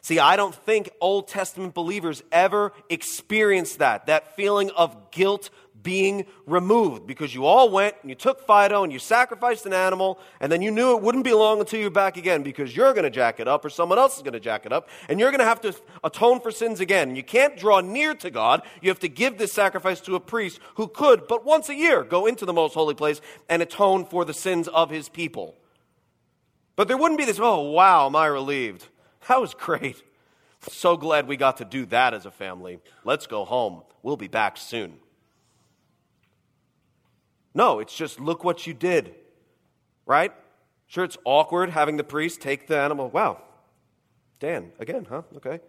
See, 0.00 0.18
I 0.18 0.34
don't 0.34 0.52
think 0.52 0.90
Old 1.00 1.28
Testament 1.28 1.74
believers 1.74 2.24
ever 2.32 2.72
experienced 2.90 3.78
that, 3.78 4.06
that 4.06 4.34
feeling 4.34 4.72
of 4.72 5.12
guilt 5.12 5.50
being 5.82 6.26
removed 6.46 7.06
because 7.06 7.34
you 7.34 7.44
all 7.44 7.70
went 7.70 7.94
and 8.02 8.10
you 8.10 8.14
took 8.14 8.46
Fido 8.46 8.84
and 8.84 8.92
you 8.92 8.98
sacrificed 8.98 9.66
an 9.66 9.72
animal 9.72 10.18
and 10.40 10.50
then 10.50 10.62
you 10.62 10.70
knew 10.70 10.96
it 10.96 11.02
wouldn't 11.02 11.24
be 11.24 11.32
long 11.32 11.60
until 11.60 11.80
you're 11.80 11.90
back 11.90 12.16
again 12.16 12.42
because 12.42 12.76
you're 12.76 12.92
going 12.92 13.04
to 13.04 13.10
jack 13.10 13.40
it 13.40 13.48
up 13.48 13.64
or 13.64 13.70
someone 13.70 13.98
else 13.98 14.16
is 14.16 14.22
going 14.22 14.32
to 14.32 14.40
jack 14.40 14.66
it 14.66 14.72
up 14.72 14.88
and 15.08 15.18
you're 15.18 15.30
going 15.30 15.40
to 15.40 15.44
have 15.44 15.60
to 15.60 15.74
atone 16.04 16.40
for 16.40 16.50
sins 16.50 16.80
again. 16.80 17.16
You 17.16 17.22
can't 17.22 17.56
draw 17.56 17.80
near 17.80 18.14
to 18.16 18.30
God. 18.30 18.62
You 18.80 18.90
have 18.90 19.00
to 19.00 19.08
give 19.08 19.38
this 19.38 19.52
sacrifice 19.52 20.00
to 20.02 20.14
a 20.14 20.20
priest 20.20 20.60
who 20.76 20.88
could, 20.88 21.26
but 21.28 21.44
once 21.44 21.68
a 21.68 21.74
year, 21.74 22.04
go 22.04 22.26
into 22.26 22.46
the 22.46 22.52
most 22.52 22.74
holy 22.74 22.94
place 22.94 23.20
and 23.48 23.62
atone 23.62 24.04
for 24.04 24.24
the 24.24 24.34
sins 24.34 24.68
of 24.68 24.90
his 24.90 25.08
people. 25.08 25.56
But 26.76 26.88
there 26.88 26.96
wouldn't 26.96 27.18
be 27.18 27.26
this, 27.26 27.38
oh, 27.40 27.70
wow, 27.70 28.06
am 28.06 28.16
I 28.16 28.26
relieved? 28.26 28.88
That 29.28 29.40
was 29.40 29.54
great. 29.54 30.02
So 30.68 30.96
glad 30.96 31.26
we 31.26 31.36
got 31.36 31.56
to 31.58 31.64
do 31.64 31.86
that 31.86 32.14
as 32.14 32.24
a 32.24 32.30
family. 32.30 32.80
Let's 33.04 33.26
go 33.26 33.44
home. 33.44 33.82
We'll 34.02 34.16
be 34.16 34.28
back 34.28 34.56
soon. 34.56 35.01
No, 37.54 37.80
it's 37.80 37.94
just 37.94 38.18
look 38.18 38.44
what 38.44 38.66
you 38.66 38.74
did, 38.74 39.14
right? 40.06 40.32
Sure, 40.86 41.04
it's 41.04 41.18
awkward 41.24 41.70
having 41.70 41.96
the 41.96 42.04
priest 42.04 42.40
take 42.40 42.66
the 42.66 42.78
animal. 42.78 43.10
Wow, 43.10 43.42
Dan, 44.40 44.72
again, 44.78 45.06
huh? 45.08 45.22
Okay. 45.36 45.60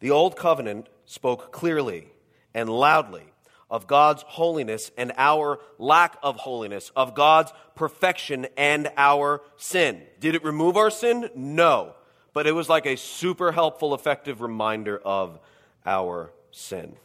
The 0.00 0.10
Old 0.10 0.36
Covenant 0.36 0.88
spoke 1.04 1.52
clearly 1.52 2.08
and 2.52 2.68
loudly 2.68 3.22
of 3.70 3.86
God's 3.86 4.22
holiness 4.22 4.90
and 4.98 5.12
our 5.16 5.60
lack 5.78 6.18
of 6.22 6.36
holiness, 6.36 6.90
of 6.96 7.14
God's 7.14 7.52
perfection 7.74 8.48
and 8.56 8.90
our 8.96 9.42
sin. 9.56 10.02
Did 10.18 10.34
it 10.34 10.44
remove 10.44 10.76
our 10.76 10.90
sin? 10.90 11.30
No 11.34 11.94
but 12.32 12.46
it 12.46 12.52
was 12.52 12.68
like 12.68 12.86
a 12.86 12.96
super 12.96 13.52
helpful, 13.52 13.94
effective 13.94 14.40
reminder 14.40 14.98
of 14.98 15.38
our 15.84 16.32
sin. 16.50 16.96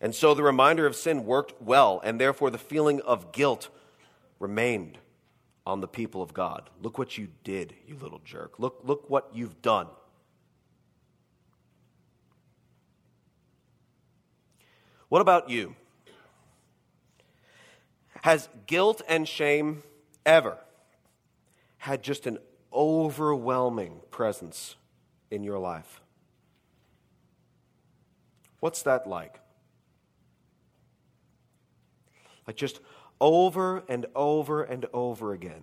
And 0.00 0.14
so 0.14 0.34
the 0.34 0.42
reminder 0.42 0.86
of 0.86 0.96
sin 0.96 1.24
worked 1.24 1.62
well, 1.62 2.00
and 2.02 2.20
therefore 2.20 2.50
the 2.50 2.58
feeling 2.58 3.00
of 3.02 3.32
guilt 3.32 3.68
remained 4.40 4.98
on 5.64 5.80
the 5.80 5.88
people 5.88 6.22
of 6.22 6.34
God. 6.34 6.68
Look 6.82 6.98
what 6.98 7.16
you 7.16 7.28
did, 7.44 7.74
you 7.86 7.96
little 7.96 8.20
jerk. 8.24 8.58
Look, 8.58 8.80
look 8.82 9.08
what 9.08 9.30
you've 9.32 9.62
done. 9.62 9.86
What 15.08 15.20
about 15.20 15.50
you? 15.50 15.76
Has 18.22 18.48
guilt 18.66 19.02
and 19.08 19.28
shame 19.28 19.82
ever 20.26 20.58
had 21.78 22.02
just 22.02 22.26
an 22.26 22.38
overwhelming 22.74 24.00
presence 24.10 24.76
in 25.30 25.44
your 25.44 25.58
life. 25.58 26.00
What's 28.60 28.82
that 28.82 29.06
like? 29.06 29.40
Like 32.46 32.56
just 32.56 32.80
over 33.20 33.82
and 33.88 34.06
over 34.14 34.62
and 34.62 34.86
over 34.92 35.32
again, 35.32 35.62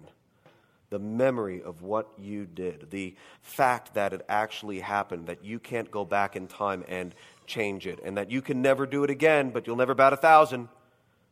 the 0.89 0.99
memory 0.99 1.61
of 1.61 1.81
what 1.81 2.09
you 2.17 2.45
did, 2.45 2.89
the 2.89 3.15
fact 3.41 3.93
that 3.93 4.13
it 4.13 4.25
actually 4.27 4.79
happened, 4.79 5.27
that 5.27 5.43
you 5.43 5.59
can't 5.59 5.91
go 5.91 6.03
back 6.03 6.35
in 6.35 6.47
time 6.47 6.83
and 6.87 7.13
change 7.45 7.85
it, 7.85 7.99
and 8.03 8.17
that 8.17 8.31
you 8.31 8.41
can 8.41 8.61
never 8.61 8.85
do 8.85 9.03
it 9.03 9.09
again, 9.09 9.51
but 9.51 9.67
you'll 9.67 9.75
never 9.75 9.93
bat 9.93 10.13
a 10.13 10.17
thousand, 10.17 10.67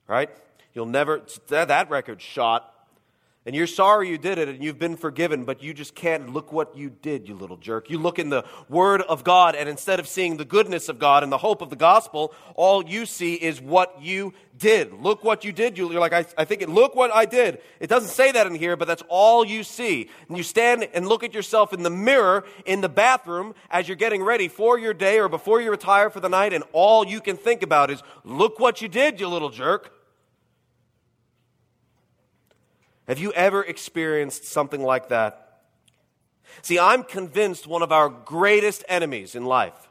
right? 0.07 0.29
You'll 0.73 0.85
never, 0.85 1.23
that, 1.47 1.89
record 1.89 2.21
shot 2.21 2.73
and 3.47 3.55
you're 3.55 3.65
sorry 3.65 4.09
you 4.09 4.17
did 4.17 4.37
it 4.37 4.49
and 4.49 4.61
you've 4.61 4.77
been 4.77 4.97
forgiven, 4.97 5.45
but 5.45 5.63
you 5.63 5.73
just 5.73 5.95
can't 5.95 6.33
look 6.33 6.51
what 6.51 6.75
you 6.75 6.89
did, 6.89 7.29
you 7.29 7.33
little 7.33 7.55
jerk. 7.55 7.89
You 7.89 7.97
look 7.97 8.19
in 8.19 8.29
the 8.29 8.43
Word 8.67 9.01
of 9.03 9.23
God, 9.23 9.55
and 9.55 9.69
instead 9.69 10.01
of 10.01 10.07
seeing 10.07 10.35
the 10.35 10.43
goodness 10.43 10.89
of 10.89 10.99
God 10.99 11.23
and 11.23 11.31
the 11.31 11.37
hope 11.37 11.61
of 11.61 11.69
the 11.69 11.77
gospel, 11.77 12.33
all 12.55 12.83
you 12.83 13.05
see 13.05 13.35
is 13.35 13.61
what 13.61 14.01
you 14.01 14.33
did. 14.57 14.91
Look 14.91 15.23
what 15.23 15.45
you 15.45 15.53
did. 15.53 15.77
You're 15.77 15.97
like, 15.97 16.11
I, 16.11 16.25
I 16.37 16.43
think 16.43 16.61
it, 16.61 16.67
look 16.67 16.93
what 16.93 17.15
I 17.15 17.23
did. 17.23 17.61
It 17.79 17.87
doesn't 17.87 18.09
say 18.09 18.33
that 18.33 18.47
in 18.47 18.55
here, 18.55 18.75
but 18.75 18.85
that's 18.85 19.03
all 19.07 19.45
you 19.45 19.63
see. 19.63 20.09
And 20.27 20.35
you 20.35 20.43
stand 20.43 20.85
and 20.93 21.07
look 21.07 21.23
at 21.23 21.33
yourself 21.33 21.71
in 21.71 21.83
the 21.83 21.89
mirror 21.89 22.43
in 22.65 22.81
the 22.81 22.89
bathroom 22.89 23.55
as 23.69 23.87
you're 23.87 23.95
getting 23.95 24.23
ready 24.23 24.49
for 24.49 24.77
your 24.77 24.93
day 24.93 25.19
or 25.19 25.29
before 25.29 25.61
you 25.61 25.71
retire 25.71 26.09
for 26.09 26.19
the 26.19 26.27
night, 26.27 26.51
and 26.51 26.65
all 26.73 27.07
you 27.07 27.21
can 27.21 27.37
think 27.37 27.63
about 27.63 27.91
is, 27.91 28.03
look 28.25 28.59
what 28.59 28.81
you 28.81 28.89
did, 28.89 29.21
you 29.21 29.29
little 29.29 29.49
jerk. 29.49 29.93
Have 33.07 33.19
you 33.19 33.31
ever 33.33 33.63
experienced 33.63 34.45
something 34.45 34.83
like 34.83 35.09
that? 35.09 35.61
See, 36.61 36.79
I'm 36.79 37.03
convinced 37.03 37.67
one 37.67 37.81
of 37.81 37.91
our 37.91 38.09
greatest 38.09 38.83
enemies 38.87 39.35
in 39.35 39.45
life 39.45 39.87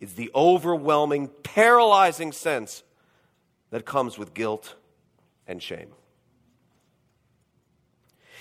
is 0.00 0.14
the 0.14 0.30
overwhelming, 0.34 1.28
paralyzing 1.42 2.32
sense 2.32 2.82
that 3.70 3.84
comes 3.84 4.18
with 4.18 4.34
guilt 4.34 4.74
and 5.46 5.62
shame. 5.62 5.88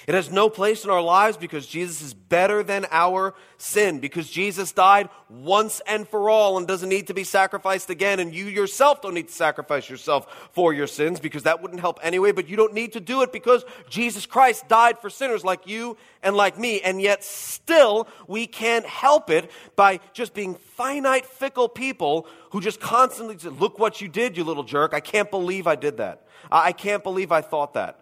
It 0.08 0.16
has 0.16 0.32
no 0.32 0.50
place 0.50 0.86
in 0.86 0.90
our 0.90 1.02
lives 1.02 1.36
because 1.36 1.68
Jesus 1.68 2.02
is 2.02 2.14
better 2.14 2.64
than 2.64 2.86
our 2.92 3.36
sin, 3.58 4.00
because 4.00 4.30
Jesus 4.30 4.72
died 4.72 5.10
once 5.30 5.82
and 5.86 6.08
for 6.08 6.30
all 6.30 6.58
and 6.58 6.66
doesn't 6.66 6.88
need 6.88 7.08
to 7.08 7.14
be 7.14 7.26
sacrificed 7.26 7.90
again. 7.90 8.22
And 8.22 8.34
you 8.34 8.46
yourself 8.46 9.02
don't 9.02 9.16
need 9.16 9.28
to 9.28 9.34
sacrifice 9.34 9.90
yourself 9.90 10.50
for 10.54 10.74
your 10.74 10.88
sins 10.88 11.20
because 11.20 11.44
that 11.44 11.62
wouldn't 11.62 11.82
help 11.82 12.00
anyway, 12.02 12.32
but 12.32 12.48
you 12.48 12.56
don't 12.56 12.74
need 12.74 12.94
to 12.94 13.02
do 13.02 13.22
it 13.22 13.34
because 13.34 13.66
Jesus 13.90 14.26
Christ 14.26 14.70
died 14.70 14.98
for 15.00 15.10
sinners 15.10 15.44
like 15.44 15.68
you 15.68 15.98
and 16.24 16.38
like 16.38 16.58
me. 16.58 16.80
And 16.80 17.02
yet 17.02 17.26
still 17.26 18.08
we 18.30 18.48
can't 18.48 18.86
help 18.86 19.30
it 19.30 19.52
by 19.76 20.00
just 20.14 20.34
being 20.34 20.56
finite, 20.56 21.26
fickle 21.26 21.68
people 21.68 22.28
who 22.52 22.62
just 22.62 22.80
constantly 22.80 23.38
say, 23.38 23.50
look 23.50 23.78
what 23.78 24.00
you 24.00 24.08
did, 24.08 24.38
you 24.38 24.46
little 24.46 24.64
jerk. 24.64 24.94
I 24.94 25.02
can't 25.02 25.30
believe 25.30 25.68
I 25.68 25.76
did 25.76 25.98
that. 25.98 26.26
I 26.50 26.72
can't 26.72 27.04
believe 27.04 27.34
I 27.34 27.42
thought 27.42 27.74
that. 27.74 28.00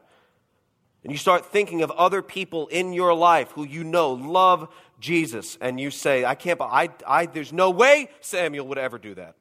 And 1.05 1.11
you 1.11 1.19
start 1.19 1.45
thinking 1.45 1.83
of 1.83 1.91
other 1.91 2.23
people 2.23 2.65
in 2.65 2.91
your 2.91 3.13
life 3.13 3.51
who 3.51 3.63
you 3.63 3.83
know 3.83 4.13
love 4.13 4.73
Jesus, 4.99 5.55
and 5.61 5.79
you 5.79 5.91
say, 5.91 6.25
I 6.25 6.33
can't, 6.33 6.59
I, 6.59 6.89
I, 7.05 7.27
there's 7.27 7.53
no 7.53 7.69
way 7.69 8.09
Samuel 8.21 8.65
would 8.69 8.79
ever 8.79 8.97
do 8.97 9.13
that. 9.13 9.35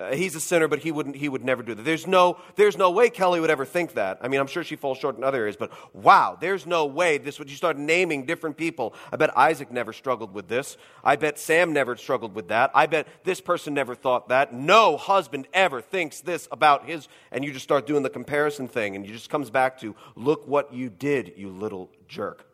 Uh, 0.00 0.14
he's 0.14 0.34
a 0.34 0.40
sinner, 0.40 0.66
but 0.66 0.78
he, 0.78 0.90
wouldn't, 0.90 1.14
he 1.14 1.28
would 1.28 1.44
never 1.44 1.62
do 1.62 1.74
that. 1.74 1.82
There's 1.82 2.06
no, 2.06 2.38
there's 2.56 2.78
no 2.78 2.90
way 2.90 3.10
Kelly 3.10 3.38
would 3.38 3.50
ever 3.50 3.66
think 3.66 3.92
that. 3.94 4.18
I 4.22 4.28
mean, 4.28 4.40
I'm 4.40 4.46
sure 4.46 4.64
she 4.64 4.76
falls 4.76 4.96
short 4.96 5.18
in 5.18 5.22
other 5.22 5.40
areas, 5.40 5.56
but 5.56 5.70
wow, 5.92 6.38
there's 6.40 6.64
no 6.64 6.86
way 6.86 7.18
this 7.18 7.38
would. 7.38 7.50
You 7.50 7.56
start 7.56 7.76
naming 7.76 8.24
different 8.24 8.56
people. 8.56 8.94
I 9.12 9.16
bet 9.16 9.36
Isaac 9.36 9.70
never 9.70 9.92
struggled 9.92 10.32
with 10.32 10.48
this. 10.48 10.78
I 11.04 11.16
bet 11.16 11.38
Sam 11.38 11.74
never 11.74 11.96
struggled 11.96 12.34
with 12.34 12.48
that. 12.48 12.70
I 12.74 12.86
bet 12.86 13.08
this 13.24 13.42
person 13.42 13.74
never 13.74 13.94
thought 13.94 14.30
that. 14.30 14.54
No 14.54 14.96
husband 14.96 15.48
ever 15.52 15.82
thinks 15.82 16.22
this 16.22 16.48
about 16.50 16.86
his. 16.86 17.06
And 17.30 17.44
you 17.44 17.52
just 17.52 17.64
start 17.64 17.86
doing 17.86 18.02
the 18.02 18.10
comparison 18.10 18.68
thing, 18.68 18.96
and 18.96 19.06
you 19.06 19.12
just 19.12 19.28
comes 19.28 19.50
back 19.50 19.80
to 19.80 19.94
look 20.16 20.48
what 20.48 20.72
you 20.72 20.88
did, 20.88 21.34
you 21.36 21.50
little 21.50 21.90
jerk. 22.08 22.46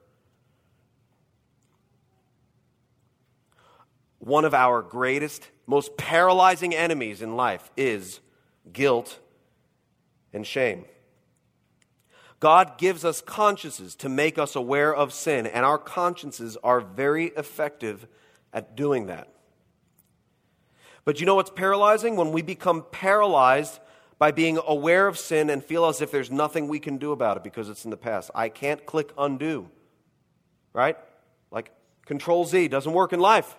One 4.19 4.45
of 4.45 4.53
our 4.53 4.83
greatest 4.83 5.49
most 5.67 5.97
paralyzing 5.97 6.75
enemies 6.75 7.23
in 7.23 7.37
life 7.37 7.71
is 7.77 8.21
guilt 8.73 9.19
and 10.33 10.47
shame. 10.47 10.85
God 12.39 12.79
gives 12.79 13.05
us 13.05 13.21
consciences 13.21 13.95
to 13.97 14.09
make 14.09 14.39
us 14.39 14.55
aware 14.55 14.95
of 14.95 15.13
sin, 15.13 15.47
and 15.47 15.65
our 15.65 15.79
consciences 15.79 16.57
are 16.63 16.81
very 16.81 17.27
effective 17.29 18.07
at 18.53 18.77
doing 18.77 19.07
that. 19.07 19.29
But 21.05 21.21
you 21.21 21.27
know 21.27 21.37
what's 21.37 21.51
paralyzing? 21.51 22.17
When 22.17 22.33
we 22.33 22.43
become 22.43 22.85
paralyzed 22.91 23.81
by 24.19 24.33
being 24.33 24.59
aware 24.67 25.07
of 25.07 25.19
sin 25.19 25.51
and 25.51 25.63
feel 25.65 25.87
as 25.87 26.01
if 26.01 26.11
there's 26.11 26.31
nothing 26.31 26.69
we 26.69 26.79
can 26.79 26.99
do 26.99 27.13
about 27.13 27.37
it 27.37 27.45
because 27.45 27.69
it's 27.69 27.85
in 27.85 27.91
the 27.91 27.97
past. 27.97 28.31
I 28.35 28.49
can't 28.49 28.85
click 28.87 29.13
undo, 29.19 29.71
right? 30.73 30.97
Like 31.51 31.71
Control 32.07 32.45
Z 32.45 32.69
doesn't 32.69 32.93
work 32.93 33.13
in 33.13 33.21
life. 33.21 33.57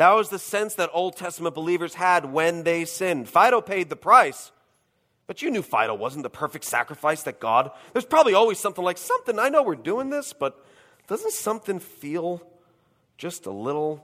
That 0.00 0.14
was 0.14 0.30
the 0.30 0.38
sense 0.38 0.76
that 0.76 0.88
Old 0.94 1.18
Testament 1.18 1.54
believers 1.54 1.92
had 1.92 2.32
when 2.32 2.62
they 2.62 2.86
sinned. 2.86 3.28
Fido 3.28 3.60
paid 3.60 3.90
the 3.90 3.96
price, 3.96 4.50
but 5.26 5.42
you 5.42 5.50
knew 5.50 5.60
Fido 5.60 5.92
wasn't 5.92 6.22
the 6.22 6.30
perfect 6.30 6.64
sacrifice 6.64 7.24
that 7.24 7.38
God. 7.38 7.70
There's 7.92 8.06
probably 8.06 8.32
always 8.32 8.58
something 8.58 8.82
like, 8.82 8.96
something, 8.96 9.38
I 9.38 9.50
know 9.50 9.62
we're 9.62 9.74
doing 9.74 10.08
this, 10.08 10.32
but 10.32 10.64
doesn't 11.06 11.32
something 11.32 11.80
feel 11.80 12.40
just 13.18 13.44
a 13.44 13.50
little. 13.50 14.02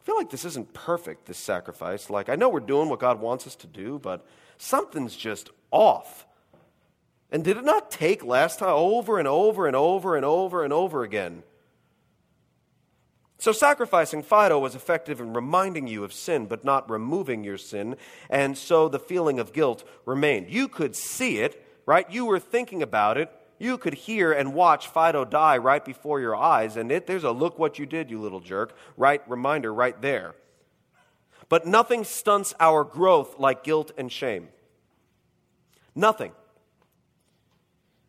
I 0.00 0.06
feel 0.06 0.16
like 0.16 0.30
this 0.30 0.46
isn't 0.46 0.72
perfect, 0.72 1.26
this 1.26 1.36
sacrifice. 1.36 2.08
Like, 2.08 2.30
I 2.30 2.36
know 2.36 2.48
we're 2.48 2.60
doing 2.60 2.88
what 2.88 2.98
God 2.98 3.20
wants 3.20 3.46
us 3.46 3.54
to 3.56 3.66
do, 3.66 3.98
but 3.98 4.24
something's 4.56 5.14
just 5.14 5.50
off. 5.70 6.26
And 7.30 7.44
did 7.44 7.58
it 7.58 7.64
not 7.64 7.90
take 7.90 8.24
last 8.24 8.60
time 8.60 8.70
over 8.70 9.18
and 9.18 9.28
over 9.28 9.66
and 9.66 9.76
over 9.76 10.16
and 10.16 10.24
over 10.24 10.64
and 10.64 10.72
over 10.72 11.02
again? 11.02 11.42
So, 13.38 13.52
sacrificing 13.52 14.22
Fido 14.22 14.58
was 14.58 14.74
effective 14.74 15.20
in 15.20 15.34
reminding 15.34 15.86
you 15.86 16.04
of 16.04 16.12
sin, 16.12 16.46
but 16.46 16.64
not 16.64 16.88
removing 16.88 17.44
your 17.44 17.58
sin, 17.58 17.96
and 18.30 18.56
so 18.56 18.88
the 18.88 18.98
feeling 18.98 19.38
of 19.38 19.52
guilt 19.52 19.84
remained. 20.06 20.48
You 20.48 20.68
could 20.68 20.96
see 20.96 21.38
it, 21.38 21.62
right? 21.84 22.10
You 22.10 22.24
were 22.24 22.40
thinking 22.40 22.82
about 22.82 23.18
it. 23.18 23.30
You 23.58 23.76
could 23.78 23.94
hear 23.94 24.32
and 24.32 24.54
watch 24.54 24.88
Fido 24.88 25.24
die 25.24 25.58
right 25.58 25.84
before 25.84 26.20
your 26.20 26.34
eyes, 26.34 26.76
and 26.76 26.90
it, 26.90 27.06
there's 27.06 27.24
a 27.24 27.30
look 27.30 27.58
what 27.58 27.78
you 27.78 27.84
did, 27.84 28.10
you 28.10 28.20
little 28.20 28.40
jerk, 28.40 28.74
right 28.96 29.22
reminder 29.28 29.72
right 29.72 30.00
there. 30.00 30.34
But 31.48 31.66
nothing 31.66 32.04
stunts 32.04 32.54
our 32.58 32.84
growth 32.84 33.38
like 33.38 33.64
guilt 33.64 33.92
and 33.98 34.10
shame. 34.10 34.48
Nothing. 35.94 36.32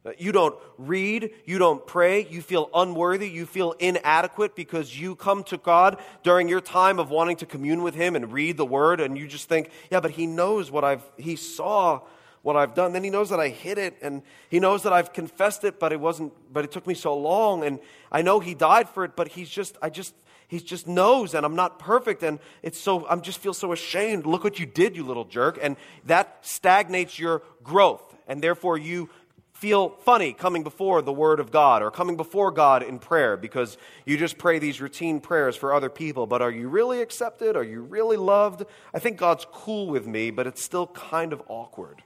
Uh, 0.08 0.12
you 0.18 0.32
don't 0.32 0.56
read, 0.78 1.32
you 1.44 1.58
don't 1.58 1.86
pray, 1.86 2.26
you 2.30 2.42
feel 2.42 2.70
unworthy, 2.74 3.30
you 3.30 3.46
feel 3.46 3.74
inadequate 3.74 4.56
because 4.56 4.98
you 4.98 5.16
come 5.16 5.44
to 5.44 5.58
God 5.58 6.00
during 6.24 6.48
your 6.48 6.62
time 6.62 6.98
of 6.98 7.10
wanting 7.10 7.36
to 7.36 7.46
commune 7.46 7.82
with 7.84 7.94
Him 7.94 8.16
and 8.16 8.32
read 8.32 8.56
the 8.56 8.66
Word, 8.66 9.02
and 9.02 9.18
you 9.18 9.28
just 9.28 9.50
think, 9.50 9.70
yeah, 9.92 10.00
but 10.00 10.12
He 10.12 10.26
knows 10.26 10.72
what 10.72 10.86
I've, 10.86 11.04
He 11.18 11.36
saw 11.36 12.00
what 12.42 12.56
I've 12.56 12.74
done. 12.74 12.94
Then 12.94 13.04
He 13.04 13.10
knows 13.10 13.30
that 13.32 13.42
I 13.42 13.50
hid 13.50 13.78
it, 13.78 13.98
and 14.02 14.22
He 14.50 14.62
knows 14.62 14.84
that 14.84 14.94
I've 14.94 15.12
confessed 15.12 15.66
it, 15.66 15.78
but 15.78 15.92
it 15.92 16.00
wasn't, 16.00 16.32
but 16.54 16.64
it 16.64 16.72
took 16.72 16.88
me 16.88 16.94
so 16.94 17.14
long, 17.14 17.66
and 17.66 17.80
I 18.10 18.22
know 18.22 18.40
He 18.40 18.54
died 18.54 18.88
for 18.88 19.04
it, 19.04 19.18
but 19.18 19.28
He's 19.28 19.50
just, 19.50 19.78
I 19.82 19.90
just, 19.90 20.14
He 20.48 20.62
just 20.62 20.88
knows, 20.88 21.34
and 21.34 21.46
I'm 21.46 21.56
not 21.56 21.80
perfect, 21.80 22.24
and 22.24 22.40
it's 22.64 22.80
so, 22.80 23.06
I'm 23.10 23.20
just 23.20 23.40
feel 23.40 23.54
so 23.54 23.74
ashamed. 23.74 24.26
Look 24.26 24.46
what 24.46 24.58
you 24.58 24.66
did, 24.68 24.96
you 24.96 25.04
little 25.04 25.26
jerk. 25.26 25.60
And 25.62 25.76
that 26.06 26.38
stagnates 26.44 27.20
your 27.20 27.42
growth, 27.62 28.16
and 28.26 28.42
therefore 28.42 28.78
you 28.78 29.10
feel 29.58 29.90
funny 29.90 30.34
coming 30.34 30.62
before 30.62 31.02
the 31.02 31.12
Word 31.12 31.40
of 31.40 31.50
God 31.50 31.82
or 31.82 31.90
coming 31.90 32.16
before 32.16 32.52
God 32.52 32.84
in 32.84 33.00
prayer 33.00 33.36
because 33.36 33.76
you 34.06 34.16
just 34.16 34.38
pray 34.38 34.60
these 34.60 34.80
routine 34.80 35.20
prayers 35.20 35.56
for 35.56 35.74
other 35.74 35.90
people. 35.90 36.28
But 36.28 36.44
are 36.44 36.52
you 36.52 36.70
really 36.70 37.02
accepted? 37.02 37.56
Are 37.56 37.64
you 37.64 37.82
really 37.82 38.18
loved? 38.18 38.66
I 38.94 39.00
think 39.00 39.18
God's 39.18 39.48
cool 39.52 39.88
with 39.88 40.06
me, 40.06 40.30
but 40.30 40.46
it's 40.46 40.62
still 40.62 40.86
kind 40.86 41.34
of 41.34 41.42
awkward. 41.48 42.04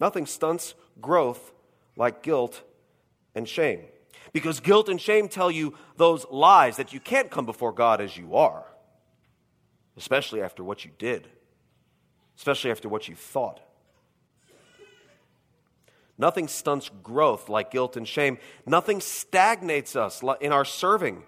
Nothing 0.00 0.26
stunts 0.26 0.74
growth 1.00 1.52
like 1.96 2.24
guilt 2.24 2.62
and 3.36 3.48
shame. 3.48 3.82
Because 4.32 4.58
guilt 4.58 4.88
and 4.88 5.00
shame 5.00 5.28
tell 5.28 5.50
you 5.50 5.74
those 5.96 6.26
lies 6.28 6.76
that 6.78 6.92
you 6.92 6.98
can't 6.98 7.30
come 7.30 7.46
before 7.46 7.70
God 7.70 8.00
as 8.00 8.16
you 8.16 8.34
are, 8.34 8.64
especially 9.96 10.42
after 10.42 10.64
what 10.64 10.84
you 10.84 10.90
did, 10.98 11.28
especially 12.36 12.72
after 12.72 12.88
what 12.88 13.06
you 13.06 13.14
thought. 13.14 13.60
Nothing 16.22 16.46
stunts 16.46 16.88
growth 17.02 17.48
like 17.48 17.72
guilt 17.72 17.96
and 17.96 18.06
shame. 18.06 18.38
Nothing 18.64 19.00
stagnates 19.00 19.96
us 19.96 20.22
in 20.40 20.52
our 20.52 20.64
serving 20.64 21.24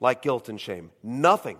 like 0.00 0.22
guilt 0.22 0.48
and 0.48 0.58
shame. 0.58 0.90
Nothing. 1.02 1.58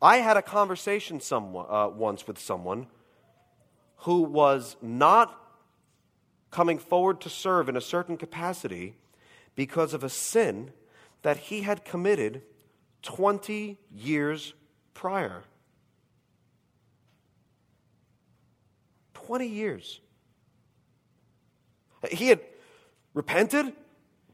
I 0.00 0.18
had 0.18 0.36
a 0.36 0.42
conversation 0.42 1.18
someone, 1.18 1.66
uh, 1.68 1.88
once 1.88 2.28
with 2.28 2.38
someone 2.38 2.86
who 3.96 4.22
was 4.22 4.76
not 4.80 5.36
coming 6.52 6.78
forward 6.78 7.20
to 7.22 7.28
serve 7.28 7.68
in 7.68 7.76
a 7.76 7.80
certain 7.80 8.16
capacity 8.16 8.94
because 9.56 9.94
of 9.94 10.04
a 10.04 10.08
sin 10.08 10.70
that 11.22 11.38
he 11.38 11.62
had 11.62 11.84
committed 11.84 12.42
20 13.02 13.80
years 13.92 14.54
prior. 14.94 15.42
20 19.14 19.48
years. 19.48 20.00
He 22.10 22.28
had 22.28 22.40
repented, 23.14 23.72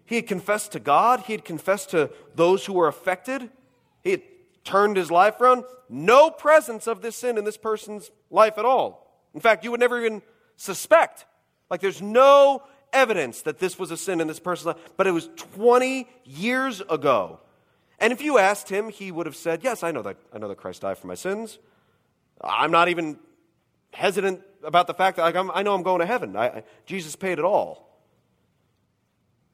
he 0.04 0.16
had 0.16 0.26
confessed 0.26 0.72
to 0.72 0.80
God, 0.80 1.20
he 1.20 1.32
had 1.32 1.44
confessed 1.44 1.90
to 1.90 2.10
those 2.34 2.64
who 2.66 2.72
were 2.72 2.88
affected, 2.88 3.50
he 4.02 4.12
had 4.12 4.22
turned 4.64 4.96
his 4.96 5.10
life 5.10 5.40
around. 5.40 5.64
No 5.88 6.30
presence 6.30 6.86
of 6.86 7.00
this 7.00 7.16
sin 7.16 7.38
in 7.38 7.44
this 7.44 7.56
person's 7.56 8.10
life 8.30 8.58
at 8.58 8.64
all. 8.64 9.06
In 9.34 9.40
fact, 9.40 9.64
you 9.64 9.70
would 9.70 9.80
never 9.80 9.98
even 9.98 10.22
suspect. 10.56 11.24
Like 11.70 11.80
there's 11.80 12.02
no 12.02 12.62
evidence 12.92 13.42
that 13.42 13.58
this 13.58 13.78
was 13.78 13.90
a 13.90 13.96
sin 13.96 14.20
in 14.20 14.26
this 14.26 14.40
person's 14.40 14.66
life, 14.66 14.90
but 14.96 15.06
it 15.06 15.12
was 15.12 15.28
20 15.36 16.06
years 16.24 16.82
ago. 16.88 17.40
And 17.98 18.12
if 18.12 18.22
you 18.22 18.38
asked 18.38 18.68
him, 18.68 18.90
he 18.90 19.10
would 19.10 19.26
have 19.26 19.36
said, 19.36 19.64
Yes, 19.64 19.82
I 19.82 19.90
know 19.90 20.02
that, 20.02 20.16
I 20.32 20.38
know 20.38 20.48
that 20.48 20.56
Christ 20.56 20.82
died 20.82 20.98
for 20.98 21.06
my 21.06 21.14
sins. 21.14 21.58
I'm 22.42 22.70
not 22.70 22.88
even 22.88 23.18
hesitant 23.92 24.42
about 24.62 24.86
the 24.86 24.94
fact 24.94 25.16
that 25.16 25.22
like, 25.22 25.36
i 25.54 25.62
know 25.62 25.74
I'm 25.74 25.82
going 25.82 26.00
to 26.00 26.06
heaven. 26.06 26.36
I, 26.36 26.62
Jesus 26.86 27.16
paid 27.16 27.38
it 27.38 27.44
all. 27.44 27.88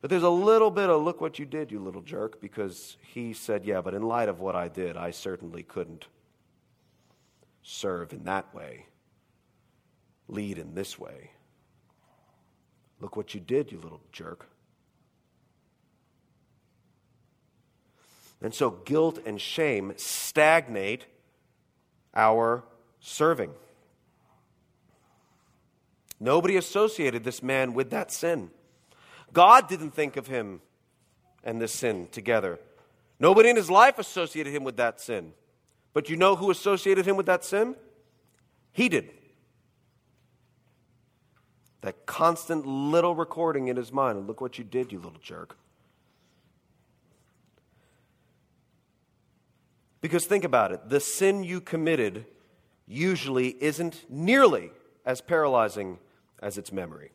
But 0.01 0.11
there's 0.11 0.23
a 0.23 0.29
little 0.29 0.71
bit 0.71 0.91
of 0.91 1.03
look 1.03 1.21
what 1.21 1.39
you 1.39 1.47
did, 1.47 1.73
you 1.73 1.79
little 1.79 2.03
jerk, 2.03 2.41
because 2.41 2.99
he 3.15 3.33
said, 3.33 3.65
Yeah, 3.65 3.81
but 3.81 3.95
in 3.95 4.03
light 4.03 4.29
of 4.29 4.39
what 4.39 4.55
I 4.55 4.69
did, 4.69 4.97
I 4.99 5.13
certainly 5.13 5.63
couldn't 5.63 6.07
serve 7.63 8.13
in 8.13 8.25
that 8.25 8.55
way, 8.55 8.87
lead 10.29 10.59
in 10.59 10.75
this 10.75 10.99
way. 10.99 11.31
Look 13.01 13.17
what 13.17 13.33
you 13.33 13.41
did, 13.41 13.73
you 13.73 13.79
little 13.79 14.03
jerk. 14.13 14.47
And 18.43 18.53
so 18.53 18.71
guilt 18.71 19.21
and 19.25 19.41
shame 19.41 19.95
stagnate 19.97 21.07
our 22.15 22.63
serving. 23.01 23.53
Nobody 26.25 26.57
associated 26.57 27.23
this 27.23 27.43
man 27.43 27.75
with 27.75 27.91
that 27.91 28.11
sin. 28.11 28.51
God 29.35 29.69
didn't 29.69 29.91
think 29.91 30.17
of 30.17 30.27
him 30.27 30.63
and 31.43 31.61
this 31.61 31.71
sin 31.71 32.09
together. 32.13 32.59
Nobody 33.21 33.51
in 33.51 33.57
his 33.57 33.71
life 33.71 33.99
associated 33.99 34.55
him 34.55 34.65
with 34.65 34.79
that 34.79 35.03
sin. 35.03 35.35
But 35.93 36.09
you 36.09 36.17
know 36.17 36.35
who 36.35 36.51
associated 36.51 37.05
him 37.05 37.17
with 37.17 37.27
that 37.27 37.45
sin? 37.45 37.77
He 38.73 38.89
did. 38.89 39.11
That 41.83 42.07
constant 42.07 42.65
little 42.65 43.15
recording 43.15 43.69
in 43.69 43.77
his 43.77 43.93
mind. 43.93 44.17
And 44.17 44.27
look 44.27 44.41
what 44.41 44.57
you 44.57 44.65
did, 44.65 44.93
you 44.93 45.01
little 45.01 45.21
jerk. 45.21 45.59
Because 50.01 50.25
think 50.25 50.45
about 50.45 50.73
it 50.73 50.89
the 50.89 51.01
sin 51.01 51.45
you 51.45 51.61
committed 51.61 52.25
usually 52.87 53.63
isn't 53.63 54.07
nearly 54.09 54.71
as 55.05 55.21
paralyzing 55.21 55.99
as 56.45 56.59
its 56.59 56.71
memory. 56.71 57.11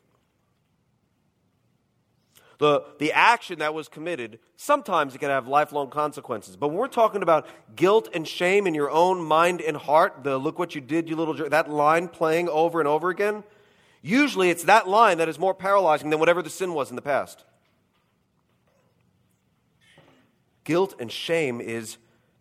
The, 2.58 2.84
the 2.98 3.12
action 3.12 3.60
that 3.60 3.72
was 3.72 3.88
committed, 3.88 4.38
sometimes 4.56 5.14
it 5.14 5.18
can 5.18 5.30
have 5.30 5.48
lifelong 5.48 5.88
consequences. 5.88 6.56
But 6.56 6.68
when 6.68 6.76
we're 6.76 6.88
talking 6.88 7.22
about 7.22 7.46
guilt 7.74 8.10
and 8.12 8.28
shame 8.28 8.66
in 8.66 8.74
your 8.74 8.90
own 8.90 9.22
mind 9.22 9.62
and 9.62 9.78
heart, 9.78 10.24
the 10.24 10.36
look 10.36 10.58
what 10.58 10.74
you 10.74 10.82
did, 10.82 11.08
you 11.08 11.16
little 11.16 11.32
jerk, 11.32 11.50
that 11.50 11.70
line 11.70 12.08
playing 12.08 12.50
over 12.50 12.78
and 12.78 12.86
over 12.86 13.08
again, 13.08 13.44
usually 14.02 14.50
it's 14.50 14.64
that 14.64 14.86
line 14.86 15.16
that 15.18 15.28
is 15.28 15.38
more 15.38 15.54
paralyzing 15.54 16.10
than 16.10 16.18
whatever 16.18 16.42
the 16.42 16.50
sin 16.50 16.74
was 16.74 16.90
in 16.90 16.96
the 16.96 17.02
past. 17.02 17.44
Guilt 20.64 20.94
and 21.00 21.10
shame 21.10 21.62
is 21.62 21.96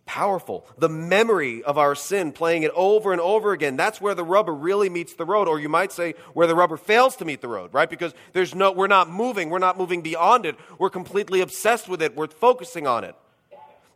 powerful. 0.09 0.65
The 0.79 0.89
memory 0.89 1.61
of 1.61 1.77
our 1.77 1.93
sin, 1.93 2.31
playing 2.31 2.63
it 2.63 2.71
over 2.73 3.11
and 3.11 3.21
over 3.21 3.53
again, 3.53 3.77
that's 3.77 4.01
where 4.01 4.15
the 4.15 4.23
rubber 4.23 4.55
really 4.55 4.89
meets 4.89 5.13
the 5.13 5.23
road, 5.23 5.47
or 5.47 5.59
you 5.59 5.69
might 5.69 5.91
say 5.91 6.15
where 6.33 6.47
the 6.47 6.55
rubber 6.55 6.77
fails 6.77 7.15
to 7.17 7.25
meet 7.25 7.41
the 7.41 7.47
road, 7.47 7.71
right? 7.75 7.87
Because 7.87 8.15
there's 8.33 8.55
no, 8.55 8.71
we're 8.71 8.87
not 8.87 9.07
moving, 9.07 9.51
we're 9.51 9.59
not 9.59 9.77
moving 9.77 10.01
beyond 10.01 10.47
it, 10.47 10.55
we're 10.79 10.89
completely 10.89 11.41
obsessed 11.41 11.87
with 11.87 12.01
it, 12.01 12.15
we're 12.15 12.25
focusing 12.25 12.87
on 12.87 13.03
it. 13.03 13.15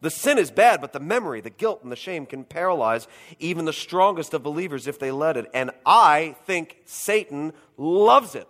The 0.01 0.11
sin 0.11 0.37
is 0.37 0.51
bad, 0.51 0.81
but 0.81 0.93
the 0.93 0.99
memory, 0.99 1.41
the 1.41 1.49
guilt, 1.49 1.79
and 1.81 1.91
the 1.91 1.95
shame 1.95 2.27
can 2.27 2.43
paralyze 2.43 3.07
even 3.39 3.65
the 3.65 3.73
strongest 3.73 4.35
of 4.35 4.43
believers 4.43 4.85
if 4.85 4.99
they 4.99 5.09
let 5.09 5.35
it. 5.35 5.49
And 5.51 5.71
I 5.83 6.35
think 6.45 6.77
Satan 6.85 7.53
loves 7.75 8.35
it. 8.35 8.47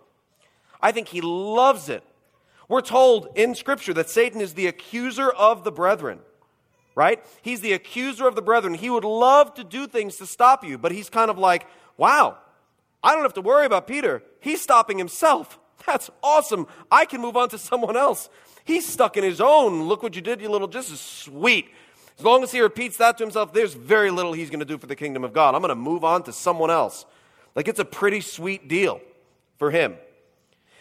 I 0.81 0.91
think 0.91 1.07
he 1.07 1.21
loves 1.21 1.87
it. 1.87 2.03
We're 2.67 2.81
told 2.81 3.29
in 3.35 3.55
Scripture 3.55 3.93
that 3.93 4.09
Satan 4.09 4.41
is 4.41 4.55
the 4.55 4.67
accuser 4.67 5.29
of 5.29 5.63
the 5.63 5.71
brethren 5.71 6.19
right? 6.95 7.23
He's 7.41 7.61
the 7.61 7.73
accuser 7.73 8.27
of 8.27 8.35
the 8.35 8.41
brethren. 8.41 8.73
He 8.73 8.89
would 8.89 9.03
love 9.03 9.53
to 9.55 9.63
do 9.63 9.87
things 9.87 10.17
to 10.17 10.25
stop 10.25 10.63
you, 10.63 10.77
but 10.77 10.91
he's 10.91 11.09
kind 11.09 11.29
of 11.29 11.37
like, 11.37 11.67
wow, 11.97 12.37
I 13.03 13.13
don't 13.13 13.23
have 13.23 13.33
to 13.33 13.41
worry 13.41 13.65
about 13.65 13.87
Peter. 13.87 14.23
He's 14.39 14.61
stopping 14.61 14.97
himself. 14.97 15.59
That's 15.85 16.09
awesome. 16.21 16.67
I 16.91 17.05
can 17.05 17.21
move 17.21 17.35
on 17.35 17.49
to 17.49 17.57
someone 17.57 17.97
else. 17.97 18.29
He's 18.65 18.87
stuck 18.87 19.17
in 19.17 19.23
his 19.23 19.41
own. 19.41 19.83
Look 19.83 20.03
what 20.03 20.15
you 20.15 20.21
did, 20.21 20.41
you 20.41 20.49
little 20.49 20.67
just 20.67 20.91
is 20.91 21.01
sweet. 21.01 21.67
As 22.17 22.23
long 22.23 22.43
as 22.43 22.51
he 22.51 22.61
repeats 22.61 22.97
that 22.97 23.17
to 23.17 23.23
himself, 23.23 23.53
there's 23.53 23.73
very 23.73 24.11
little 24.11 24.33
he's 24.33 24.49
going 24.49 24.59
to 24.59 24.65
do 24.65 24.77
for 24.77 24.87
the 24.87 24.95
kingdom 24.95 25.23
of 25.23 25.33
God. 25.33 25.55
I'm 25.55 25.61
going 25.61 25.69
to 25.69 25.75
move 25.75 26.03
on 26.03 26.23
to 26.23 26.31
someone 26.31 26.69
else. 26.69 27.05
Like 27.55 27.67
it's 27.67 27.79
a 27.79 27.85
pretty 27.85 28.21
sweet 28.21 28.67
deal 28.67 29.01
for 29.57 29.71
him. 29.71 29.95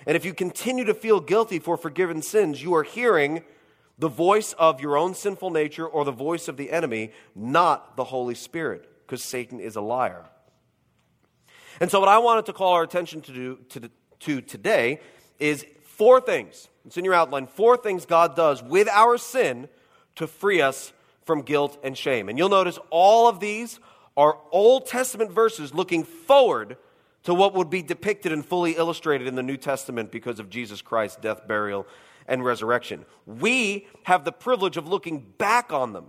And 0.07 0.17
if 0.17 0.25
you 0.25 0.35
continue 0.35 0.85
to 0.85 0.95
feel 0.95 1.21
guilty 1.21 1.59
for 1.59 1.77
forgiven 1.77 2.23
sins, 2.23 2.63
you 2.63 2.75
are 2.75 2.83
hearing 2.83 3.45
the 3.99 4.09
voice 4.09 4.53
of 4.55 4.81
your 4.81 4.97
own 4.97 5.15
sinful 5.15 5.51
nature 5.51 5.87
or 5.87 6.05
the 6.05 6.13
voice 6.13 6.49
of 6.49 6.57
the 6.57 6.71
enemy, 6.71 7.13
not 7.35 7.97
the 7.97 8.05
Holy 8.05 8.35
Spirit, 8.35 8.89
because 9.07 9.23
Satan 9.23 9.61
is 9.61 9.77
a 9.77 9.81
liar. 9.81 10.25
And 11.81 11.91
so, 11.91 12.01
what 12.01 12.09
I 12.09 12.19
wanted 12.19 12.47
to 12.47 12.53
call 12.53 12.73
our 12.73 12.83
attention 12.83 13.21
to, 13.23 13.33
do, 13.33 13.59
to, 13.71 13.91
to 14.21 14.41
today 14.41 15.01
is 15.39 15.67
four 15.83 16.21
things. 16.21 16.69
It's 16.85 16.97
in 16.97 17.05
your 17.05 17.15
outline. 17.15 17.47
Four 17.47 17.77
things 17.77 18.07
God 18.07 18.35
does 18.37 18.63
with 18.63 18.89
our 18.89 19.19
sin 19.19 19.69
to 20.17 20.27
free 20.27 20.61
us 20.61 20.93
from 21.25 21.43
guilt 21.43 21.79
and 21.83 21.97
shame. 21.97 22.29
And 22.29 22.37
you'll 22.37 22.49
notice 22.49 22.79
all 22.91 23.29
of 23.29 23.41
these 23.41 23.79
are 24.17 24.39
Old 24.51 24.87
Testament 24.87 25.31
verses 25.31 25.73
looking 25.73 26.05
forward 26.05 26.77
to 27.25 27.33
what 27.35 27.55
would 27.55 27.71
be 27.71 27.83
depicted 27.83 28.33
and 28.33 28.45
fully 28.45 28.73
illustrated 28.73 29.27
in 29.27 29.37
the 29.37 29.43
New 29.43 29.57
Testament 29.57 30.11
because 30.11 30.41
of 30.41 30.51
Jesus 30.51 30.83
Christ's 30.83 31.19
death, 31.19 31.47
burial, 31.47 31.87
and 32.27 32.45
resurrection. 32.45 33.05
We 33.27 33.87
have 34.05 34.25
the 34.25 34.33
privilege 34.33 34.77
of 34.77 34.89
looking 34.89 35.21
back 35.39 35.73
on 35.73 35.93
them 35.93 36.07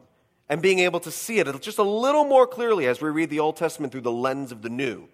and 0.49 0.61
being 0.61 0.79
able 0.79 0.99
to 1.01 1.11
see 1.11 1.39
it 1.39 1.61
just 1.61 1.77
a 1.77 1.83
little 1.83 2.25
more 2.25 2.45
clearly 2.45 2.85
as 2.87 3.01
we 3.01 3.09
read 3.09 3.29
the 3.29 3.39
Old 3.39 3.55
Testament 3.55 3.91
through 3.91 4.01
the 4.01 4.11
lens 4.11 4.51
of 4.51 4.61
the 4.61 4.69
New. 4.69 5.07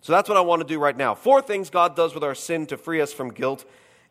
So 0.00 0.12
that's 0.12 0.28
what 0.28 0.36
I 0.36 0.42
want 0.42 0.60
to 0.60 0.68
do 0.68 0.78
right 0.78 0.96
now. 0.96 1.14
Four 1.14 1.40
things 1.40 1.70
God 1.70 1.96
does 1.96 2.14
with 2.14 2.22
our 2.22 2.34
sin 2.34 2.66
to 2.66 2.76
free 2.76 3.00
us 3.00 3.12
from 3.12 3.30
guilt 3.32 3.64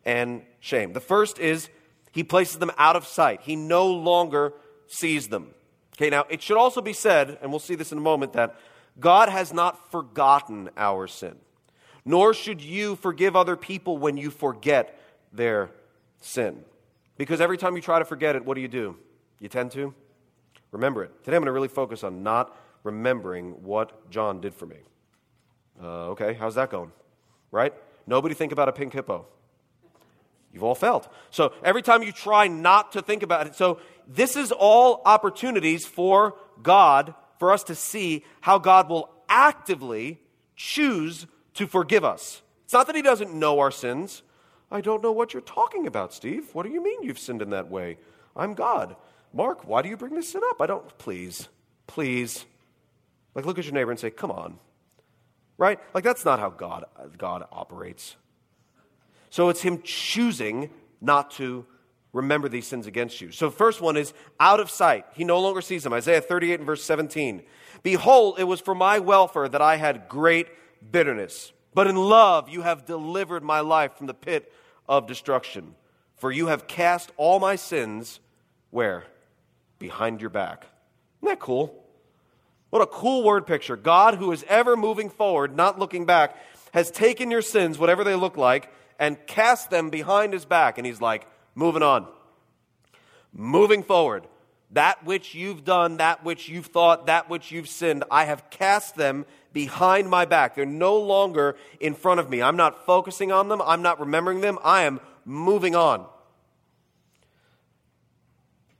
and 0.04 0.42
shame. 0.58 0.92
The 0.92 1.00
first 1.00 1.38
is 1.38 1.68
He 2.10 2.24
places 2.24 2.58
them 2.58 2.72
out 2.76 2.96
of 2.96 3.06
sight, 3.06 3.42
He 3.42 3.56
no 3.56 3.86
longer 3.86 4.52
sees 4.86 5.28
them. 5.28 5.54
Okay, 5.96 6.10
now 6.10 6.24
it 6.28 6.42
should 6.42 6.56
also 6.56 6.80
be 6.80 6.92
said, 6.92 7.38
and 7.40 7.50
we'll 7.50 7.60
see 7.60 7.76
this 7.76 7.92
in 7.92 7.98
a 7.98 8.00
moment, 8.00 8.32
that 8.32 8.56
God 8.98 9.28
has 9.28 9.52
not 9.52 9.90
forgotten 9.92 10.68
our 10.76 11.06
sin, 11.06 11.36
nor 12.04 12.34
should 12.34 12.60
you 12.60 12.96
forgive 12.96 13.36
other 13.36 13.56
people 13.56 13.96
when 13.96 14.16
you 14.16 14.30
forget 14.30 15.00
their 15.32 15.70
sin. 16.24 16.64
Because 17.16 17.40
every 17.40 17.58
time 17.58 17.76
you 17.76 17.82
try 17.82 17.98
to 17.98 18.04
forget 18.04 18.34
it, 18.34 18.44
what 18.44 18.54
do 18.54 18.60
you 18.60 18.68
do? 18.68 18.96
You 19.38 19.48
tend 19.48 19.70
to 19.72 19.94
remember 20.72 21.04
it. 21.04 21.12
Today 21.22 21.36
I'm 21.36 21.42
going 21.42 21.46
to 21.46 21.52
really 21.52 21.68
focus 21.68 22.02
on 22.02 22.22
not 22.22 22.56
remembering 22.82 23.62
what 23.62 24.10
John 24.10 24.40
did 24.40 24.54
for 24.54 24.66
me. 24.66 24.78
Uh, 25.80 26.10
okay, 26.10 26.34
how's 26.34 26.54
that 26.54 26.70
going? 26.70 26.90
Right? 27.50 27.72
Nobody 28.06 28.34
think 28.34 28.52
about 28.52 28.68
a 28.68 28.72
pink 28.72 28.92
hippo. 28.92 29.26
You've 30.52 30.62
all 30.62 30.74
felt. 30.74 31.12
So 31.30 31.52
every 31.64 31.82
time 31.82 32.02
you 32.02 32.12
try 32.12 32.46
not 32.46 32.92
to 32.92 33.02
think 33.02 33.22
about 33.22 33.46
it, 33.46 33.54
so 33.54 33.80
this 34.06 34.36
is 34.36 34.52
all 34.52 35.02
opportunities 35.04 35.84
for 35.84 36.36
God, 36.62 37.14
for 37.38 37.50
us 37.50 37.64
to 37.64 37.74
see 37.74 38.24
how 38.40 38.58
God 38.58 38.88
will 38.88 39.10
actively 39.28 40.20
choose 40.54 41.26
to 41.54 41.66
forgive 41.66 42.04
us. 42.04 42.42
It's 42.64 42.72
not 42.72 42.86
that 42.86 42.96
He 42.96 43.02
doesn't 43.02 43.34
know 43.34 43.58
our 43.58 43.70
sins. 43.70 44.22
I 44.74 44.80
don't 44.80 45.04
know 45.04 45.12
what 45.12 45.32
you're 45.32 45.40
talking 45.40 45.86
about, 45.86 46.12
Steve. 46.12 46.52
What 46.52 46.66
do 46.66 46.72
you 46.72 46.82
mean 46.82 47.04
you've 47.04 47.20
sinned 47.20 47.40
in 47.42 47.50
that 47.50 47.70
way? 47.70 47.96
I'm 48.34 48.54
God. 48.54 48.96
Mark, 49.32 49.68
why 49.68 49.82
do 49.82 49.88
you 49.88 49.96
bring 49.96 50.16
this 50.16 50.32
sin 50.32 50.40
up? 50.50 50.60
I 50.60 50.66
don't, 50.66 50.98
please, 50.98 51.48
please. 51.86 52.44
Like, 53.36 53.46
look 53.46 53.56
at 53.56 53.66
your 53.66 53.72
neighbor 53.72 53.92
and 53.92 54.00
say, 54.00 54.10
come 54.10 54.32
on. 54.32 54.58
Right? 55.58 55.78
Like, 55.94 56.02
that's 56.02 56.24
not 56.24 56.40
how 56.40 56.50
God, 56.50 56.86
God 57.16 57.46
operates. 57.52 58.16
So 59.30 59.48
it's 59.48 59.62
Him 59.62 59.80
choosing 59.84 60.70
not 61.00 61.30
to 61.32 61.64
remember 62.12 62.48
these 62.48 62.66
sins 62.66 62.88
against 62.88 63.20
you. 63.20 63.30
So, 63.30 63.50
first 63.50 63.80
one 63.80 63.96
is 63.96 64.12
out 64.40 64.58
of 64.58 64.70
sight. 64.70 65.06
He 65.14 65.22
no 65.22 65.38
longer 65.40 65.60
sees 65.60 65.84
them. 65.84 65.92
Isaiah 65.92 66.20
38 66.20 66.54
and 66.54 66.66
verse 66.66 66.82
17. 66.82 67.44
Behold, 67.84 68.40
it 68.40 68.44
was 68.44 68.60
for 68.60 68.74
my 68.74 68.98
welfare 68.98 69.48
that 69.48 69.62
I 69.62 69.76
had 69.76 70.08
great 70.08 70.48
bitterness. 70.90 71.52
But 71.74 71.86
in 71.86 71.94
love, 71.94 72.48
you 72.48 72.62
have 72.62 72.84
delivered 72.84 73.44
my 73.44 73.60
life 73.60 73.96
from 73.96 74.08
the 74.08 74.14
pit 74.14 74.52
of 74.88 75.06
destruction. 75.06 75.74
For 76.16 76.30
you 76.30 76.46
have 76.46 76.66
cast 76.66 77.12
all 77.16 77.38
my 77.40 77.56
sins 77.56 78.20
where? 78.70 79.04
Behind 79.78 80.20
your 80.20 80.30
back. 80.30 80.66
Isn't 81.20 81.28
that 81.28 81.40
cool? 81.40 81.84
What 82.70 82.82
a 82.82 82.86
cool 82.86 83.22
word 83.22 83.46
picture. 83.46 83.76
God, 83.76 84.16
who 84.16 84.32
is 84.32 84.44
ever 84.48 84.76
moving 84.76 85.10
forward, 85.10 85.56
not 85.56 85.78
looking 85.78 86.06
back, 86.06 86.36
has 86.72 86.90
taken 86.90 87.30
your 87.30 87.42
sins, 87.42 87.78
whatever 87.78 88.02
they 88.02 88.16
look 88.16 88.36
like, 88.36 88.72
and 88.98 89.16
cast 89.26 89.70
them 89.70 89.90
behind 89.90 90.32
his 90.32 90.44
back. 90.44 90.76
And 90.76 90.86
he's 90.86 91.00
like, 91.00 91.26
moving 91.54 91.82
on. 91.82 92.08
Moving 93.32 93.84
forward. 93.84 94.26
That 94.72 95.04
which 95.04 95.36
you've 95.36 95.64
done, 95.64 95.98
that 95.98 96.24
which 96.24 96.48
you've 96.48 96.66
thought, 96.66 97.06
that 97.06 97.30
which 97.30 97.52
you've 97.52 97.68
sinned, 97.68 98.02
I 98.10 98.24
have 98.24 98.50
cast 98.50 98.96
them 98.96 99.24
behind 99.54 100.10
my 100.10 100.26
back. 100.26 100.54
They're 100.54 100.66
no 100.66 100.98
longer 100.98 101.56
in 101.80 101.94
front 101.94 102.20
of 102.20 102.28
me. 102.28 102.42
I'm 102.42 102.56
not 102.56 102.84
focusing 102.84 103.32
on 103.32 103.48
them. 103.48 103.62
I'm 103.64 103.80
not 103.80 103.98
remembering 103.98 104.42
them. 104.42 104.58
I 104.62 104.82
am 104.82 105.00
moving 105.24 105.74
on. 105.74 106.04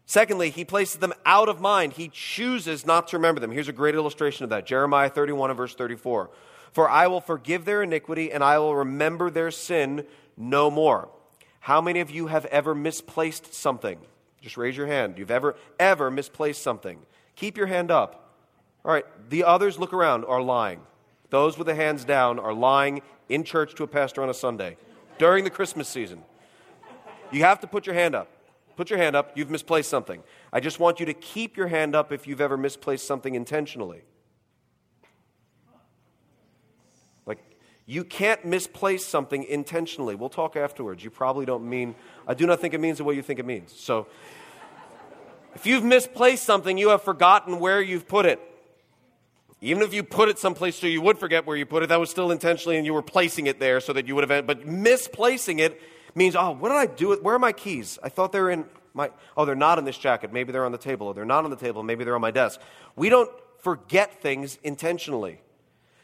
Secondly, 0.05 0.51
he 0.51 0.67
places 0.67 0.97
them 0.97 1.15
out 1.25 1.49
of 1.49 1.61
mind. 1.61 1.95
He 1.95 2.11
chooses 2.13 2.85
not 2.85 3.09
to 3.09 3.17
remember 3.17 3.41
them. 3.41 3.51
Here's 3.51 3.69
a 3.69 3.73
great 3.73 3.95
illustration 3.95 4.45
of 4.45 4.51
that 4.51 4.67
Jeremiah 4.67 5.09
31 5.09 5.51
and 5.51 5.57
verse 5.57 5.75
34. 5.75 6.29
For 6.73 6.91
I 6.91 7.07
will 7.07 7.23
forgive 7.23 7.65
their 7.65 7.83
iniquity 7.83 8.31
and 8.31 8.45
I 8.45 8.59
will 8.59 8.77
remember 8.77 9.31
their 9.31 9.51
sin 9.51 10.05
no 10.37 10.71
more. 10.71 11.09
How 11.61 11.81
many 11.81 12.01
of 12.01 12.11
you 12.11 12.27
have 12.27 12.45
ever 12.47 12.75
misplaced 12.75 13.55
something? 13.55 13.99
Just 14.43 14.59
raise 14.59 14.77
your 14.77 14.87
hand. 14.87 15.17
You've 15.17 15.31
ever, 15.31 15.57
ever 15.81 16.11
misplaced 16.11 16.63
something. 16.63 16.99
Keep 17.37 17.57
your 17.57 17.69
hand 17.69 17.91
up. 17.91 18.24
All 18.85 18.93
right, 18.93 19.07
the 19.31 19.45
others 19.45 19.79
look 19.79 19.93
around 19.93 20.25
are 20.25 20.43
lying. 20.43 20.81
Those 21.31 21.57
with 21.57 21.67
the 21.67 21.75
hands 21.75 22.05
down 22.05 22.39
are 22.39 22.53
lying 22.53 23.03
in 23.29 23.43
church 23.45 23.75
to 23.77 23.83
a 23.83 23.87
pastor 23.87 24.23
on 24.23 24.29
a 24.29 24.35
Sunday 24.35 24.77
during 25.19 25.45
the 25.45 25.51
Christmas 25.51 25.89
season. 25.89 26.23
You 27.33 27.41
have 27.43 27.61
to 27.61 27.67
put 27.67 27.87
your 27.87 27.95
hand 27.95 28.15
up. 28.15 28.29
Put 28.77 28.91
your 28.91 28.99
hand 28.99 29.17
up. 29.17 29.33
You've 29.37 29.51
misplaced 29.51 29.89
something. 29.89 30.23
I 30.53 30.61
just 30.61 30.79
want 30.79 31.01
you 31.01 31.07
to 31.07 31.15
keep 31.15 31.57
your 31.57 31.69
hand 31.69 31.95
up 31.95 32.13
if 32.13 32.27
you've 32.27 32.41
ever 32.41 32.57
misplaced 32.57 33.07
something 33.07 33.35
intentionally. 33.35 34.03
Like, 37.25 37.39
you 37.87 38.05
can't 38.05 38.45
misplace 38.45 39.05
something 39.05 39.45
intentionally. 39.45 40.15
We'll 40.15 40.29
talk 40.29 40.57
afterwards. 40.57 41.03
You 41.03 41.11
probably 41.11 41.47
don't 41.47 41.69
mean, 41.69 41.95
I 42.27 42.35
do 42.35 42.47
not 42.47 42.61
think 42.61 42.75
it 42.75 42.81
means 42.81 42.99
the 42.99 43.05
way 43.05 43.15
you 43.15 43.23
think 43.23 43.39
it 43.39 43.47
means. 43.47 43.73
So, 43.73 44.09
if 45.55 45.67
you've 45.67 45.85
misplaced 45.85 46.45
something, 46.45 46.77
you 46.77 46.91
have 46.91 47.03
forgotten 47.03 47.61
where 47.61 47.81
you've 47.81 48.09
put 48.09 48.27
it. 48.27 48.41
Even 49.65 49.83
if 49.83 49.95
you 49.95 50.03
put 50.03 50.29
it 50.29 50.39
someplace 50.39 50.77
so 50.77 50.87
you 50.87 51.01
would 51.01 51.17
forget 51.17 51.47
where 51.47 51.57
you 51.57 51.65
put 51.65 51.83
it, 51.83 51.89
that 51.89 51.99
was 51.99 52.11
still 52.11 52.31
intentionally 52.31 52.77
and 52.77 52.85
you 52.85 52.93
were 52.93 53.01
placing 53.01 53.47
it 53.47 53.59
there 53.59 53.81
so 53.81 53.95
that 53.95 54.07
you 54.07 54.15
would 54.15 54.29
have, 54.29 54.47
but 54.47 54.67
misplacing 54.67 55.59
it 55.59 55.81
means, 56.15 56.37
oh, 56.37 56.51
what 56.51 56.69
did 56.69 56.77
I 56.77 56.85
do? 56.85 57.15
Where 57.17 57.35
are 57.35 57.39
my 57.39 57.53
keys? 57.53 57.99
I 58.03 58.11
thought 58.11 58.31
they 58.31 58.41
were 58.41 58.51
in 58.51 58.67
my, 58.93 59.11
oh, 59.39 59.47
they're 59.47 59.55
not 59.55 59.79
in 59.79 59.87
this 59.87 59.97
jacket. 59.97 60.35
Maybe 60.35 60.53
they're 60.53 60.67
on 60.67 60.73
the 60.73 60.77
table. 60.77 61.07
Or 61.07 61.15
they're 61.15 61.25
not 61.25 61.45
on 61.45 61.51
the 61.51 61.57
table. 61.57 61.83
Maybe 61.83 62.05
they're 62.05 62.15
on 62.15 62.21
my 62.21 62.31
desk. 62.31 62.61
We 62.95 63.09
don't 63.09 63.31
forget 63.59 64.21
things 64.21 64.59
intentionally. 64.63 65.41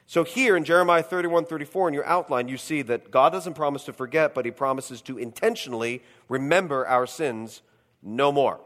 So 0.07 0.25
here 0.25 0.57
in 0.57 0.65
Jeremiah 0.65 1.03
31 1.03 1.45
34, 1.45 1.89
in 1.89 1.95
your 1.95 2.07
outline, 2.07 2.49
you 2.49 2.57
see 2.57 2.81
that 2.81 3.11
God 3.11 3.31
doesn't 3.31 3.55
promise 3.55 3.85
to 3.85 3.93
forget, 3.93 4.35
but 4.35 4.47
He 4.47 4.51
promises 4.51 5.03
to 5.03 5.19
intentionally 5.19 6.03
remember 6.31 6.87
our 6.87 7.07
sins 7.07 7.61
no 8.03 8.33
more. 8.33 8.59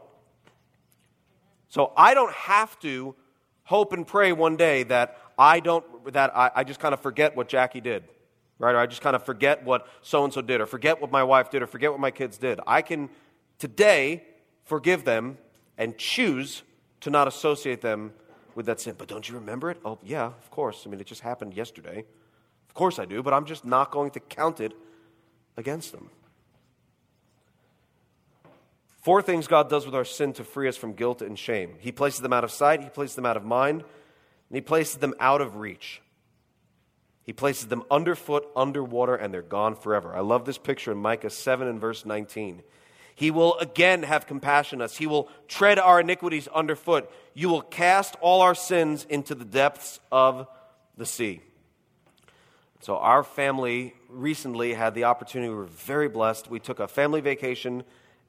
So 1.67 1.91
I 1.97 2.13
don't 2.13 2.33
have 2.33 2.79
to 2.79 3.13
hope 3.65 3.93
and 3.93 4.07
pray 4.07 4.31
one 4.31 4.55
day 4.55 4.83
that 4.83 5.17
I 5.37 5.59
don't, 5.59 6.13
that 6.13 6.35
I, 6.35 6.51
I 6.55 6.63
just 6.63 6.79
kind 6.79 6.93
of 6.93 7.01
forget 7.01 7.35
what 7.35 7.47
Jackie 7.49 7.81
did, 7.81 8.03
right? 8.57 8.73
Or 8.73 8.79
I 8.79 8.85
just 8.85 9.01
kind 9.01 9.15
of 9.15 9.25
forget 9.25 9.63
what 9.63 9.87
so 10.01 10.23
and 10.23 10.33
so 10.33 10.41
did, 10.41 10.61
or 10.61 10.65
forget 10.65 11.01
what 11.01 11.11
my 11.11 11.23
wife 11.23 11.49
did, 11.49 11.61
or 11.61 11.67
forget 11.67 11.91
what 11.91 11.99
my 11.99 12.11
kids 12.11 12.37
did. 12.37 12.59
I 12.65 12.81
can 12.81 13.09
today 13.59 14.23
forgive 14.63 15.03
them 15.03 15.37
and 15.77 15.97
choose 15.97 16.63
to 17.01 17.09
not 17.09 17.27
associate 17.27 17.81
them 17.81 18.13
with 18.55 18.65
that 18.67 18.79
sin. 18.79 18.95
But 18.97 19.07
don't 19.07 19.27
you 19.27 19.35
remember 19.35 19.69
it? 19.69 19.79
Oh, 19.83 19.99
yeah, 20.03 20.25
of 20.25 20.49
course. 20.49 20.83
I 20.85 20.89
mean, 20.89 20.99
it 20.99 21.07
just 21.07 21.21
happened 21.21 21.53
yesterday. 21.53 22.05
Of 22.69 22.73
course 22.73 22.99
I 22.99 23.05
do, 23.05 23.21
but 23.21 23.33
I'm 23.33 23.45
just 23.45 23.65
not 23.65 23.91
going 23.91 24.11
to 24.11 24.19
count 24.19 24.59
it 24.59 24.73
against 25.57 25.91
them. 25.91 26.09
Four 29.05 29.21
things 29.21 29.45
God 29.45 29.69
does 29.69 29.85
with 29.85 29.93
our 29.93 30.03
sin 30.03 30.33
to 30.33 30.43
free 30.43 30.67
us 30.67 30.77
from 30.77 30.93
guilt 30.93 31.21
and 31.21 31.37
shame 31.37 31.75
He 31.77 31.91
places 31.91 32.21
them 32.21 32.33
out 32.33 32.43
of 32.43 32.49
sight, 32.49 32.81
He 32.81 32.89
places 32.89 33.15
them 33.15 33.27
out 33.27 33.37
of 33.37 33.45
mind, 33.45 33.81
and 33.81 34.55
He 34.55 34.61
places 34.61 34.95
them 34.95 35.13
out 35.19 35.41
of 35.41 35.57
reach. 35.57 36.01
He 37.21 37.31
places 37.31 37.67
them 37.67 37.83
underfoot, 37.91 38.47
underwater, 38.55 39.15
and 39.15 39.31
they're 39.31 39.43
gone 39.43 39.75
forever. 39.75 40.15
I 40.15 40.21
love 40.21 40.45
this 40.45 40.57
picture 40.57 40.91
in 40.91 40.97
Micah 40.97 41.29
7 41.29 41.67
and 41.67 41.79
verse 41.79 42.03
19. 42.03 42.63
He 43.13 43.29
will 43.29 43.59
again 43.59 44.01
have 44.01 44.25
compassion 44.25 44.81
on 44.81 44.85
us. 44.85 44.97
He 44.97 45.05
will 45.05 45.29
tread 45.47 45.77
our 45.77 45.99
iniquities 45.99 46.47
underfoot. 46.47 47.07
You 47.35 47.49
will 47.49 47.61
cast 47.61 48.15
all 48.21 48.41
our 48.41 48.55
sins 48.55 49.05
into 49.07 49.35
the 49.35 49.45
depths 49.45 49.99
of 50.11 50.47
the 50.97 51.05
sea. 51.05 51.41
So, 52.81 52.97
our 52.97 53.23
family 53.23 53.93
recently 54.09 54.73
had 54.73 54.95
the 54.95 55.03
opportunity, 55.03 55.49
we 55.49 55.55
were 55.55 55.65
very 55.65 56.09
blessed. 56.09 56.49
We 56.49 56.59
took 56.59 56.79
a 56.79 56.87
family 56.87 57.21
vacation 57.21 57.83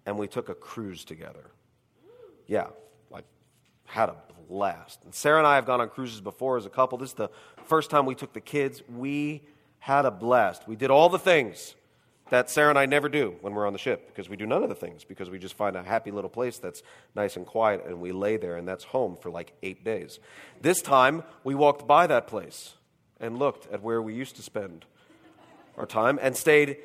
and 0.06 0.16
we 0.16 0.28
took 0.28 0.48
a 0.48 0.54
cruise 0.54 1.04
together. 1.04 1.50
Yeah, 2.46 2.68
like, 3.10 3.24
had 3.84 4.08
a 4.08 4.16
blast. 4.48 5.04
And 5.04 5.14
Sarah 5.14 5.38
and 5.38 5.46
I 5.46 5.56
have 5.56 5.66
gone 5.66 5.80
on 5.80 5.88
cruises 5.88 6.20
before 6.20 6.56
as 6.56 6.64
a 6.64 6.70
couple. 6.70 6.96
This 6.98 7.10
is 7.10 7.14
the 7.14 7.30
first 7.64 7.90
time 7.90 8.06
we 8.06 8.14
took 8.14 8.32
the 8.32 8.40
kids. 8.40 8.82
We 8.88 9.42
had 9.80 10.04
a 10.04 10.10
blast. 10.10 10.66
We 10.68 10.76
did 10.76 10.90
all 10.90 11.08
the 11.08 11.18
things 11.18 11.74
that 12.30 12.50
Sarah 12.50 12.70
and 12.70 12.78
I 12.78 12.86
never 12.86 13.08
do 13.08 13.36
when 13.40 13.54
we're 13.54 13.66
on 13.66 13.72
the 13.72 13.78
ship 13.78 14.08
because 14.08 14.28
we 14.28 14.36
do 14.36 14.46
none 14.46 14.62
of 14.62 14.68
the 14.68 14.74
things 14.74 15.04
because 15.04 15.30
we 15.30 15.38
just 15.38 15.54
find 15.54 15.76
a 15.76 15.82
happy 15.82 16.10
little 16.10 16.30
place 16.30 16.58
that's 16.58 16.82
nice 17.14 17.36
and 17.36 17.46
quiet 17.46 17.84
and 17.86 18.00
we 18.00 18.10
lay 18.10 18.36
there 18.36 18.56
and 18.56 18.66
that's 18.66 18.84
home 18.84 19.16
for 19.16 19.30
like 19.30 19.52
eight 19.62 19.84
days. 19.84 20.18
This 20.60 20.82
time 20.82 21.22
we 21.44 21.54
walked 21.54 21.86
by 21.86 22.06
that 22.08 22.26
place 22.26 22.74
and 23.20 23.38
looked 23.38 23.72
at 23.72 23.82
where 23.82 24.02
we 24.02 24.14
used 24.14 24.36
to 24.36 24.42
spend 24.42 24.84
our 25.76 25.86
time 25.86 26.18
and 26.20 26.36
stayed 26.36 26.78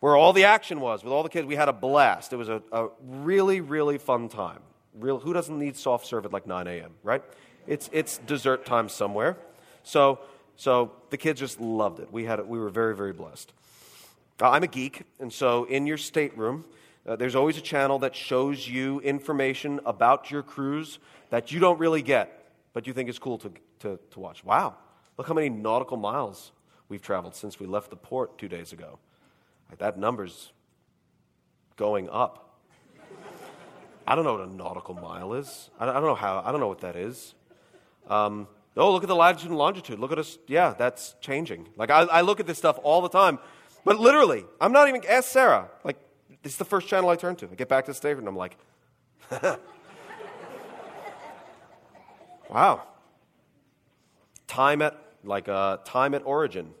where 0.00 0.16
all 0.16 0.32
the 0.32 0.44
action 0.44 0.80
was 0.80 1.04
with 1.04 1.12
all 1.12 1.22
the 1.22 1.28
kids. 1.28 1.46
We 1.46 1.56
had 1.56 1.68
a 1.68 1.72
blast. 1.72 2.32
It 2.32 2.36
was 2.36 2.48
a, 2.48 2.62
a 2.72 2.88
really, 3.02 3.60
really 3.60 3.98
fun 3.98 4.28
time. 4.28 4.60
Real, 4.94 5.18
who 5.18 5.32
doesn't 5.32 5.58
need 5.58 5.76
soft 5.76 6.06
serve 6.06 6.24
at 6.24 6.32
like 6.32 6.46
9 6.46 6.66
a.m., 6.66 6.92
right? 7.02 7.22
It's, 7.66 7.88
it's 7.92 8.18
dessert 8.18 8.66
time 8.66 8.88
somewhere. 8.88 9.36
So, 9.82 10.18
so 10.56 10.92
the 11.10 11.16
kids 11.16 11.38
just 11.38 11.60
loved 11.60 12.00
it. 12.00 12.12
We, 12.12 12.24
had, 12.24 12.46
we 12.46 12.58
were 12.58 12.70
very, 12.70 12.96
very 12.96 13.12
blessed. 13.12 13.52
Uh, 14.40 14.50
I'm 14.50 14.62
a 14.62 14.66
geek, 14.66 15.02
and 15.20 15.32
so 15.32 15.64
in 15.64 15.86
your 15.86 15.98
stateroom, 15.98 16.64
uh, 17.06 17.16
there's 17.16 17.34
always 17.34 17.58
a 17.58 17.62
channel 17.62 17.98
that 18.00 18.16
shows 18.16 18.66
you 18.66 19.00
information 19.00 19.80
about 19.84 20.30
your 20.30 20.42
cruise 20.42 20.98
that 21.28 21.52
you 21.52 21.60
don't 21.60 21.78
really 21.78 22.02
get, 22.02 22.50
but 22.72 22.86
you 22.86 22.92
think 22.92 23.08
is 23.08 23.18
cool 23.18 23.38
to, 23.38 23.52
to, 23.80 23.98
to 24.10 24.20
watch. 24.20 24.42
Wow, 24.44 24.76
look 25.18 25.28
how 25.28 25.34
many 25.34 25.50
nautical 25.50 25.96
miles 25.96 26.52
we've 26.88 27.02
traveled 27.02 27.34
since 27.34 27.60
we 27.60 27.66
left 27.66 27.90
the 27.90 27.96
port 27.96 28.38
two 28.38 28.48
days 28.48 28.72
ago. 28.72 28.98
Like 29.70 29.78
that 29.78 29.98
number's 29.98 30.52
going 31.76 32.10
up. 32.10 32.58
I 34.06 34.16
don't 34.16 34.24
know 34.24 34.32
what 34.32 34.48
a 34.48 34.52
nautical 34.52 34.94
mile 34.94 35.34
is. 35.34 35.70
I 35.78 35.86
don't 35.86 36.02
know 36.02 36.16
how. 36.16 36.42
I 36.44 36.50
don't 36.50 36.60
know 36.60 36.68
what 36.68 36.80
that 36.80 36.96
is. 36.96 37.34
Um, 38.08 38.48
oh, 38.76 38.92
look 38.92 39.04
at 39.04 39.08
the 39.08 39.14
latitude 39.14 39.50
and 39.50 39.58
longitude. 39.58 40.00
Look 40.00 40.10
at 40.10 40.18
us. 40.18 40.36
Yeah, 40.48 40.74
that's 40.76 41.14
changing. 41.20 41.68
Like 41.76 41.90
I, 41.90 42.02
I 42.02 42.20
look 42.22 42.40
at 42.40 42.46
this 42.46 42.58
stuff 42.58 42.78
all 42.82 43.00
the 43.02 43.08
time, 43.08 43.38
but 43.84 44.00
literally, 44.00 44.44
I'm 44.60 44.72
not 44.72 44.88
even. 44.88 45.02
Ask 45.08 45.28
Sarah. 45.28 45.68
Like 45.84 45.96
this 46.42 46.52
is 46.52 46.58
the 46.58 46.64
first 46.64 46.88
channel 46.88 47.08
I 47.08 47.14
turn 47.16 47.36
to. 47.36 47.48
I 47.50 47.54
get 47.54 47.68
back 47.68 47.84
to 47.84 47.92
the 47.92 47.94
station 47.94 48.18
and 48.18 48.28
I'm 48.28 48.36
like, 48.36 48.56
wow. 52.50 52.82
Time 54.48 54.82
at 54.82 55.00
like 55.22 55.48
uh, 55.48 55.76
time 55.84 56.14
at 56.14 56.22
origin, 56.24 56.74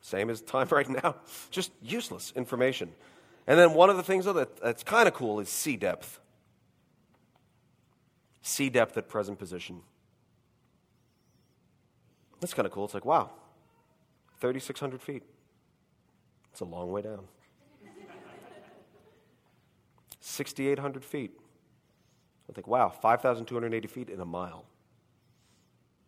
same 0.00 0.30
as 0.30 0.40
time 0.40 0.68
right 0.70 0.88
now. 0.88 1.16
Just 1.50 1.72
useless 1.82 2.32
information. 2.36 2.90
And 3.46 3.58
then 3.58 3.74
one 3.74 3.90
of 3.90 3.96
the 3.96 4.02
things 4.02 4.24
that, 4.26 4.60
that's 4.60 4.82
kind 4.82 5.08
of 5.08 5.14
cool 5.14 5.40
is 5.40 5.48
sea 5.48 5.76
depth. 5.76 6.20
Sea 8.42 8.70
depth 8.70 8.96
at 8.96 9.08
present 9.08 9.38
position. 9.38 9.82
That's 12.40 12.54
kind 12.54 12.66
of 12.66 12.72
cool. 12.72 12.84
It's 12.84 12.94
like, 12.94 13.04
wow, 13.04 13.30
3,600 14.40 15.02
feet. 15.02 15.22
It's 16.52 16.60
a 16.60 16.64
long 16.64 16.90
way 16.90 17.02
down. 17.02 17.24
6,800 20.20 21.04
feet. 21.04 21.38
I 22.48 22.52
think, 22.52 22.66
wow, 22.66 22.88
5,280 22.88 23.88
feet 23.88 24.08
in 24.08 24.20
a 24.20 24.24
mile. 24.24 24.64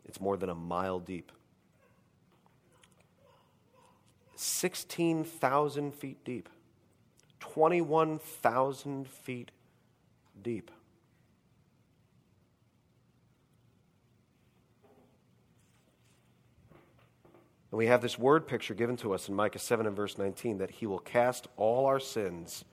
It's 0.05 0.21
more 0.21 0.37
than 0.37 0.49
a 0.49 0.55
mile 0.55 0.99
deep. 0.99 1.31
16,000 4.37 5.95
feet 5.95 6.25
deep. 6.25 6.49
21,000 7.41 9.09
feet 9.09 9.51
deep. 10.43 10.71
And 17.73 17.79
we 17.79 17.87
have 17.87 18.03
this 18.03 18.19
word 18.19 18.47
picture 18.47 18.75
given 18.75 18.97
to 18.99 19.15
us 19.15 19.29
in 19.29 19.35
Micah 19.35 19.59
7 19.59 19.87
and 19.87 19.97
verse 19.97 20.19
19 20.19 20.59
that 20.59 20.71
he 20.71 20.87
will 20.87 20.99
cast 20.99 21.49
all 21.57 21.87
our 21.87 21.99
sins 21.99 22.65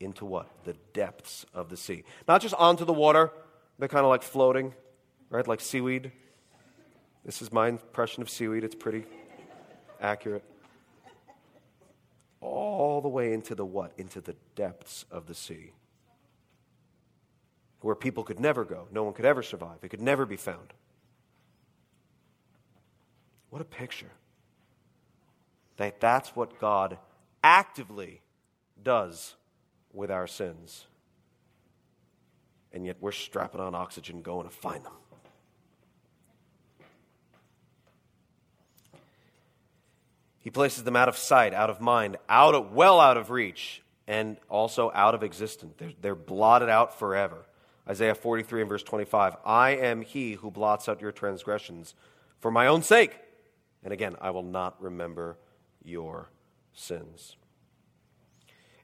into 0.00 0.24
what? 0.24 0.48
The 0.64 0.74
depths 0.92 1.46
of 1.54 1.68
the 1.68 1.76
sea. 1.76 2.04
Not 2.26 2.42
just 2.42 2.54
onto 2.54 2.84
the 2.84 2.92
water, 2.92 3.30
they're 3.78 3.88
kind 3.88 4.04
of 4.04 4.10
like 4.10 4.22
floating, 4.22 4.74
right? 5.30 5.46
Like 5.46 5.60
seaweed. 5.60 6.10
This 7.24 7.42
is 7.42 7.52
my 7.52 7.68
impression 7.68 8.22
of 8.22 8.28
seaweed. 8.28 8.64
It's 8.64 8.74
pretty 8.74 9.04
accurate. 10.00 10.44
All 12.44 13.00
the 13.00 13.08
way 13.08 13.32
into 13.32 13.54
the 13.54 13.64
what? 13.64 13.92
Into 13.96 14.20
the 14.20 14.36
depths 14.54 15.06
of 15.10 15.26
the 15.26 15.34
sea. 15.34 15.72
Where 17.80 17.94
people 17.94 18.22
could 18.22 18.38
never 18.38 18.64
go. 18.64 18.86
No 18.92 19.02
one 19.02 19.14
could 19.14 19.24
ever 19.24 19.42
survive. 19.42 19.78
It 19.82 19.88
could 19.88 20.02
never 20.02 20.26
be 20.26 20.36
found. 20.36 20.74
What 23.48 23.62
a 23.62 23.64
picture. 23.64 24.10
That 25.78 26.00
that's 26.00 26.36
what 26.36 26.60
God 26.60 26.98
actively 27.42 28.20
does 28.82 29.36
with 29.94 30.10
our 30.10 30.26
sins. 30.26 30.86
And 32.74 32.84
yet 32.84 32.98
we're 33.00 33.12
strapping 33.12 33.60
on 33.60 33.74
oxygen 33.74 34.20
going 34.20 34.46
to 34.46 34.54
find 34.54 34.84
them. 34.84 34.92
He 40.44 40.50
places 40.50 40.84
them 40.84 40.94
out 40.94 41.08
of 41.08 41.16
sight, 41.16 41.54
out 41.54 41.70
of 41.70 41.80
mind, 41.80 42.18
out 42.28 42.54
of, 42.54 42.72
well 42.72 43.00
out 43.00 43.16
of 43.16 43.30
reach, 43.30 43.82
and 44.06 44.36
also 44.50 44.92
out 44.94 45.14
of 45.14 45.22
existence. 45.22 45.72
They're, 45.78 45.92
they're 46.02 46.14
blotted 46.14 46.68
out 46.68 46.98
forever. 46.98 47.46
Isaiah 47.88 48.14
43 48.14 48.60
and 48.60 48.68
verse 48.68 48.82
25 48.82 49.36
I 49.46 49.70
am 49.70 50.02
he 50.02 50.34
who 50.34 50.50
blots 50.50 50.86
out 50.86 51.00
your 51.00 51.12
transgressions 51.12 51.94
for 52.40 52.50
my 52.50 52.66
own 52.66 52.82
sake. 52.82 53.18
And 53.82 53.90
again, 53.90 54.16
I 54.20 54.30
will 54.30 54.42
not 54.42 54.80
remember 54.82 55.38
your 55.82 56.28
sins. 56.74 57.36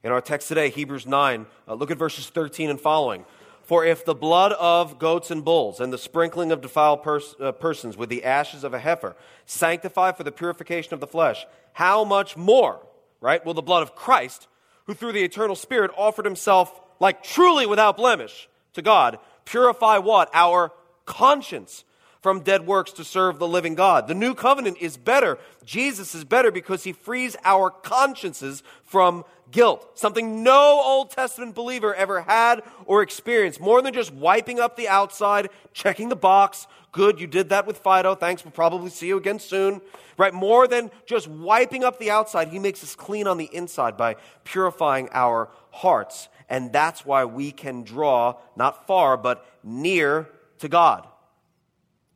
In 0.02 0.12
our 0.12 0.22
text 0.22 0.48
today, 0.48 0.70
Hebrews 0.70 1.06
9, 1.06 1.44
uh, 1.68 1.74
look 1.74 1.90
at 1.90 1.98
verses 1.98 2.30
13 2.30 2.70
and 2.70 2.80
following. 2.80 3.26
For 3.62 3.84
if 3.84 4.04
the 4.04 4.14
blood 4.14 4.52
of 4.52 4.98
goats 4.98 5.30
and 5.30 5.44
bulls 5.44 5.80
and 5.80 5.92
the 5.92 5.98
sprinkling 5.98 6.50
of 6.50 6.60
defiled 6.60 7.02
pers- 7.02 7.36
uh, 7.40 7.52
persons 7.52 7.96
with 7.96 8.08
the 8.08 8.24
ashes 8.24 8.64
of 8.64 8.74
a 8.74 8.78
heifer 8.78 9.16
sanctify 9.46 10.12
for 10.12 10.24
the 10.24 10.32
purification 10.32 10.94
of 10.94 11.00
the 11.00 11.06
flesh, 11.06 11.46
how 11.74 12.04
much 12.04 12.36
more, 12.36 12.84
right, 13.20 13.44
will 13.44 13.54
the 13.54 13.62
blood 13.62 13.82
of 13.82 13.94
Christ, 13.94 14.48
who 14.86 14.94
through 14.94 15.12
the 15.12 15.22
eternal 15.22 15.54
Spirit 15.54 15.92
offered 15.96 16.24
himself 16.24 16.80
like 16.98 17.22
truly 17.22 17.66
without 17.66 17.96
blemish 17.96 18.48
to 18.74 18.82
God, 18.82 19.18
purify 19.44 19.98
what? 19.98 20.30
Our 20.34 20.72
conscience 21.06 21.84
from 22.20 22.40
dead 22.40 22.66
works 22.66 22.92
to 22.92 23.04
serve 23.04 23.38
the 23.38 23.48
living 23.48 23.74
God. 23.74 24.06
The 24.06 24.14
new 24.14 24.34
covenant 24.34 24.76
is 24.80 24.96
better. 24.96 25.38
Jesus 25.64 26.14
is 26.14 26.24
better 26.24 26.50
because 26.50 26.84
he 26.84 26.92
frees 26.92 27.36
our 27.44 27.70
consciences 27.70 28.62
from 28.84 29.24
guilt, 29.50 29.98
something 29.98 30.42
no 30.42 30.80
Old 30.84 31.10
Testament 31.10 31.54
believer 31.54 31.94
ever 31.94 32.20
had 32.22 32.62
or 32.84 33.02
experienced. 33.02 33.60
More 33.60 33.82
than 33.82 33.94
just 33.94 34.12
wiping 34.12 34.60
up 34.60 34.76
the 34.76 34.88
outside, 34.88 35.48
checking 35.72 36.08
the 36.08 36.16
box. 36.16 36.66
Good, 36.92 37.20
you 37.20 37.26
did 37.26 37.48
that 37.48 37.66
with 37.66 37.78
Fido. 37.78 38.14
Thanks, 38.14 38.44
we'll 38.44 38.52
probably 38.52 38.90
see 38.90 39.08
you 39.08 39.16
again 39.16 39.38
soon. 39.38 39.80
Right? 40.18 40.34
More 40.34 40.68
than 40.68 40.90
just 41.06 41.26
wiping 41.26 41.84
up 41.84 41.98
the 41.98 42.10
outside, 42.10 42.48
he 42.48 42.58
makes 42.58 42.84
us 42.84 42.94
clean 42.94 43.26
on 43.26 43.38
the 43.38 43.48
inside 43.52 43.96
by 43.96 44.16
purifying 44.44 45.08
our 45.12 45.48
hearts. 45.70 46.28
And 46.50 46.72
that's 46.72 47.06
why 47.06 47.24
we 47.24 47.52
can 47.52 47.84
draw 47.84 48.36
not 48.56 48.86
far, 48.86 49.16
but 49.16 49.46
near 49.64 50.28
to 50.58 50.68
God 50.68 51.06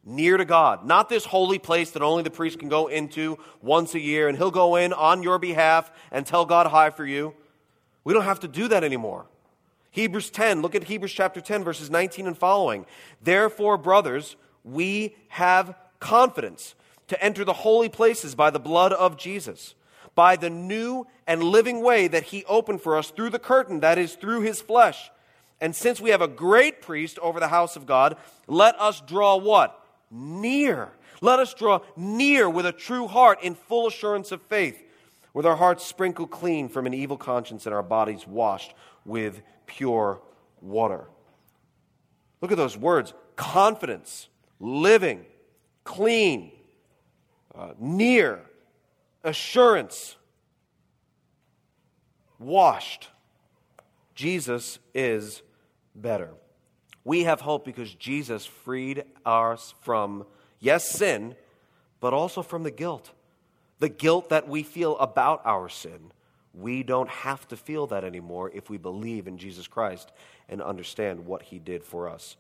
near 0.04 0.36
to 0.36 0.44
God. 0.44 0.86
Not 0.86 1.08
this 1.08 1.24
holy 1.24 1.58
place 1.58 1.92
that 1.92 2.02
only 2.02 2.22
the 2.22 2.30
priest 2.30 2.58
can 2.58 2.68
go 2.68 2.88
into 2.88 3.38
once 3.62 3.94
a 3.94 4.00
year 4.00 4.28
and 4.28 4.36
he'll 4.36 4.50
go 4.50 4.76
in 4.76 4.92
on 4.92 5.22
your 5.22 5.38
behalf 5.38 5.90
and 6.10 6.26
tell 6.26 6.44
God 6.44 6.66
hi 6.66 6.90
for 6.90 7.06
you. 7.06 7.34
We 8.04 8.12
don't 8.12 8.24
have 8.24 8.40
to 8.40 8.48
do 8.48 8.68
that 8.68 8.84
anymore. 8.84 9.26
Hebrews 9.90 10.30
10, 10.30 10.60
look 10.60 10.74
at 10.74 10.84
Hebrews 10.84 11.12
chapter 11.12 11.40
10, 11.40 11.64
verses 11.64 11.88
19 11.88 12.26
and 12.26 12.36
following. 12.36 12.84
Therefore, 13.22 13.78
brothers, 13.78 14.36
we 14.64 15.16
have 15.28 15.76
confidence 16.00 16.74
to 17.08 17.22
enter 17.22 17.44
the 17.44 17.52
holy 17.52 17.88
places 17.88 18.34
by 18.34 18.50
the 18.50 18.58
blood 18.58 18.92
of 18.92 19.16
Jesus, 19.16 19.74
by 20.14 20.36
the 20.36 20.50
new 20.50 21.06
and 21.26 21.42
living 21.42 21.80
way 21.82 22.08
that 22.08 22.24
he 22.24 22.44
opened 22.46 22.80
for 22.80 22.98
us 22.98 23.10
through 23.10 23.30
the 23.30 23.38
curtain, 23.38 23.80
that 23.80 23.98
is, 23.98 24.14
through 24.14 24.40
his 24.40 24.60
flesh. 24.60 25.10
And 25.60 25.74
since 25.74 26.00
we 26.00 26.10
have 26.10 26.22
a 26.22 26.28
great 26.28 26.82
priest 26.82 27.18
over 27.20 27.38
the 27.38 27.48
house 27.48 27.76
of 27.76 27.86
God, 27.86 28.16
let 28.46 28.78
us 28.80 29.00
draw 29.00 29.36
what? 29.36 29.80
Near. 30.14 30.92
Let 31.20 31.40
us 31.40 31.52
draw 31.54 31.80
near 31.96 32.48
with 32.48 32.66
a 32.66 32.72
true 32.72 33.08
heart 33.08 33.42
in 33.42 33.54
full 33.54 33.88
assurance 33.88 34.30
of 34.32 34.40
faith, 34.42 34.82
with 35.32 35.44
our 35.44 35.56
hearts 35.56 35.84
sprinkled 35.84 36.30
clean 36.30 36.68
from 36.68 36.86
an 36.86 36.94
evil 36.94 37.16
conscience 37.16 37.66
and 37.66 37.74
our 37.74 37.82
bodies 37.82 38.26
washed 38.26 38.74
with 39.04 39.42
pure 39.66 40.20
water. 40.60 41.06
Look 42.40 42.52
at 42.52 42.58
those 42.58 42.76
words 42.76 43.12
confidence, 43.36 44.28
living, 44.60 45.24
clean, 45.82 46.52
uh, 47.54 47.72
near, 47.78 48.42
assurance, 49.24 50.16
washed. 52.38 53.08
Jesus 54.14 54.78
is 54.94 55.42
better. 55.94 56.30
We 57.04 57.24
have 57.24 57.40
hope 57.40 57.64
because 57.64 57.92
Jesus 57.94 58.46
freed 58.46 59.04
us 59.26 59.74
from, 59.82 60.26
yes, 60.58 60.88
sin, 60.88 61.36
but 62.00 62.14
also 62.14 62.42
from 62.42 62.62
the 62.62 62.70
guilt. 62.70 63.10
The 63.78 63.88
guilt 63.88 64.30
that 64.30 64.48
we 64.48 64.62
feel 64.62 64.98
about 64.98 65.42
our 65.44 65.68
sin. 65.68 66.12
We 66.54 66.82
don't 66.82 67.10
have 67.10 67.46
to 67.48 67.56
feel 67.56 67.86
that 67.88 68.04
anymore 68.04 68.50
if 68.54 68.70
we 68.70 68.78
believe 68.78 69.26
in 69.26 69.38
Jesus 69.38 69.66
Christ 69.66 70.12
and 70.48 70.62
understand 70.62 71.26
what 71.26 71.42
he 71.42 71.58
did 71.58 71.82
for 71.82 72.08
us. 72.08 72.36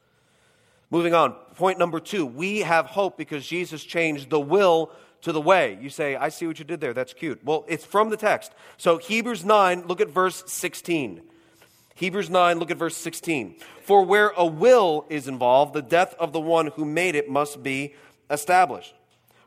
Moving 0.90 1.14
on, 1.14 1.32
point 1.56 1.78
number 1.78 1.98
two 1.98 2.24
we 2.24 2.60
have 2.60 2.86
hope 2.86 3.18
because 3.18 3.44
Jesus 3.44 3.82
changed 3.82 4.30
the 4.30 4.38
will 4.38 4.92
to 5.22 5.32
the 5.32 5.40
way. 5.40 5.76
You 5.80 5.88
say, 5.88 6.14
I 6.14 6.28
see 6.28 6.46
what 6.46 6.58
you 6.58 6.64
did 6.64 6.80
there. 6.80 6.92
That's 6.92 7.12
cute. 7.12 7.42
Well, 7.44 7.64
it's 7.66 7.84
from 7.84 8.10
the 8.10 8.16
text. 8.16 8.52
So, 8.76 8.98
Hebrews 8.98 9.44
9, 9.44 9.86
look 9.86 10.00
at 10.02 10.10
verse 10.10 10.44
16. 10.46 11.22
Hebrews 11.94 12.28
9, 12.28 12.58
look 12.58 12.70
at 12.70 12.76
verse 12.76 12.96
16. 12.96 13.56
For 13.82 14.02
where 14.02 14.30
a 14.36 14.44
will 14.44 15.06
is 15.08 15.28
involved, 15.28 15.74
the 15.74 15.82
death 15.82 16.14
of 16.18 16.32
the 16.32 16.40
one 16.40 16.68
who 16.68 16.84
made 16.84 17.14
it 17.14 17.30
must 17.30 17.62
be 17.62 17.94
established. 18.30 18.94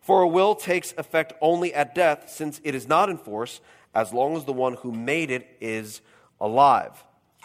For 0.02 0.22
a 0.22 0.28
will 0.28 0.56
takes 0.56 0.94
effect 0.98 1.34
only 1.42 1.74
at 1.74 1.94
death, 1.94 2.30
since 2.30 2.62
it 2.64 2.74
is 2.74 2.88
not 2.88 3.10
in 3.10 3.18
force 3.18 3.60
as 3.94 4.14
long 4.14 4.38
as 4.38 4.46
the 4.46 4.54
one 4.54 4.76
who 4.76 4.92
made 4.92 5.30
it 5.30 5.58
is 5.60 6.02
alive. 6.40 7.04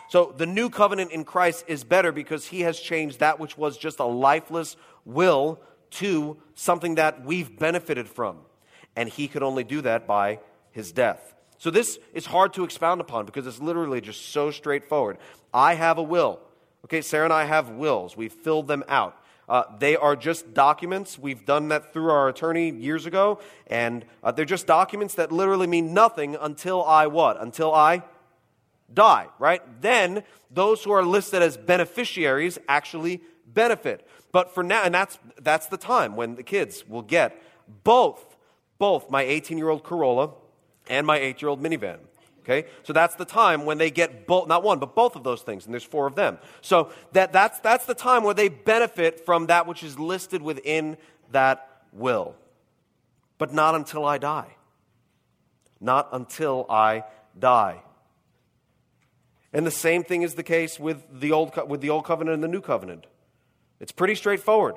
So 0.08 0.32
the 0.36 0.46
new 0.46 0.70
covenant 0.70 1.10
in 1.10 1.24
Christ 1.24 1.64
is 1.66 1.82
better 1.82 2.12
because 2.12 2.46
he 2.46 2.60
has 2.60 2.78
changed 2.78 3.18
that 3.20 3.40
which 3.40 3.58
was 3.58 3.78
just 3.78 3.98
a 3.98 4.04
lifeless 4.04 4.76
will 5.04 5.58
to 5.92 6.36
something 6.54 6.96
that 6.96 7.24
we've 7.24 7.58
benefited 7.58 8.08
from. 8.08 8.36
And 8.94 9.08
he 9.08 9.26
could 9.26 9.42
only 9.42 9.64
do 9.64 9.80
that 9.80 10.06
by 10.06 10.38
his 10.70 10.92
death. 10.92 11.31
So 11.62 11.70
this 11.70 12.00
is 12.12 12.26
hard 12.26 12.54
to 12.54 12.64
expound 12.64 13.00
upon 13.00 13.24
because 13.24 13.46
it's 13.46 13.60
literally 13.60 14.00
just 14.00 14.30
so 14.30 14.50
straightforward. 14.50 15.18
I 15.54 15.74
have 15.74 15.96
a 15.96 16.02
will. 16.02 16.40
Okay, 16.86 17.00
Sarah 17.02 17.26
and 17.26 17.32
I 17.32 17.44
have 17.44 17.68
wills. 17.68 18.16
We've 18.16 18.32
filled 18.32 18.66
them 18.66 18.82
out. 18.88 19.16
Uh, 19.48 19.62
they 19.78 19.94
are 19.94 20.16
just 20.16 20.54
documents. 20.54 21.20
We've 21.20 21.46
done 21.46 21.68
that 21.68 21.92
through 21.92 22.10
our 22.10 22.28
attorney 22.28 22.70
years 22.70 23.06
ago, 23.06 23.38
and 23.68 24.04
uh, 24.24 24.32
they're 24.32 24.44
just 24.44 24.66
documents 24.66 25.14
that 25.14 25.30
literally 25.30 25.68
mean 25.68 25.94
nothing 25.94 26.34
until 26.34 26.84
I 26.84 27.06
what? 27.06 27.40
Until 27.40 27.72
I 27.72 28.02
die, 28.92 29.28
right? 29.38 29.62
Then 29.80 30.24
those 30.50 30.82
who 30.82 30.90
are 30.90 31.04
listed 31.04 31.42
as 31.42 31.56
beneficiaries 31.56 32.58
actually 32.68 33.20
benefit. 33.46 34.04
But 34.32 34.52
for 34.52 34.64
now, 34.64 34.82
and 34.82 34.92
that's, 34.92 35.16
that's 35.40 35.66
the 35.66 35.76
time 35.76 36.16
when 36.16 36.34
the 36.34 36.42
kids 36.42 36.88
will 36.88 37.02
get 37.02 37.40
both, 37.84 38.36
both 38.78 39.08
my 39.10 39.22
18 39.22 39.58
year 39.58 39.68
old 39.68 39.84
Corolla 39.84 40.41
and 40.88 41.06
my 41.06 41.18
8 41.18 41.40
year 41.42 41.48
old 41.48 41.62
minivan. 41.62 41.98
Okay? 42.40 42.68
So 42.82 42.92
that's 42.92 43.14
the 43.14 43.24
time 43.24 43.64
when 43.64 43.78
they 43.78 43.90
get 43.90 44.26
both, 44.26 44.48
not 44.48 44.62
one, 44.62 44.78
but 44.78 44.94
both 44.94 45.14
of 45.16 45.22
those 45.22 45.42
things, 45.42 45.64
and 45.64 45.72
there's 45.72 45.84
four 45.84 46.06
of 46.06 46.14
them. 46.14 46.38
So 46.60 46.90
that, 47.12 47.32
that's, 47.32 47.60
that's 47.60 47.86
the 47.86 47.94
time 47.94 48.24
where 48.24 48.34
they 48.34 48.48
benefit 48.48 49.24
from 49.24 49.46
that 49.46 49.66
which 49.66 49.82
is 49.82 49.98
listed 49.98 50.42
within 50.42 50.96
that 51.30 51.84
will. 51.92 52.34
But 53.38 53.52
not 53.52 53.74
until 53.74 54.04
I 54.04 54.18
die. 54.18 54.56
Not 55.80 56.08
until 56.12 56.66
I 56.68 57.04
die. 57.38 57.82
And 59.52 59.66
the 59.66 59.70
same 59.70 60.02
thing 60.02 60.22
is 60.22 60.34
the 60.34 60.42
case 60.42 60.80
with 60.80 61.20
the 61.20 61.32
old, 61.32 61.52
with 61.68 61.80
the 61.80 61.90
old 61.90 62.04
covenant 62.04 62.34
and 62.34 62.42
the 62.42 62.48
new 62.48 62.60
covenant. 62.60 63.06
It's 63.80 63.92
pretty 63.92 64.14
straightforward. 64.14 64.76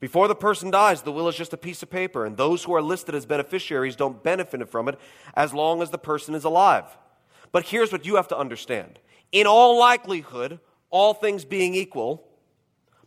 Before 0.00 0.28
the 0.28 0.34
person 0.34 0.70
dies, 0.70 1.02
the 1.02 1.12
will 1.12 1.28
is 1.28 1.36
just 1.36 1.52
a 1.52 1.58
piece 1.58 1.82
of 1.82 1.90
paper, 1.90 2.24
and 2.24 2.36
those 2.36 2.64
who 2.64 2.74
are 2.74 2.80
listed 2.80 3.14
as 3.14 3.26
beneficiaries 3.26 3.96
don't 3.96 4.22
benefit 4.22 4.66
from 4.70 4.88
it 4.88 4.98
as 5.34 5.52
long 5.52 5.82
as 5.82 5.90
the 5.90 5.98
person 5.98 6.34
is 6.34 6.44
alive. 6.44 6.84
But 7.52 7.66
here's 7.66 7.92
what 7.92 8.06
you 8.06 8.16
have 8.16 8.28
to 8.28 8.38
understand 8.38 8.98
in 9.30 9.46
all 9.46 9.78
likelihood, 9.78 10.58
all 10.88 11.12
things 11.14 11.44
being 11.44 11.74
equal, 11.74 12.26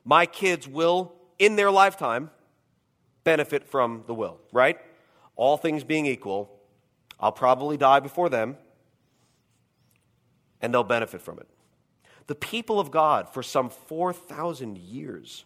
my 0.06 0.26
kids 0.26 0.68
will, 0.68 1.14
in 1.40 1.56
their 1.56 1.72
lifetime, 1.72 2.30
benefit 3.24 3.66
from 3.66 4.04
the 4.06 4.14
will, 4.14 4.40
right? 4.52 4.78
All 5.36 5.58
things 5.58 5.84
being 5.84 6.06
equal, 6.06 6.60
I'll 7.20 7.32
probably 7.32 7.76
die 7.76 8.00
before 8.02 8.30
them, 8.30 8.58
and 10.62 10.74
they'll 10.74 10.84
benefit 10.84 11.22
from 11.22 11.40
it. 11.40 11.48
The 12.28 12.36
people 12.36 12.80
of 12.80 12.92
God, 12.92 13.34
for 13.34 13.42
some 13.42 13.70
4,000 13.70 14.78
years, 14.78 15.44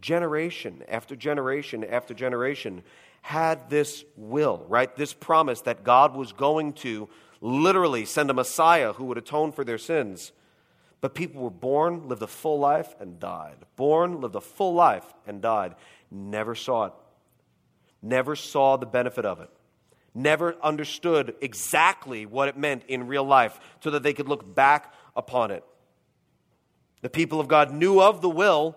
generation 0.00 0.82
after 0.88 1.16
generation 1.16 1.84
after 1.84 2.14
generation, 2.14 2.82
had 3.22 3.68
this 3.68 4.04
will, 4.16 4.64
right? 4.68 4.94
This 4.96 5.12
promise 5.12 5.62
that 5.62 5.84
God 5.84 6.16
was 6.16 6.32
going 6.32 6.72
to 6.74 7.08
literally 7.40 8.04
send 8.04 8.30
a 8.30 8.34
Messiah 8.34 8.92
who 8.92 9.04
would 9.06 9.18
atone 9.18 9.52
for 9.52 9.64
their 9.64 9.78
sins. 9.78 10.32
But 11.00 11.14
people 11.14 11.42
were 11.42 11.50
born, 11.50 12.08
lived 12.08 12.22
a 12.22 12.26
full 12.26 12.58
life, 12.58 12.94
and 12.98 13.20
died. 13.20 13.56
Born, 13.76 14.20
lived 14.20 14.34
a 14.34 14.40
full 14.40 14.74
life, 14.74 15.04
and 15.26 15.40
died. 15.40 15.74
Never 16.10 16.54
saw 16.54 16.86
it. 16.86 16.92
Never 18.02 18.34
saw 18.34 18.76
the 18.76 18.86
benefit 18.86 19.24
of 19.24 19.40
it 19.40 19.50
never 20.18 20.56
understood 20.62 21.34
exactly 21.40 22.26
what 22.26 22.48
it 22.48 22.56
meant 22.56 22.82
in 22.88 23.06
real 23.06 23.24
life 23.24 23.58
so 23.80 23.90
that 23.90 24.02
they 24.02 24.12
could 24.12 24.28
look 24.28 24.54
back 24.54 24.92
upon 25.16 25.50
it. 25.50 25.64
The 27.00 27.08
people 27.08 27.40
of 27.40 27.48
God 27.48 27.72
knew 27.72 28.00
of 28.00 28.20
the 28.20 28.28
will, 28.28 28.76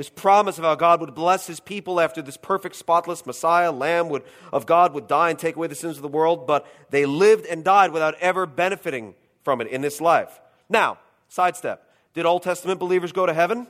this 0.00 0.08
promise 0.08 0.56
of 0.56 0.64
how 0.64 0.74
God 0.76 1.02
would 1.02 1.14
bless 1.14 1.46
his 1.46 1.60
people 1.60 2.00
after 2.00 2.22
this 2.22 2.38
perfect, 2.38 2.74
spotless 2.74 3.26
Messiah, 3.26 3.70
Lamb 3.70 4.08
would, 4.08 4.22
of 4.50 4.64
God, 4.64 4.94
would 4.94 5.06
die 5.06 5.28
and 5.28 5.38
take 5.38 5.56
away 5.56 5.66
the 5.66 5.74
sins 5.74 5.96
of 5.96 6.02
the 6.02 6.08
world, 6.08 6.46
but 6.46 6.66
they 6.88 7.04
lived 7.04 7.44
and 7.44 7.62
died 7.62 7.92
without 7.92 8.14
ever 8.14 8.46
benefiting 8.46 9.14
from 9.44 9.60
it 9.60 9.66
in 9.66 9.82
this 9.82 10.00
life. 10.00 10.40
Now, 10.70 10.96
sidestep. 11.28 11.86
Did 12.14 12.24
Old 12.24 12.42
Testament 12.42 12.80
believers 12.80 13.12
go 13.12 13.26
to 13.26 13.34
heaven? 13.34 13.66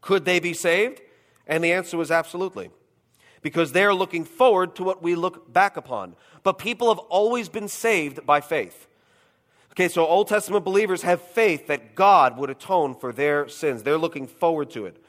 Could 0.00 0.24
they 0.24 0.38
be 0.38 0.54
saved? 0.54 1.00
And 1.44 1.64
the 1.64 1.72
answer 1.72 1.96
was 1.96 2.12
absolutely 2.12 2.70
because 3.40 3.72
they're 3.72 3.94
looking 3.94 4.24
forward 4.24 4.76
to 4.76 4.84
what 4.84 5.02
we 5.02 5.16
look 5.16 5.52
back 5.52 5.76
upon. 5.76 6.14
But 6.44 6.52
people 6.60 6.88
have 6.94 7.00
always 7.00 7.48
been 7.48 7.66
saved 7.66 8.24
by 8.24 8.42
faith. 8.42 8.86
Okay, 9.72 9.88
so 9.88 10.06
Old 10.06 10.28
Testament 10.28 10.64
believers 10.64 11.02
have 11.02 11.20
faith 11.20 11.66
that 11.66 11.96
God 11.96 12.38
would 12.38 12.48
atone 12.48 12.94
for 12.94 13.12
their 13.12 13.48
sins. 13.48 13.82
They're 13.82 13.98
looking 13.98 14.28
forward 14.28 14.70
to 14.70 14.86
it. 14.86 15.01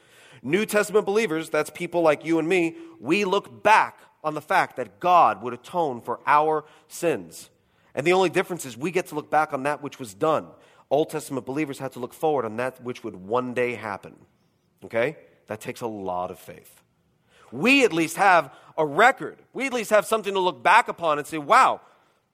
New 0.44 0.64
Testament 0.64 1.06
believers, 1.06 1.50
that's 1.50 1.70
people 1.70 2.02
like 2.02 2.24
you 2.24 2.38
and 2.38 2.48
me, 2.48 2.76
we 3.00 3.24
look 3.24 3.64
back 3.64 3.98
on 4.22 4.34
the 4.34 4.40
fact 4.40 4.76
that 4.76 5.00
God 5.00 5.42
would 5.42 5.52
atone 5.52 6.00
for 6.00 6.20
our 6.26 6.64
sins. 6.86 7.50
And 7.94 8.06
the 8.06 8.12
only 8.12 8.30
difference 8.30 8.64
is 8.64 8.76
we 8.76 8.92
get 8.92 9.06
to 9.08 9.16
look 9.16 9.30
back 9.30 9.52
on 9.52 9.64
that 9.64 9.82
which 9.82 9.98
was 9.98 10.14
done. 10.14 10.46
Old 10.90 11.10
Testament 11.10 11.46
believers 11.46 11.80
had 11.80 11.92
to 11.92 11.98
look 11.98 12.14
forward 12.14 12.44
on 12.44 12.56
that 12.58 12.80
which 12.82 13.02
would 13.02 13.16
one 13.16 13.54
day 13.54 13.74
happen. 13.74 14.14
Okay? 14.84 15.16
That 15.48 15.60
takes 15.60 15.80
a 15.80 15.86
lot 15.86 16.30
of 16.30 16.38
faith 16.38 16.84
we 17.54 17.84
at 17.84 17.92
least 17.92 18.16
have 18.16 18.52
a 18.76 18.84
record. 18.84 19.38
We 19.52 19.66
at 19.66 19.72
least 19.72 19.90
have 19.90 20.06
something 20.06 20.34
to 20.34 20.40
look 20.40 20.62
back 20.62 20.88
upon 20.88 21.18
and 21.18 21.26
say, 21.26 21.38
wow, 21.38 21.80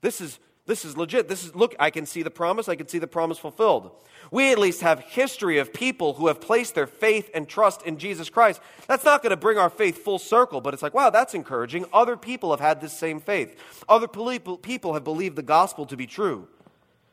this 0.00 0.20
is, 0.20 0.38
this 0.70 0.84
is 0.84 0.96
legit. 0.96 1.28
This 1.28 1.44
is, 1.44 1.56
look, 1.56 1.74
I 1.80 1.90
can 1.90 2.06
see 2.06 2.22
the 2.22 2.30
promise. 2.30 2.68
I 2.68 2.76
can 2.76 2.86
see 2.86 3.00
the 3.00 3.08
promise 3.08 3.38
fulfilled. 3.38 3.90
We 4.30 4.52
at 4.52 4.58
least 4.58 4.82
have 4.82 5.00
history 5.00 5.58
of 5.58 5.74
people 5.74 6.14
who 6.14 6.28
have 6.28 6.40
placed 6.40 6.76
their 6.76 6.86
faith 6.86 7.28
and 7.34 7.48
trust 7.48 7.82
in 7.82 7.98
Jesus 7.98 8.30
Christ. 8.30 8.60
That's 8.86 9.04
not 9.04 9.20
going 9.20 9.30
to 9.30 9.36
bring 9.36 9.58
our 9.58 9.68
faith 9.68 10.04
full 10.04 10.20
circle, 10.20 10.60
but 10.60 10.72
it's 10.72 10.82
like, 10.82 10.94
wow, 10.94 11.10
that's 11.10 11.34
encouraging. 11.34 11.86
Other 11.92 12.16
people 12.16 12.52
have 12.52 12.60
had 12.60 12.80
this 12.80 12.96
same 12.96 13.18
faith. 13.18 13.58
Other 13.88 14.06
people 14.06 14.94
have 14.94 15.02
believed 15.02 15.34
the 15.34 15.42
gospel 15.42 15.86
to 15.86 15.96
be 15.96 16.06
true. 16.06 16.46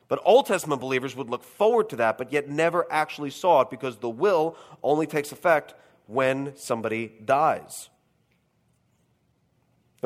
But 0.08 0.22
Old 0.24 0.46
Testament 0.46 0.80
believers 0.80 1.16
would 1.16 1.32
look 1.32 1.44
forward 1.44 1.90
to 1.90 1.96
that, 1.96 2.20
but 2.20 2.32
yet 2.32 2.48
never 2.48 2.86
actually 2.92 3.32
saw 3.32 3.62
it 3.62 3.72
because 3.72 3.98
the 3.98 4.10
will 4.10 4.56
only 4.84 5.08
takes 5.08 5.32
effect 5.32 5.74
when 6.06 6.56
somebody 6.56 7.12
dies. 7.26 7.90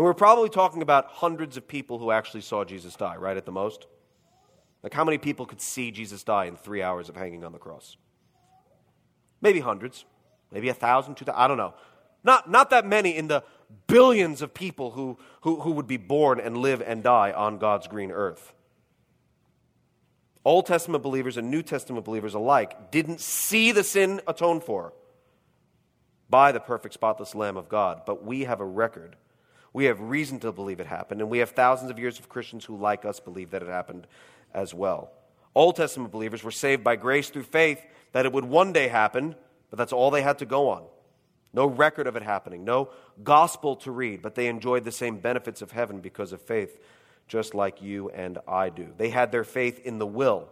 And 0.01 0.05
we're 0.07 0.15
probably 0.15 0.49
talking 0.49 0.81
about 0.81 1.05
hundreds 1.09 1.57
of 1.57 1.67
people 1.67 1.99
who 1.99 2.09
actually 2.09 2.41
saw 2.41 2.63
Jesus 2.63 2.95
die, 2.95 3.17
right, 3.17 3.37
at 3.37 3.45
the 3.45 3.51
most? 3.51 3.85
Like, 4.81 4.95
how 4.95 5.03
many 5.03 5.19
people 5.19 5.45
could 5.45 5.61
see 5.61 5.91
Jesus 5.91 6.23
die 6.23 6.45
in 6.45 6.55
three 6.55 6.81
hours 6.81 7.07
of 7.07 7.15
hanging 7.15 7.43
on 7.43 7.51
the 7.51 7.59
cross? 7.59 7.97
Maybe 9.41 9.59
hundreds, 9.59 10.05
maybe 10.51 10.69
a 10.69 10.73
thousand, 10.73 11.17
two 11.17 11.25
thousand, 11.25 11.39
I 11.39 11.47
don't 11.47 11.57
know. 11.57 11.75
Not, 12.23 12.49
not 12.49 12.71
that 12.71 12.83
many 12.83 13.15
in 13.15 13.27
the 13.27 13.43
billions 13.85 14.41
of 14.41 14.55
people 14.55 14.89
who, 14.89 15.19
who, 15.41 15.59
who 15.59 15.69
would 15.73 15.85
be 15.85 15.97
born 15.97 16.39
and 16.39 16.57
live 16.57 16.81
and 16.81 17.03
die 17.03 17.31
on 17.31 17.59
God's 17.59 17.87
green 17.87 18.09
earth. 18.11 18.53
Old 20.43 20.65
Testament 20.65 21.03
believers 21.03 21.37
and 21.37 21.51
New 21.51 21.61
Testament 21.61 22.05
believers 22.05 22.33
alike 22.33 22.89
didn't 22.89 23.21
see 23.21 23.71
the 23.71 23.83
sin 23.83 24.19
atoned 24.25 24.63
for 24.63 24.93
by 26.27 26.51
the 26.51 26.59
perfect, 26.59 26.95
spotless 26.95 27.35
Lamb 27.35 27.55
of 27.55 27.69
God, 27.69 28.01
but 28.07 28.25
we 28.25 28.45
have 28.45 28.61
a 28.61 28.65
record 28.65 29.15
we 29.73 29.85
have 29.85 30.01
reason 30.01 30.39
to 30.39 30.51
believe 30.51 30.79
it 30.79 30.87
happened, 30.87 31.21
and 31.21 31.29
we 31.29 31.39
have 31.39 31.51
thousands 31.51 31.91
of 31.91 31.99
years 31.99 32.19
of 32.19 32.29
Christians 32.29 32.65
who, 32.65 32.77
like 32.77 33.05
us, 33.05 33.19
believe 33.19 33.51
that 33.51 33.61
it 33.61 33.69
happened 33.69 34.07
as 34.53 34.73
well. 34.73 35.11
Old 35.55 35.75
Testament 35.75 36.11
believers 36.11 36.43
were 36.43 36.51
saved 36.51 36.83
by 36.83 36.95
grace 36.95 37.29
through 37.29 37.43
faith 37.43 37.81
that 38.11 38.25
it 38.25 38.33
would 38.33 38.45
one 38.45 38.73
day 38.73 38.87
happen, 38.87 39.35
but 39.69 39.77
that's 39.77 39.93
all 39.93 40.11
they 40.11 40.21
had 40.21 40.39
to 40.39 40.45
go 40.45 40.69
on. 40.69 40.83
No 41.53 41.65
record 41.65 42.07
of 42.07 42.15
it 42.15 42.23
happening, 42.23 42.63
no 42.63 42.89
gospel 43.23 43.75
to 43.77 43.91
read, 43.91 44.21
but 44.21 44.35
they 44.35 44.47
enjoyed 44.47 44.83
the 44.83 44.91
same 44.91 45.17
benefits 45.19 45.61
of 45.61 45.71
heaven 45.71 45.99
because 45.99 46.31
of 46.31 46.41
faith, 46.41 46.79
just 47.27 47.53
like 47.53 47.81
you 47.81 48.09
and 48.09 48.37
I 48.47 48.69
do. 48.69 48.93
They 48.97 49.09
had 49.09 49.31
their 49.31 49.43
faith 49.43 49.79
in 49.85 49.99
the 49.99 50.07
will. 50.07 50.49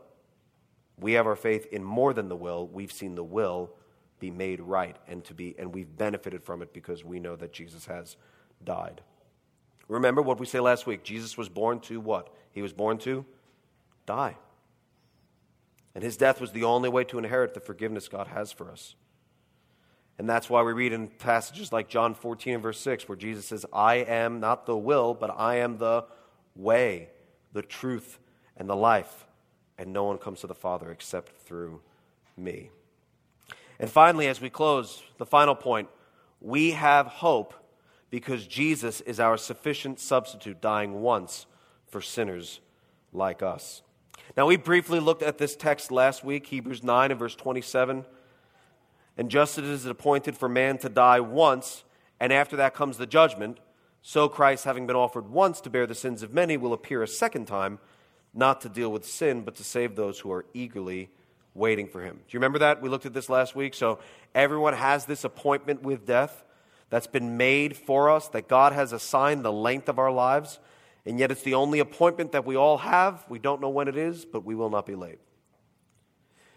We 0.99 1.13
have 1.13 1.28
our 1.28 1.38
faith 1.38 1.67
in 1.72 1.84
more 1.84 2.13
than 2.13 2.28
the 2.28 2.36
will. 2.36 2.67
We've 2.67 2.91
seen 2.91 3.15
the 3.15 3.24
will 3.24 3.72
be 4.20 4.30
made 4.30 4.59
right 4.59 4.97
and 5.07 5.24
to 5.24 5.34
be 5.34 5.55
and 5.57 5.74
we've 5.74 5.97
benefited 5.97 6.43
from 6.43 6.61
it 6.61 6.74
because 6.74 7.05
we 7.05 7.22
know 7.22 7.38
that 7.38 7.53
Jesus 7.53 7.86
has 7.86 8.17
died. 8.64 9.01
Remember 9.88 10.22
what 10.22 10.39
we 10.39 10.45
said 10.45 10.62
last 10.62 10.86
week 10.86 11.03
Jesus 11.03 11.38
was 11.38 11.49
born 11.49 11.80
to 11.82 11.99
what? 11.99 12.34
He 12.51 12.62
was 12.62 12.74
born 12.74 12.97
to 12.99 13.26
die. 14.05 14.38
And 15.95 16.03
his 16.03 16.18
death 16.18 16.39
was 16.39 16.51
the 16.51 16.64
only 16.64 16.89
way 16.89 17.03
to 17.05 17.18
inherit 17.18 17.53
the 17.53 17.60
forgiveness 17.60 18.07
God 18.07 18.28
has 18.28 18.51
for 18.51 18.72
us. 18.72 18.95
And 20.18 20.30
that's 20.30 20.49
why 20.49 20.62
we 20.62 20.74
read 20.74 20.93
in 20.93 21.07
passages 21.07 21.72
like 21.72 21.88
John 21.88 22.14
14 22.14 22.55
and 22.55 22.64
verse 22.64 22.80
6, 22.80 23.07
where 23.07 23.16
Jesus 23.16 23.45
says, 23.45 23.66
I 23.72 23.95
am 23.95 24.39
not 24.39 24.66
the 24.66 24.78
will, 24.78 25.14
but 25.14 25.34
I 25.38 25.55
am 25.55 25.78
the 25.78 26.05
way, 26.55 27.10
the 27.53 27.62
truth, 27.62 28.20
and 28.57 28.70
the 28.70 28.76
life. 28.76 29.26
And 29.78 29.93
no 29.93 30.03
one 30.03 30.18
comes 30.18 30.41
to 30.41 30.47
the 30.47 30.53
Father 30.53 30.91
except 30.91 31.41
through 31.43 31.82
me. 32.36 32.70
And 33.80 33.89
finally, 33.89 34.28
as 34.28 34.41
we 34.41 34.49
close, 34.49 35.01
the 35.18 35.26
final 35.26 35.55
point 35.55 35.88
we 36.41 36.72
have 36.72 37.07
hope 37.07 37.53
because 38.10 38.47
Jesus 38.47 39.01
is 39.01 39.20
our 39.20 39.38
sufficient 39.38 39.99
substitute, 39.99 40.62
dying 40.62 41.01
once 41.01 41.45
for 41.88 42.01
sinners 42.01 42.60
like 43.14 43.41
us. 43.41 43.82
Now, 44.38 44.45
we 44.45 44.57
briefly 44.57 44.99
looked 44.99 45.24
at 45.24 45.38
this 45.38 45.55
text 45.55 45.91
last 45.91 46.24
week, 46.24 46.47
Hebrews 46.47 46.84
9 46.84 47.12
and 47.12 47.20
verse 47.20 47.36
27. 47.36 48.05
And 49.18 49.30
just 49.30 49.57
as 49.57 49.66
it 49.66 49.70
is 49.70 49.86
appointed 49.86 50.38
for 50.38 50.47
man 50.47 50.78
to 50.80 50.89
die 50.89 51.20
once, 51.20 51.84
and 52.20 52.32
after 52.32 52.55
that 52.57 52.74
comes 52.74 52.97
the 52.97 53.07
judgment, 53.07 53.60
so 54.01 54.30
Christ, 54.30 54.64
having 54.64 54.88
been 54.88 54.95
offered 54.95 55.30
once 55.30 55.60
to 55.62 55.70
bear 55.70 55.86
the 55.86 55.95
sins 55.95 56.24
of 56.24 56.34
many, 56.34 56.57
will 56.57 56.74
appear 56.74 57.03
a 57.03 57.07
second 57.07 57.45
time, 57.45 57.80
not 58.34 58.62
to 58.62 58.70
deal 58.70 58.91
with 58.91 59.05
sin, 59.05 59.41
but 59.41 59.55
to 59.55 59.64
save 59.64 59.95
those 59.95 60.20
who 60.20 60.32
are 60.32 60.45
eagerly 60.53 61.10
waiting 61.53 61.88
for 61.88 62.01
him. 62.01 62.16
Do 62.16 62.22
you 62.30 62.39
remember 62.39 62.60
that? 62.60 62.82
We 62.82 62.89
looked 62.89 63.05
at 63.05 63.14
this 63.14 63.30
last 63.30 63.55
week. 63.55 63.74
So 63.74 63.99
everyone 64.34 64.74
has 64.74 65.05
this 65.05 65.24
appointment 65.24 65.82
with 65.82 66.05
death 66.05 66.43
that's 66.89 67.07
been 67.07 67.37
made 67.37 67.77
for 67.77 68.09
us, 68.09 68.27
that 68.29 68.47
God 68.47 68.73
has 68.73 68.93
assigned 68.93 69.43
the 69.43 69.51
length 69.51 69.89
of 69.89 69.99
our 69.99 70.11
lives. 70.11 70.59
And 71.05 71.19
yet 71.19 71.31
it's 71.31 71.43
the 71.43 71.53
only 71.53 71.79
appointment 71.79 72.31
that 72.33 72.45
we 72.45 72.55
all 72.55 72.79
have. 72.79 73.25
We 73.29 73.39
don't 73.39 73.61
know 73.61 73.69
when 73.69 73.87
it 73.87 73.97
is, 73.97 74.25
but 74.25 74.43
we 74.43 74.55
will 74.55 74.69
not 74.69 74.85
be 74.85 74.95
late. 74.95 75.19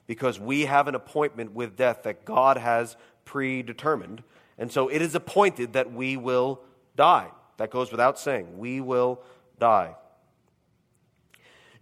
Because 0.06 0.40
we 0.40 0.62
have 0.62 0.88
an 0.88 0.94
appointment 0.94 1.52
with 1.52 1.76
death 1.76 2.02
that 2.04 2.24
God 2.24 2.56
has 2.56 2.96
predetermined. 3.24 4.22
And 4.58 4.70
so 4.70 4.88
it 4.88 5.00
is 5.00 5.14
appointed 5.14 5.74
that 5.74 5.92
we 5.92 6.16
will 6.16 6.60
die. 6.96 7.28
That 7.58 7.70
goes 7.70 7.90
without 7.90 8.18
saying. 8.18 8.58
We 8.58 8.80
will 8.80 9.20
die. 9.58 9.94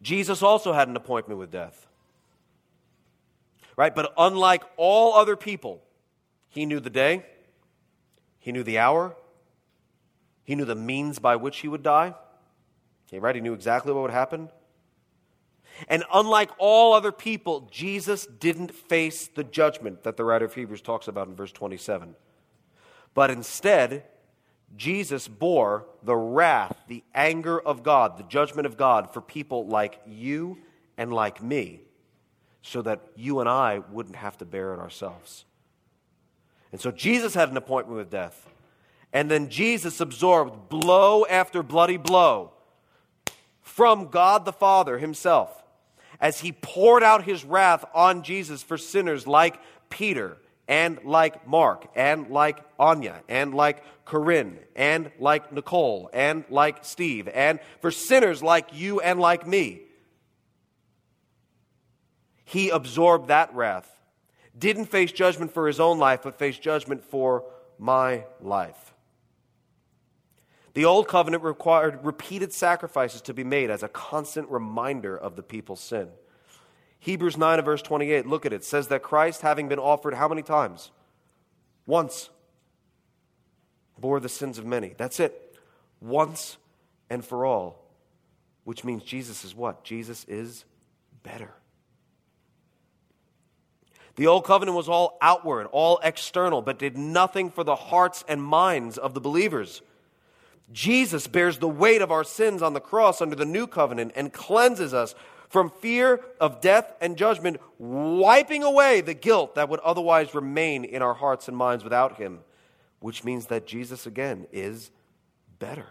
Jesus 0.03 0.43
also 0.43 0.73
had 0.73 0.89
an 0.89 0.97
appointment 0.97 1.39
with 1.39 1.51
death. 1.51 1.87
Right? 3.77 3.95
But 3.95 4.13
unlike 4.19 4.65
all 4.77 5.15
other 5.15 5.37
people, 5.37 5.83
he 6.49 6.67
knew 6.67 6.81
the 6.81 6.91
day, 6.91 7.25
he 8.41 8.51
knew 8.51 8.65
the 8.65 8.79
hour, 8.79 9.15
he 10.43 10.57
knew 10.57 10.65
the 10.65 10.75
means 10.75 11.21
by 11.21 11.37
which 11.37 11.59
he 11.59 11.69
would 11.69 11.85
die. 11.85 12.15
Okay, 13.09 13.21
right? 13.21 13.35
He 13.35 13.41
knew 13.41 13.55
exactly 13.55 13.93
what 13.93 14.03
would 14.03 14.11
happen. 14.11 14.49
And 15.89 16.05
unlike 16.13 16.51
all 16.59 16.93
other 16.93 17.13
people, 17.13 17.69
Jesus 17.71 18.27
didn't 18.27 18.75
face 18.75 19.29
the 19.29 19.45
judgment 19.45 20.03
that 20.03 20.17
the 20.17 20.25
writer 20.25 20.45
of 20.45 20.55
Hebrews 20.55 20.83
talks 20.83 21.07
about 21.07 21.29
in 21.29 21.37
verse 21.37 21.53
27. 21.53 22.17
But 23.15 23.31
instead, 23.31 24.05
Jesus 24.77 25.27
bore 25.29 25.87
the 26.03 26.17
wrath, 26.17 26.77
the 26.89 27.03
anger 27.15 27.61
of 27.61 27.83
God, 27.83 28.19
the 28.19 28.25
judgment 28.25 28.67
of 28.67 28.77
God 28.77 29.13
for 29.13 29.21
people 29.21 29.67
like 29.67 30.01
you 30.07 30.59
and 30.97 31.13
like 31.13 31.43
me, 31.43 31.81
so 32.63 32.83
that 32.83 33.01
you 33.17 33.41
and 33.41 33.49
I 33.49 33.79
wouldn't 33.91 34.17
have 34.17 34.37
to 34.39 34.45
bear 34.45 34.75
it 34.75 34.81
ourselves. 34.81 35.45
And 36.73 36.81
so 36.81 36.91
Jesus 36.91 37.35
had 37.35 37.51
an 37.51 37.57
appointment 37.57 37.99
with 37.99 38.11
death. 38.11 38.49
And 39.13 39.31
then 39.31 39.49
Jesus 39.49 40.01
absorbed 40.01 40.69
blow 40.69 41.27
after 41.27 41.63
bloody 41.63 41.97
blow 41.97 42.53
from 43.61 44.09
God 44.09 44.45
the 44.45 44.53
Father 44.53 44.99
himself 44.99 45.51
as 46.21 46.41
he 46.41 46.53
poured 46.53 47.03
out 47.03 47.25
his 47.25 47.45
wrath 47.45 47.85
on 47.95 48.23
Jesus 48.23 48.63
for 48.63 48.77
sinners 48.77 49.27
like 49.27 49.59
Peter 49.89 50.37
and 50.69 51.01
like 51.05 51.47
Mark 51.49 51.91
and 51.97 52.31
like 52.31 52.61
Anya 52.79 53.23
and 53.29 53.55
like 53.55 53.83
Corinne 54.05 54.59
and 54.77 55.11
like 55.19 55.53
Nicole 55.53 56.11
and 56.13 56.45
like 56.51 56.85
Steve 56.85 57.29
and 57.29 57.59
for 57.81 57.91
sinners 57.91 58.43
like 58.43 58.69
you 58.73 59.01
and 59.01 59.19
like 59.19 59.47
me. 59.47 59.83
He 62.45 62.69
absorbed 62.71 63.29
that 63.29 63.55
wrath. 63.55 64.00
Didn't 64.59 64.87
face 64.87 65.13
judgment 65.13 65.53
for 65.53 65.67
his 65.67 65.81
own 65.81 65.99
life, 65.99 66.21
but 66.23 66.39
faced 66.39 66.63
judgment 66.63 67.05
for 67.05 67.45
my 67.79 68.25
life. 68.41 68.95
The 70.75 70.85
old 70.85 71.09
covenant 71.09 71.43
required 71.43 72.05
repeated 72.05 72.53
sacrifices 72.53 73.23
to 73.23 73.35
be 73.35 73.45
made 73.45 73.71
as 73.71 73.83
a 73.83 73.89
constant 73.89 74.49
reminder 74.51 75.17
of 75.17 75.37
the 75.37 75.43
people's 75.43 75.81
sin. 75.81 76.09
Hebrews 77.01 77.37
9 77.37 77.59
and 77.59 77.65
verse 77.65 77.83
28, 77.83 78.27
look 78.27 78.47
at 78.47 78.53
it, 78.53 78.63
says 78.63 78.89
that 78.89 79.03
Christ, 79.03 79.43
having 79.43 79.69
been 79.69 79.79
offered 79.79 80.15
how 80.15 80.29
many 80.29 80.43
times? 80.43 80.91
Once. 81.87 82.31
Bore 83.99 84.21
the 84.21 84.29
sins 84.29 84.59
of 84.59 84.67
many. 84.67 84.95
That's 84.97 85.19
it. 85.19 85.57
Once 86.01 86.57
and 87.09 87.25
for 87.25 87.45
all. 87.45 87.85
Which 88.65 88.85
means 88.85 89.03
Jesus 89.03 89.45
is 89.45 89.55
what? 89.55 89.83
Jesus 89.83 90.25
is 90.29 90.65
better. 91.23 91.53
The 94.17 94.27
old 94.27 94.45
covenant 94.45 94.77
was 94.77 94.89
all 94.89 95.19
outward, 95.21 95.67
all 95.73 96.01
external, 96.03 96.63
but 96.63 96.79
did 96.79 96.97
nothing 96.97 97.51
for 97.51 97.65
the 97.65 97.77
hearts 97.77 98.25
and 98.29 98.43
minds 98.43 98.99
of 98.99 99.15
the 99.15 99.21
believers. 99.21 99.83
Jesus 100.73 101.27
bears 101.27 101.59
the 101.59 101.69
weight 101.69 102.03
of 102.03 102.13
our 102.13 102.25
sins 102.25 102.63
on 102.63 102.75
the 102.75 102.81
cross 102.81 103.21
under 103.21 103.37
the 103.37 103.45
new 103.45 103.67
covenant 103.67 104.13
and 104.15 104.33
cleanses 104.33 104.95
us 104.95 105.15
from 105.49 105.71
fear 105.71 106.21
of 106.41 106.61
death 106.61 106.95
and 107.01 107.17
judgment, 107.17 107.61
wiping 107.79 108.63
away 108.63 109.01
the 109.01 109.15
guilt 109.15 109.57
that 109.57 109.69
would 109.69 109.81
otherwise 109.81 110.33
remain 110.35 110.85
in 110.85 111.03
our 111.03 111.15
hearts 111.15 111.49
and 111.49 111.57
minds 111.57 111.83
without 111.83 112.19
him, 112.19 112.41
which 113.01 113.25
means 113.25 113.47
that 113.47 113.67
Jesus 113.67 114.07
again 114.07 114.47
is 114.53 114.93
better. 115.59 115.87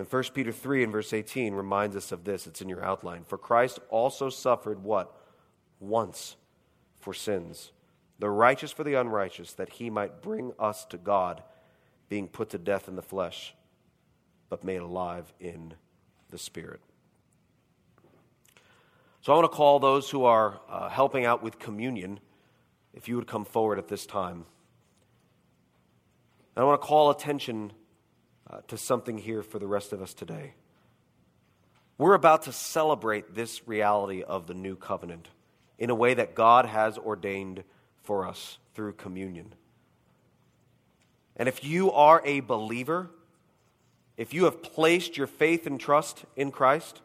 And 0.00 0.10
1 0.10 0.22
Peter 0.32 0.50
3 0.50 0.84
and 0.84 0.92
verse 0.92 1.12
18 1.12 1.52
reminds 1.52 1.94
us 1.94 2.10
of 2.10 2.24
this. 2.24 2.46
It's 2.46 2.62
in 2.62 2.70
your 2.70 2.82
outline. 2.82 3.22
For 3.22 3.36
Christ 3.36 3.80
also 3.90 4.30
suffered 4.30 4.82
what? 4.82 5.14
Once 5.78 6.36
for 7.00 7.12
sins, 7.12 7.72
the 8.18 8.30
righteous 8.30 8.72
for 8.72 8.82
the 8.82 8.94
unrighteous, 8.94 9.52
that 9.52 9.74
he 9.74 9.90
might 9.90 10.22
bring 10.22 10.52
us 10.58 10.86
to 10.86 10.96
God 10.96 11.42
being 12.08 12.28
put 12.28 12.48
to 12.48 12.58
death 12.58 12.88
in 12.88 12.96
the 12.96 13.02
flesh, 13.02 13.54
but 14.48 14.64
made 14.64 14.80
alive 14.80 15.34
in 15.38 15.74
the 16.30 16.38
Spirit. 16.38 16.80
So 19.20 19.34
I 19.34 19.36
want 19.36 19.52
to 19.52 19.54
call 19.54 19.80
those 19.80 20.08
who 20.08 20.24
are 20.24 20.62
uh, 20.70 20.88
helping 20.88 21.26
out 21.26 21.42
with 21.42 21.58
communion, 21.58 22.20
if 22.94 23.06
you 23.06 23.16
would 23.16 23.26
come 23.26 23.44
forward 23.44 23.78
at 23.78 23.88
this 23.88 24.06
time. 24.06 24.46
And 26.56 26.62
I 26.62 26.64
want 26.64 26.80
to 26.80 26.86
call 26.86 27.10
attention 27.10 27.74
uh, 28.50 28.60
to 28.68 28.76
something 28.76 29.18
here 29.18 29.42
for 29.42 29.58
the 29.58 29.66
rest 29.66 29.92
of 29.92 30.02
us 30.02 30.12
today. 30.12 30.54
We're 31.98 32.14
about 32.14 32.42
to 32.44 32.52
celebrate 32.52 33.34
this 33.34 33.68
reality 33.68 34.22
of 34.22 34.46
the 34.46 34.54
new 34.54 34.74
covenant 34.74 35.28
in 35.78 35.90
a 35.90 35.94
way 35.94 36.14
that 36.14 36.34
God 36.34 36.66
has 36.66 36.98
ordained 36.98 37.62
for 38.02 38.26
us 38.26 38.58
through 38.74 38.94
communion. 38.94 39.54
And 41.36 41.48
if 41.48 41.62
you 41.62 41.92
are 41.92 42.22
a 42.24 42.40
believer, 42.40 43.10
if 44.16 44.34
you 44.34 44.44
have 44.44 44.62
placed 44.62 45.16
your 45.16 45.26
faith 45.26 45.66
and 45.66 45.78
trust 45.78 46.24
in 46.36 46.50
Christ, 46.50 47.00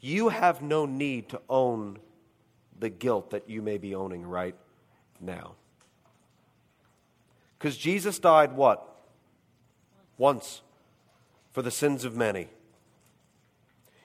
you 0.00 0.28
have 0.28 0.62
no 0.62 0.86
need 0.86 1.30
to 1.30 1.40
own 1.48 1.98
the 2.78 2.90
guilt 2.90 3.30
that 3.30 3.50
you 3.50 3.60
may 3.60 3.78
be 3.78 3.94
owning 3.94 4.24
right 4.24 4.54
now. 5.20 5.54
Because 7.58 7.76
Jesus 7.76 8.18
died 8.18 8.52
what? 8.52 8.97
Once 10.18 10.60
for 11.52 11.62
the 11.62 11.70
sins 11.70 12.04
of 12.04 12.14
many. 12.14 12.48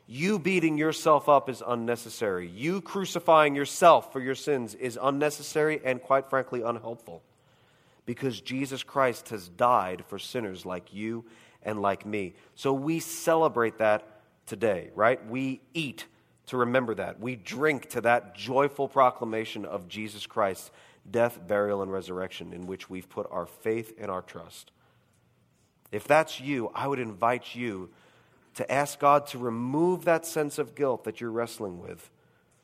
You 0.08 0.38
beating 0.38 0.78
yourself 0.78 1.28
up 1.28 1.50
is 1.50 1.64
unnecessary. 1.66 2.48
You 2.48 2.82
crucifying 2.82 3.56
yourself 3.56 4.14
for 4.14 4.20
your 4.20 4.36
sins 4.36 4.76
is 4.76 4.98
unnecessary 5.02 5.82
and, 5.84 6.02
quite 6.02 6.30
frankly, 6.30 6.62
unhelpful 6.62 7.24
because 8.06 8.42
Jesus 8.42 8.84
Christ 8.84 9.30
has 9.30 9.48
died 9.48 10.04
for 10.08 10.20
sinners 10.20 10.66
like 10.66 10.94
you 10.94 11.26
and 11.62 11.82
like 11.82 12.06
me. 12.06 12.34
So 12.56 12.74
we 12.74 13.00
celebrate 13.00 13.78
that 13.78 14.06
today, 14.46 14.92
right? 14.94 15.26
We 15.28 15.62
eat 15.74 16.06
to 16.48 16.58
remember 16.58 16.94
that. 16.96 17.20
We 17.20 17.38
drink 17.38 17.90
to 17.92 18.02
that 18.02 18.36
joyful 18.36 18.90
proclamation 18.90 19.66
of 19.66 19.88
Jesus 19.88 20.26
Christ's 20.26 20.72
death, 21.10 21.40
burial, 21.48 21.82
and 21.82 21.92
resurrection 21.92 22.54
in 22.54 22.68
which 22.68 22.90
we've 22.90 23.10
put 23.10 23.28
our 23.32 23.46
faith 23.46 23.94
and 23.98 24.12
our 24.12 24.22
trust. 24.22 24.72
If 25.94 26.06
that's 26.08 26.40
you, 26.40 26.72
I 26.74 26.88
would 26.88 27.00
invite 27.00 27.54
you 27.54 27.92
to 28.56 28.70
ask 28.70 29.00
God 29.00 29.28
to 29.28 29.38
remove 29.38 30.06
that 30.06 30.26
sense 30.26 30.58
of 30.58 30.74
guilt 30.74 31.04
that 31.04 31.22
you're 31.22 31.32
wrestling 31.32 31.80
with. 31.80 32.10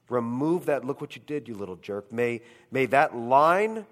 Remove 0.10 0.66
that, 0.66 0.84
look 0.84 1.00
what 1.00 1.16
you 1.16 1.22
did, 1.26 1.48
you 1.48 1.54
little 1.54 1.76
jerk. 1.76 2.12
May, 2.12 2.42
may 2.72 2.88
that 2.88 3.16
line 3.16 3.86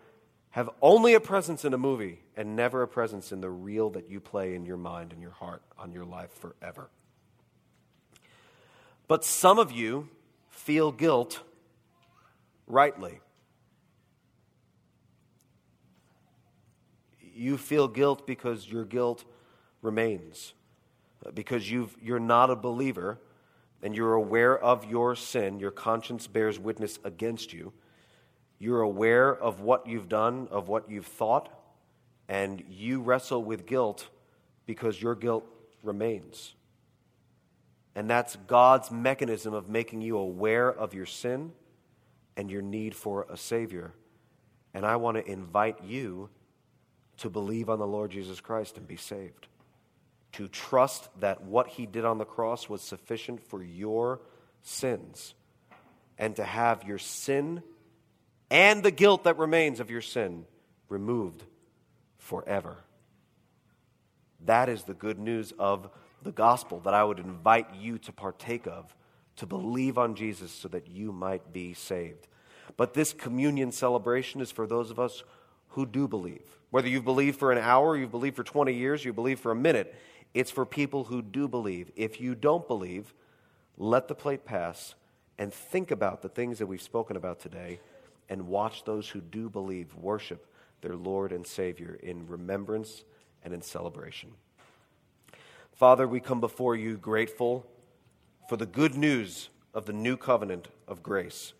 have 0.49 0.71
only 0.81 1.13
a 1.13 1.19
presence 1.19 1.63
in 1.63 1.73
a 1.75 1.77
movie 1.77 2.19
and 2.35 2.55
never 2.55 2.81
a 2.81 2.87
presence 2.87 3.31
in 3.31 3.39
the 3.39 3.49
real 3.49 3.91
that 3.91 4.09
you 4.09 4.19
play 4.19 4.55
in 4.55 4.65
your 4.65 4.77
mind 4.77 5.13
and 5.13 5.21
your 5.21 5.31
heart 5.31 5.61
on 5.77 5.91
your 5.91 6.05
life 6.05 6.31
forever. 6.31 6.89
But 9.07 9.23
some 9.23 9.59
of 9.59 9.71
you 9.71 10.09
feel 10.49 10.91
guilt 10.91 11.41
rightly. 12.65 13.19
You 17.37 17.57
feel 17.57 17.87
guilt 17.87 18.25
because 18.25 18.67
your 18.67 18.83
guilt 18.83 19.23
remains, 19.81 20.53
uh, 21.25 21.31
because 21.31 21.69
you've, 21.71 21.95
you're 22.01 22.19
not 22.19 22.49
a 22.49 22.55
believer 22.55 23.19
and 23.83 23.95
you're 23.95 24.15
aware 24.15 24.57
of 24.57 24.85
your 24.85 25.15
sin, 25.15 25.59
your 25.59 25.69
conscience 25.69 26.25
bears 26.25 26.57
witness 26.57 26.97
against 27.03 27.53
you. 27.53 27.73
You're 28.57 28.81
aware 28.81 29.35
of 29.35 29.61
what 29.61 29.85
you've 29.85 30.09
done, 30.09 30.47
of 30.49 30.67
what 30.67 30.89
you've 30.89 31.05
thought, 31.05 31.49
and 32.27 32.63
you 32.67 33.01
wrestle 33.01 33.43
with 33.43 33.67
guilt 33.67 34.07
because 34.65 34.99
your 34.99 35.13
guilt 35.13 35.45
remains. 35.83 36.55
And 37.95 38.09
that's 38.09 38.35
God's 38.47 38.89
mechanism 38.89 39.53
of 39.53 39.69
making 39.69 40.01
you 40.01 40.17
aware 40.17 40.71
of 40.71 40.93
your 40.95 41.05
sin 41.05 41.51
and 42.35 42.49
your 42.49 42.61
need 42.63 42.95
for 42.95 43.27
a 43.29 43.37
Savior. 43.37 43.93
And 44.73 44.85
I 44.85 44.95
want 44.95 45.17
to 45.17 45.31
invite 45.31 45.83
you 45.83 46.29
to 47.17 47.29
believe 47.29 47.69
on 47.69 47.79
the 47.79 47.87
Lord 47.87 48.11
Jesus 48.11 48.39
Christ 48.39 48.77
and 48.77 48.87
be 48.87 48.97
saved. 48.97 49.47
To 50.33 50.47
trust 50.47 51.09
that 51.19 51.43
what 51.43 51.67
He 51.67 51.85
did 51.85 52.05
on 52.05 52.17
the 52.17 52.25
cross 52.25 52.69
was 52.69 52.81
sufficient 52.81 53.41
for 53.47 53.63
your 53.63 54.21
sins. 54.61 55.33
And 56.17 56.35
to 56.35 56.43
have 56.43 56.83
your 56.83 56.97
sin 56.97 57.63
and 58.49 58.81
the 58.83 58.91
guilt 58.91 59.25
that 59.25 59.37
remains 59.37 59.79
of 59.79 59.91
your 59.91 60.01
sin 60.01 60.45
removed 60.89 61.43
forever. 62.17 62.77
That 64.45 64.69
is 64.69 64.83
the 64.83 64.93
good 64.93 65.19
news 65.19 65.53
of 65.57 65.89
the 66.23 66.31
gospel 66.31 66.79
that 66.81 66.93
I 66.93 67.03
would 67.03 67.19
invite 67.19 67.75
you 67.75 67.97
to 67.99 68.11
partake 68.11 68.67
of, 68.67 68.95
to 69.37 69.45
believe 69.45 69.97
on 69.97 70.15
Jesus 70.15 70.51
so 70.51 70.67
that 70.69 70.87
you 70.87 71.11
might 71.11 71.53
be 71.53 71.73
saved. 71.73 72.27
But 72.75 72.93
this 72.93 73.13
communion 73.13 73.71
celebration 73.71 74.41
is 74.41 74.51
for 74.51 74.67
those 74.67 74.91
of 74.91 74.99
us 74.99 75.23
who 75.77 75.85
do 75.85 76.07
believe. 76.07 76.41
Whether 76.71 76.87
you've 76.87 77.05
believed 77.05 77.37
for 77.37 77.51
an 77.51 77.59
hour, 77.59 77.95
you've 77.95 78.09
believed 78.09 78.35
for 78.35 78.43
20 78.43 78.73
years, 78.73 79.05
you 79.05 79.13
believe 79.13 79.39
for 79.39 79.51
a 79.51 79.55
minute, 79.55 79.93
it's 80.33 80.49
for 80.49 80.65
people 80.65 81.03
who 81.03 81.21
do 81.21 81.47
believe. 81.47 81.91
If 81.95 82.19
you 82.19 82.33
don't 82.33 82.67
believe, 82.67 83.13
let 83.77 84.07
the 84.07 84.15
plate 84.15 84.43
pass 84.43 84.95
and 85.37 85.53
think 85.53 85.91
about 85.91 86.23
the 86.23 86.29
things 86.29 86.57
that 86.57 86.65
we've 86.65 86.81
spoken 86.81 87.15
about 87.15 87.39
today 87.39 87.79
and 88.27 88.47
watch 88.47 88.85
those 88.85 89.07
who 89.07 89.21
do 89.21 89.51
believe 89.51 89.93
worship 89.93 90.51
their 90.81 90.95
Lord 90.95 91.31
and 91.31 91.45
Savior 91.45 91.99
in 92.01 92.25
remembrance 92.27 93.03
and 93.43 93.53
in 93.53 93.61
celebration. 93.61 94.31
Father, 95.73 96.07
we 96.07 96.19
come 96.19 96.39
before 96.39 96.75
you 96.75 96.97
grateful 96.97 97.67
for 98.49 98.57
the 98.57 98.65
good 98.65 98.95
news 98.95 99.49
of 99.75 99.85
the 99.85 99.93
new 99.93 100.17
covenant 100.17 100.69
of 100.87 101.03
grace 101.03 101.53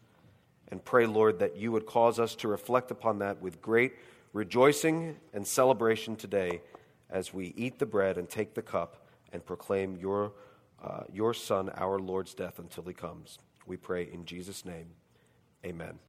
and 0.70 0.84
pray, 0.84 1.06
Lord, 1.06 1.40
that 1.40 1.56
you 1.56 1.72
would 1.72 1.86
cause 1.86 2.20
us 2.20 2.36
to 2.36 2.48
reflect 2.48 2.92
upon 2.92 3.20
that 3.20 3.42
with 3.42 3.62
great 3.62 3.94
rejoicing 4.34 5.16
and 5.34 5.46
celebration 5.46 6.16
today 6.16 6.62
as 7.10 7.34
we 7.34 7.54
eat 7.56 7.80
the 7.80 7.86
bread 7.86 8.18
and 8.18 8.30
take 8.30 8.54
the 8.54 8.62
cup 8.62 9.08
and 9.32 9.46
proclaim 9.46 9.98
your, 9.98 10.34
uh, 10.84 11.04
your 11.12 11.34
Son, 11.34 11.70
our 11.76 12.00
Lord's 12.00 12.34
death 12.34 12.60
until 12.60 12.84
he 12.84 12.94
comes. 12.94 13.40
We 13.66 13.78
pray 13.78 14.10
in 14.12 14.26
Jesus' 14.26 14.66
name. 14.66 14.88
Amen. 15.66 16.00